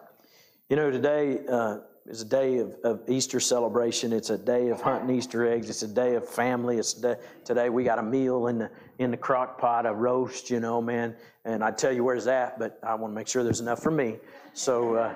You 0.70 0.76
know, 0.76 0.92
today 0.92 1.40
uh, 1.50 1.80
is 2.08 2.22
a 2.22 2.26
day 2.26 2.58
of, 2.58 2.76
of, 2.84 3.02
Easter 3.08 3.40
celebration. 3.40 4.12
It's 4.12 4.30
a 4.30 4.38
day 4.38 4.70
of 4.70 4.82
hunting 4.82 5.16
Easter 5.16 5.48
eggs. 5.48 5.70
It's 5.70 5.84
a 5.84 5.88
day 5.88 6.16
of 6.16 6.28
family. 6.28 6.78
It's 6.78 6.94
day, 6.94 7.16
today 7.46 7.70
we 7.70 7.84
got 7.84 8.00
a 8.00 8.04
meal 8.04 8.48
in 8.48 8.60
the 8.60 8.72
in 9.00 9.12
the 9.12 9.18
crock 9.18 9.60
pot, 9.60 9.86
a 9.86 9.94
roast. 9.94 10.50
You 10.50 10.60
know, 10.60 10.82
man. 10.82 11.16
And 11.46 11.64
I 11.64 11.72
tell 11.72 11.92
you 11.92 12.04
where's 12.04 12.26
that, 12.26 12.60
but 12.60 12.80
I 12.84 12.96
want 12.96 13.12
to 13.12 13.16
make 13.16 13.28
sure 13.28 13.44
there's 13.44 13.62
enough 13.62 13.82
for 13.82 13.92
me. 13.92 14.18
So, 14.54 14.96
uh, 14.96 15.14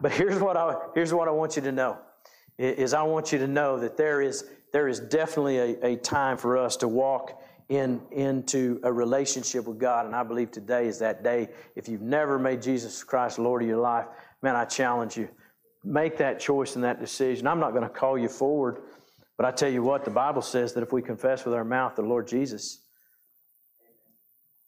but 0.00 0.12
here's 0.12 0.40
what 0.40 0.56
I 0.56 0.74
here's 0.94 1.12
what 1.12 1.28
I 1.28 1.32
want 1.32 1.56
you 1.56 1.62
to 1.62 1.72
know 1.72 1.98
is 2.58 2.94
I 2.94 3.02
want 3.02 3.32
you 3.32 3.38
to 3.38 3.46
know 3.46 3.78
that 3.78 3.96
there 3.96 4.20
is 4.20 4.44
there 4.72 4.88
is 4.88 5.00
definitely 5.00 5.58
a, 5.58 5.86
a 5.86 5.96
time 5.96 6.36
for 6.36 6.56
us 6.56 6.76
to 6.78 6.88
walk 6.88 7.42
in, 7.70 8.00
into 8.10 8.80
a 8.82 8.92
relationship 8.92 9.66
with 9.66 9.78
God. 9.78 10.04
And 10.06 10.14
I 10.14 10.22
believe 10.22 10.50
today 10.50 10.86
is 10.86 10.98
that 10.98 11.22
day. 11.22 11.48
If 11.76 11.88
you've 11.88 12.02
never 12.02 12.38
made 12.38 12.60
Jesus 12.60 13.02
Christ 13.02 13.38
Lord 13.38 13.62
of 13.62 13.68
your 13.68 13.78
life, 13.80 14.06
man, 14.42 14.56
I 14.56 14.64
challenge 14.64 15.16
you. 15.16 15.28
Make 15.82 16.18
that 16.18 16.40
choice 16.40 16.74
and 16.74 16.84
that 16.84 17.00
decision. 17.00 17.46
I'm 17.46 17.60
not 17.60 17.70
going 17.70 17.82
to 17.82 17.88
call 17.88 18.18
you 18.18 18.28
forward, 18.28 18.82
but 19.36 19.46
I 19.46 19.50
tell 19.50 19.70
you 19.70 19.82
what, 19.82 20.04
the 20.04 20.10
Bible 20.10 20.42
says 20.42 20.74
that 20.74 20.82
if 20.82 20.92
we 20.92 21.00
confess 21.02 21.44
with 21.44 21.54
our 21.54 21.64
mouth 21.64 21.96
the 21.96 22.02
Lord 22.02 22.28
Jesus, 22.28 22.80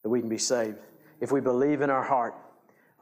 that 0.02 0.08
we 0.08 0.20
can 0.20 0.28
be 0.28 0.38
saved. 0.38 0.78
If 1.20 1.30
we 1.30 1.40
believe 1.40 1.82
in 1.82 1.90
our 1.90 2.02
heart, 2.02 2.34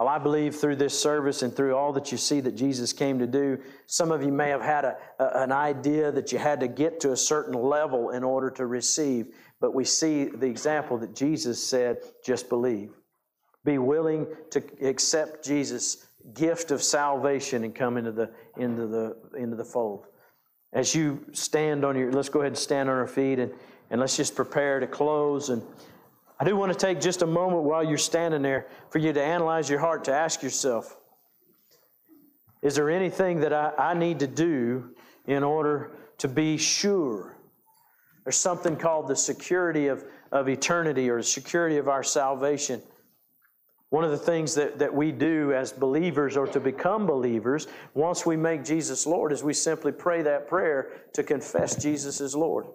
well, 0.00 0.08
I 0.08 0.18
believe 0.18 0.56
through 0.56 0.76
this 0.76 0.98
service 0.98 1.42
and 1.42 1.54
through 1.54 1.76
all 1.76 1.92
that 1.92 2.10
you 2.10 2.16
see 2.16 2.40
that 2.40 2.52
Jesus 2.52 2.92
came 2.94 3.18
to 3.18 3.26
do, 3.26 3.58
some 3.86 4.10
of 4.10 4.22
you 4.22 4.32
may 4.32 4.48
have 4.48 4.62
had 4.62 4.86
a, 4.86 4.96
a, 5.18 5.42
an 5.42 5.52
idea 5.52 6.10
that 6.10 6.32
you 6.32 6.38
had 6.38 6.60
to 6.60 6.68
get 6.68 7.00
to 7.00 7.12
a 7.12 7.16
certain 7.16 7.52
level 7.52 8.08
in 8.08 8.24
order 8.24 8.50
to 8.52 8.64
receive. 8.64 9.26
But 9.60 9.74
we 9.74 9.84
see 9.84 10.24
the 10.24 10.46
example 10.46 10.96
that 10.98 11.14
Jesus 11.14 11.62
said, 11.62 11.98
just 12.24 12.48
believe. 12.48 12.92
Be 13.62 13.76
willing 13.76 14.26
to 14.52 14.62
accept 14.80 15.44
Jesus' 15.44 16.06
gift 16.34 16.70
of 16.70 16.82
salvation 16.82 17.64
and 17.64 17.74
come 17.74 17.96
into 17.96 18.12
the, 18.12 18.30
into 18.56 18.86
the, 18.86 19.16
into 19.36 19.56
the 19.56 19.64
fold. 19.64 20.06
As 20.72 20.94
you 20.94 21.24
stand 21.32 21.84
on 21.84 21.96
your, 21.96 22.12
let's 22.12 22.28
go 22.28 22.40
ahead 22.40 22.52
and 22.52 22.58
stand 22.58 22.88
on 22.88 22.96
our 22.96 23.06
feet 23.06 23.38
and, 23.38 23.52
and 23.90 24.00
let's 24.00 24.16
just 24.16 24.36
prepare 24.36 24.80
to 24.80 24.86
close. 24.86 25.48
And 25.48 25.62
I 26.38 26.44
do 26.44 26.56
want 26.56 26.72
to 26.72 26.78
take 26.78 27.00
just 27.00 27.22
a 27.22 27.26
moment 27.26 27.64
while 27.64 27.82
you're 27.82 27.98
standing 27.98 28.42
there 28.42 28.68
for 28.90 28.98
you 28.98 29.12
to 29.12 29.22
analyze 29.22 29.68
your 29.68 29.80
heart, 29.80 30.04
to 30.04 30.12
ask 30.12 30.42
yourself, 30.42 30.96
is 32.62 32.76
there 32.76 32.90
anything 32.90 33.40
that 33.40 33.52
I, 33.52 33.72
I 33.78 33.94
need 33.94 34.20
to 34.20 34.26
do 34.26 34.90
in 35.26 35.42
order 35.42 35.92
to 36.18 36.28
be 36.28 36.56
sure 36.56 37.36
there's 38.24 38.36
something 38.36 38.76
called 38.76 39.08
the 39.08 39.16
security 39.16 39.86
of, 39.88 40.04
of 40.30 40.48
eternity 40.48 41.08
or 41.08 41.16
the 41.16 41.22
security 41.22 41.78
of 41.78 41.88
our 41.88 42.02
salvation. 42.02 42.82
One 43.90 44.04
of 44.04 44.12
the 44.12 44.18
things 44.18 44.54
that, 44.54 44.78
that 44.78 44.94
we 44.94 45.10
do 45.10 45.52
as 45.52 45.72
believers 45.72 46.36
or 46.36 46.46
to 46.46 46.60
become 46.60 47.06
believers, 47.06 47.66
once 47.94 48.24
we 48.24 48.36
make 48.36 48.64
Jesus 48.64 49.04
Lord, 49.04 49.32
is 49.32 49.42
we 49.42 49.52
simply 49.52 49.90
pray 49.90 50.22
that 50.22 50.48
prayer 50.48 50.92
to 51.12 51.24
confess 51.24 51.74
Jesus 51.74 52.20
as 52.20 52.36
Lord. 52.36 52.66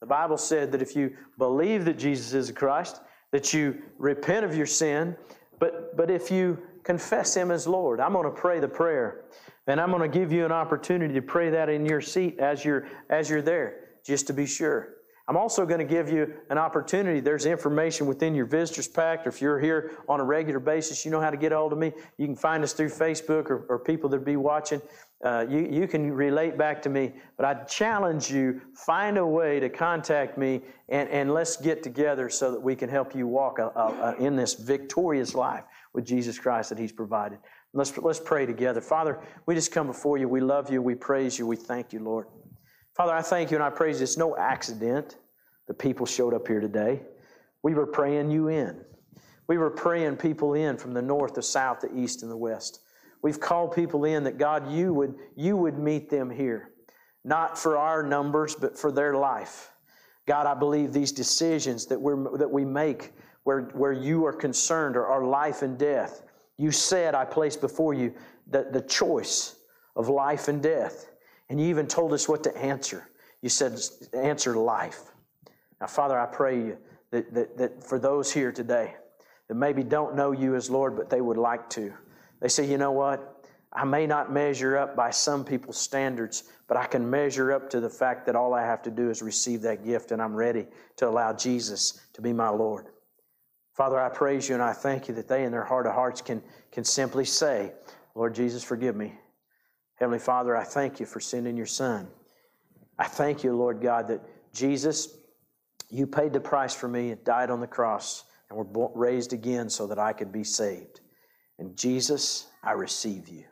The 0.00 0.06
Bible 0.06 0.38
said 0.38 0.72
that 0.72 0.80
if 0.80 0.96
you 0.96 1.14
believe 1.38 1.84
that 1.84 1.98
Jesus 1.98 2.32
is 2.32 2.46
the 2.46 2.54
Christ, 2.54 3.00
that 3.30 3.52
you 3.52 3.82
repent 3.98 4.44
of 4.44 4.56
your 4.56 4.66
sin, 4.66 5.16
but, 5.58 5.96
but 5.96 6.10
if 6.10 6.30
you 6.30 6.58
confess 6.82 7.36
Him 7.36 7.50
as 7.50 7.66
Lord, 7.66 8.00
I'm 8.00 8.12
going 8.12 8.24
to 8.24 8.30
pray 8.30 8.58
the 8.58 8.68
prayer. 8.68 9.24
And 9.66 9.80
I'm 9.80 9.90
going 9.90 10.02
to 10.02 10.18
give 10.18 10.32
you 10.32 10.44
an 10.44 10.52
opportunity 10.52 11.14
to 11.14 11.22
pray 11.22 11.50
that 11.50 11.68
in 11.68 11.86
your 11.86 12.00
seat 12.00 12.38
as 12.38 12.64
you're, 12.64 12.86
as 13.10 13.28
you're 13.28 13.42
there 13.42 13.80
just 14.04 14.26
to 14.26 14.32
be 14.32 14.46
sure. 14.46 14.93
I'm 15.26 15.38
also 15.38 15.64
going 15.64 15.78
to 15.78 15.86
give 15.86 16.10
you 16.10 16.34
an 16.50 16.58
opportunity. 16.58 17.20
There's 17.20 17.46
information 17.46 18.06
within 18.06 18.34
your 18.34 18.44
visitors 18.44 18.86
pack, 18.86 19.26
or 19.26 19.30
if 19.30 19.40
you're 19.40 19.58
here 19.58 19.92
on 20.06 20.20
a 20.20 20.24
regular 20.24 20.60
basis, 20.60 21.04
you 21.04 21.10
know 21.10 21.20
how 21.20 21.30
to 21.30 21.36
get 21.38 21.50
a 21.50 21.56
hold 21.56 21.72
of 21.72 21.78
me. 21.78 21.92
You 22.18 22.26
can 22.26 22.36
find 22.36 22.62
us 22.62 22.74
through 22.74 22.90
Facebook 22.90 23.48
or, 23.48 23.64
or 23.70 23.78
people 23.78 24.10
that 24.10 24.24
be 24.24 24.36
watching. 24.36 24.82
Uh, 25.24 25.46
you, 25.48 25.66
you 25.70 25.88
can 25.88 26.12
relate 26.12 26.58
back 26.58 26.82
to 26.82 26.90
me. 26.90 27.14
But 27.38 27.46
I 27.46 27.54
challenge 27.64 28.30
you, 28.30 28.60
find 28.74 29.16
a 29.16 29.26
way 29.26 29.58
to 29.60 29.70
contact 29.70 30.36
me 30.36 30.60
and, 30.90 31.08
and 31.08 31.32
let's 31.32 31.56
get 31.56 31.82
together 31.82 32.28
so 32.28 32.50
that 32.50 32.60
we 32.60 32.76
can 32.76 32.90
help 32.90 33.14
you 33.14 33.26
walk 33.26 33.58
a, 33.58 33.68
a, 33.68 34.14
a, 34.18 34.22
in 34.22 34.36
this 34.36 34.52
victorious 34.52 35.34
life 35.34 35.64
with 35.94 36.04
Jesus 36.04 36.38
Christ 36.38 36.68
that 36.68 36.78
He's 36.78 36.92
provided. 36.92 37.38
Let's, 37.72 37.96
let's 37.96 38.20
pray 38.20 38.44
together. 38.44 38.82
Father, 38.82 39.20
we 39.46 39.54
just 39.54 39.72
come 39.72 39.86
before 39.86 40.18
you. 40.18 40.28
We 40.28 40.40
love 40.40 40.70
you. 40.70 40.82
We 40.82 40.94
praise 40.94 41.38
you. 41.38 41.46
We 41.46 41.56
thank 41.56 41.94
you, 41.94 42.00
Lord. 42.00 42.26
Father, 42.94 43.12
I 43.12 43.22
thank 43.22 43.50
you 43.50 43.56
and 43.56 43.64
I 43.64 43.70
praise 43.70 43.98
you. 43.98 44.04
It's 44.04 44.16
no 44.16 44.36
accident 44.36 45.16
the 45.66 45.74
people 45.74 46.06
showed 46.06 46.32
up 46.32 46.46
here 46.46 46.60
today. 46.60 47.00
We 47.62 47.74
were 47.74 47.86
praying 47.86 48.30
you 48.30 48.48
in. 48.48 48.84
We 49.48 49.58
were 49.58 49.70
praying 49.70 50.16
people 50.16 50.54
in 50.54 50.76
from 50.76 50.94
the 50.94 51.02
north, 51.02 51.34
the 51.34 51.42
south, 51.42 51.80
the 51.80 51.94
east, 51.94 52.22
and 52.22 52.30
the 52.30 52.36
west. 52.36 52.80
We've 53.22 53.40
called 53.40 53.74
people 53.74 54.04
in 54.04 54.24
that 54.24 54.38
God, 54.38 54.70
you 54.70 54.92
would, 54.94 55.14
you 55.34 55.56
would 55.56 55.78
meet 55.78 56.08
them 56.08 56.30
here, 56.30 56.70
not 57.24 57.58
for 57.58 57.76
our 57.76 58.02
numbers, 58.02 58.54
but 58.54 58.78
for 58.78 58.92
their 58.92 59.14
life. 59.14 59.70
God, 60.26 60.46
I 60.46 60.54
believe 60.54 60.92
these 60.92 61.12
decisions 61.12 61.86
that, 61.86 62.00
we're, 62.00 62.38
that 62.38 62.50
we 62.50 62.64
make 62.64 63.12
where, 63.44 63.62
where 63.72 63.92
you 63.92 64.24
are 64.24 64.32
concerned 64.32 64.96
are, 64.96 65.06
are 65.06 65.24
life 65.24 65.62
and 65.62 65.78
death. 65.78 66.22
You 66.56 66.70
said, 66.70 67.14
I 67.14 67.24
place 67.24 67.56
before 67.56 67.92
you 67.92 68.14
the, 68.46 68.68
the 68.70 68.82
choice 68.82 69.56
of 69.96 70.08
life 70.08 70.48
and 70.48 70.62
death. 70.62 71.06
And 71.48 71.60
you 71.60 71.68
even 71.68 71.86
told 71.86 72.12
us 72.12 72.28
what 72.28 72.42
to 72.44 72.56
answer. 72.56 73.08
You 73.42 73.48
said, 73.48 73.78
answer 74.14 74.56
life. 74.56 75.02
Now, 75.80 75.86
Father, 75.86 76.18
I 76.18 76.26
pray 76.26 76.56
you 76.56 76.78
that, 77.10 77.32
that, 77.34 77.58
that 77.58 77.84
for 77.84 77.98
those 77.98 78.32
here 78.32 78.52
today 78.52 78.94
that 79.48 79.54
maybe 79.54 79.82
don't 79.82 80.14
know 80.14 80.32
you 80.32 80.54
as 80.54 80.70
Lord, 80.70 80.96
but 80.96 81.10
they 81.10 81.20
would 81.20 81.36
like 81.36 81.68
to, 81.70 81.92
they 82.40 82.48
say, 82.48 82.66
you 82.66 82.78
know 82.78 82.92
what? 82.92 83.30
I 83.72 83.84
may 83.84 84.06
not 84.06 84.32
measure 84.32 84.78
up 84.78 84.94
by 84.94 85.10
some 85.10 85.44
people's 85.44 85.76
standards, 85.76 86.44
but 86.68 86.76
I 86.76 86.86
can 86.86 87.08
measure 87.08 87.52
up 87.52 87.68
to 87.70 87.80
the 87.80 87.90
fact 87.90 88.24
that 88.26 88.36
all 88.36 88.54
I 88.54 88.62
have 88.62 88.82
to 88.82 88.90
do 88.90 89.10
is 89.10 89.20
receive 89.20 89.62
that 89.62 89.84
gift 89.84 90.12
and 90.12 90.22
I'm 90.22 90.34
ready 90.34 90.66
to 90.96 91.08
allow 91.08 91.32
Jesus 91.32 92.00
to 92.12 92.22
be 92.22 92.32
my 92.32 92.48
Lord. 92.48 92.86
Father, 93.74 94.00
I 94.00 94.08
praise 94.08 94.48
you 94.48 94.54
and 94.54 94.62
I 94.62 94.72
thank 94.72 95.08
you 95.08 95.14
that 95.14 95.26
they 95.26 95.44
in 95.44 95.50
their 95.50 95.64
heart 95.64 95.86
of 95.86 95.94
hearts 95.94 96.22
can, 96.22 96.40
can 96.70 96.84
simply 96.84 97.24
say, 97.24 97.72
Lord 98.14 98.34
Jesus, 98.34 98.62
forgive 98.62 98.94
me. 98.94 99.14
Heavenly 99.96 100.18
Father, 100.18 100.56
I 100.56 100.64
thank 100.64 101.00
you 101.00 101.06
for 101.06 101.20
sending 101.20 101.56
your 101.56 101.66
Son. 101.66 102.08
I 102.98 103.06
thank 103.06 103.44
you, 103.44 103.56
Lord 103.56 103.80
God, 103.80 104.08
that 104.08 104.20
Jesus, 104.52 105.18
you 105.90 106.06
paid 106.06 106.32
the 106.32 106.40
price 106.40 106.74
for 106.74 106.88
me 106.88 107.10
and 107.10 107.24
died 107.24 107.50
on 107.50 107.60
the 107.60 107.66
cross 107.66 108.24
and 108.50 108.58
were 108.58 108.90
raised 108.94 109.32
again 109.32 109.68
so 109.68 109.86
that 109.86 109.98
I 109.98 110.12
could 110.12 110.32
be 110.32 110.44
saved. 110.44 111.00
And 111.58 111.76
Jesus, 111.76 112.48
I 112.62 112.72
receive 112.72 113.28
you. 113.28 113.44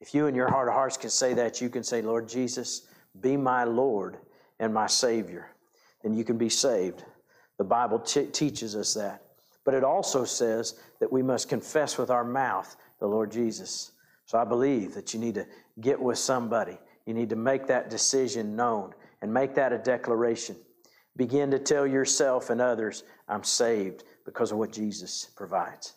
If 0.00 0.14
you 0.14 0.26
in 0.26 0.34
your 0.34 0.48
heart 0.48 0.68
of 0.68 0.74
hearts 0.74 0.96
can 0.96 1.10
say 1.10 1.34
that, 1.34 1.60
you 1.60 1.68
can 1.68 1.82
say, 1.82 2.02
Lord 2.02 2.28
Jesus, 2.28 2.86
be 3.20 3.36
my 3.36 3.64
Lord 3.64 4.18
and 4.60 4.72
my 4.72 4.86
Savior. 4.86 5.50
Then 6.02 6.14
you 6.14 6.24
can 6.24 6.38
be 6.38 6.48
saved. 6.48 7.04
The 7.58 7.64
Bible 7.64 7.98
t- 7.98 8.26
teaches 8.26 8.76
us 8.76 8.94
that. 8.94 9.22
But 9.64 9.74
it 9.74 9.84
also 9.84 10.24
says 10.24 10.80
that 11.00 11.12
we 11.12 11.22
must 11.22 11.48
confess 11.48 11.98
with 11.98 12.10
our 12.10 12.24
mouth 12.24 12.76
the 13.00 13.06
Lord 13.06 13.30
Jesus. 13.32 13.92
So 14.28 14.36
I 14.36 14.44
believe 14.44 14.92
that 14.92 15.14
you 15.14 15.20
need 15.20 15.36
to 15.36 15.46
get 15.80 15.98
with 15.98 16.18
somebody. 16.18 16.78
You 17.06 17.14
need 17.14 17.30
to 17.30 17.36
make 17.36 17.66
that 17.68 17.88
decision 17.88 18.54
known 18.54 18.92
and 19.22 19.32
make 19.32 19.54
that 19.54 19.72
a 19.72 19.78
declaration. 19.78 20.54
Begin 21.16 21.50
to 21.50 21.58
tell 21.58 21.86
yourself 21.86 22.50
and 22.50 22.60
others, 22.60 23.04
I'm 23.26 23.42
saved 23.42 24.04
because 24.26 24.52
of 24.52 24.58
what 24.58 24.70
Jesus 24.70 25.30
provides. 25.34 25.94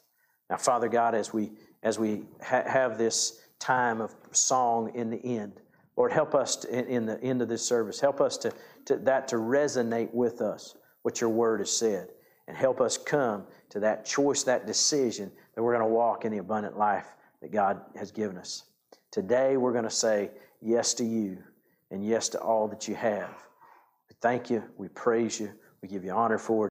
Now, 0.49 0.55
Father 0.55 0.87
God, 0.87 1.13
as 1.13 1.33
we 1.33 1.51
as 1.83 1.99
we 1.99 2.23
ha- 2.41 2.63
have 2.65 2.97
this 2.97 3.41
time 3.59 3.99
of 3.99 4.15
song 4.31 4.91
in 4.95 5.09
the 5.09 5.21
end, 5.25 5.59
Lord, 5.97 6.13
help 6.13 6.33
us 6.33 6.55
to, 6.57 6.69
in, 6.73 7.05
the 7.05 7.21
end 7.21 7.41
of 7.41 7.49
this 7.49 7.65
service. 7.65 7.99
Help 7.99 8.21
us 8.21 8.37
to, 8.37 8.53
to 8.85 8.95
that 8.97 9.27
to 9.29 9.37
resonate 9.37 10.13
with 10.13 10.41
us 10.41 10.75
what 11.01 11.19
Your 11.19 11.31
Word 11.31 11.59
has 11.59 11.75
said, 11.75 12.09
and 12.47 12.55
help 12.55 12.79
us 12.79 12.97
come 12.97 13.43
to 13.71 13.81
that 13.81 14.05
choice, 14.05 14.43
that 14.43 14.65
decision 14.65 15.31
that 15.53 15.63
we're 15.63 15.75
going 15.75 15.85
to 15.85 15.93
walk 15.93 16.23
in 16.23 16.31
the 16.31 16.37
abundant 16.37 16.77
life 16.77 17.07
that 17.41 17.51
God 17.51 17.81
has 17.95 18.11
given 18.11 18.37
us. 18.37 18.63
Today, 19.11 19.57
we're 19.57 19.71
going 19.71 19.83
to 19.83 19.89
say 19.89 20.31
yes 20.61 20.93
to 20.95 21.03
you 21.03 21.37
and 21.89 22.05
yes 22.05 22.29
to 22.29 22.39
all 22.39 22.67
that 22.67 22.87
you 22.87 22.95
have. 22.95 23.43
We 24.09 24.15
thank 24.21 24.49
you. 24.49 24.63
We 24.77 24.87
praise 24.89 25.39
you. 25.39 25.51
We 25.81 25.87
give 25.87 26.05
you 26.05 26.11
honor 26.11 26.37
for 26.37 26.55
it. 26.55 26.59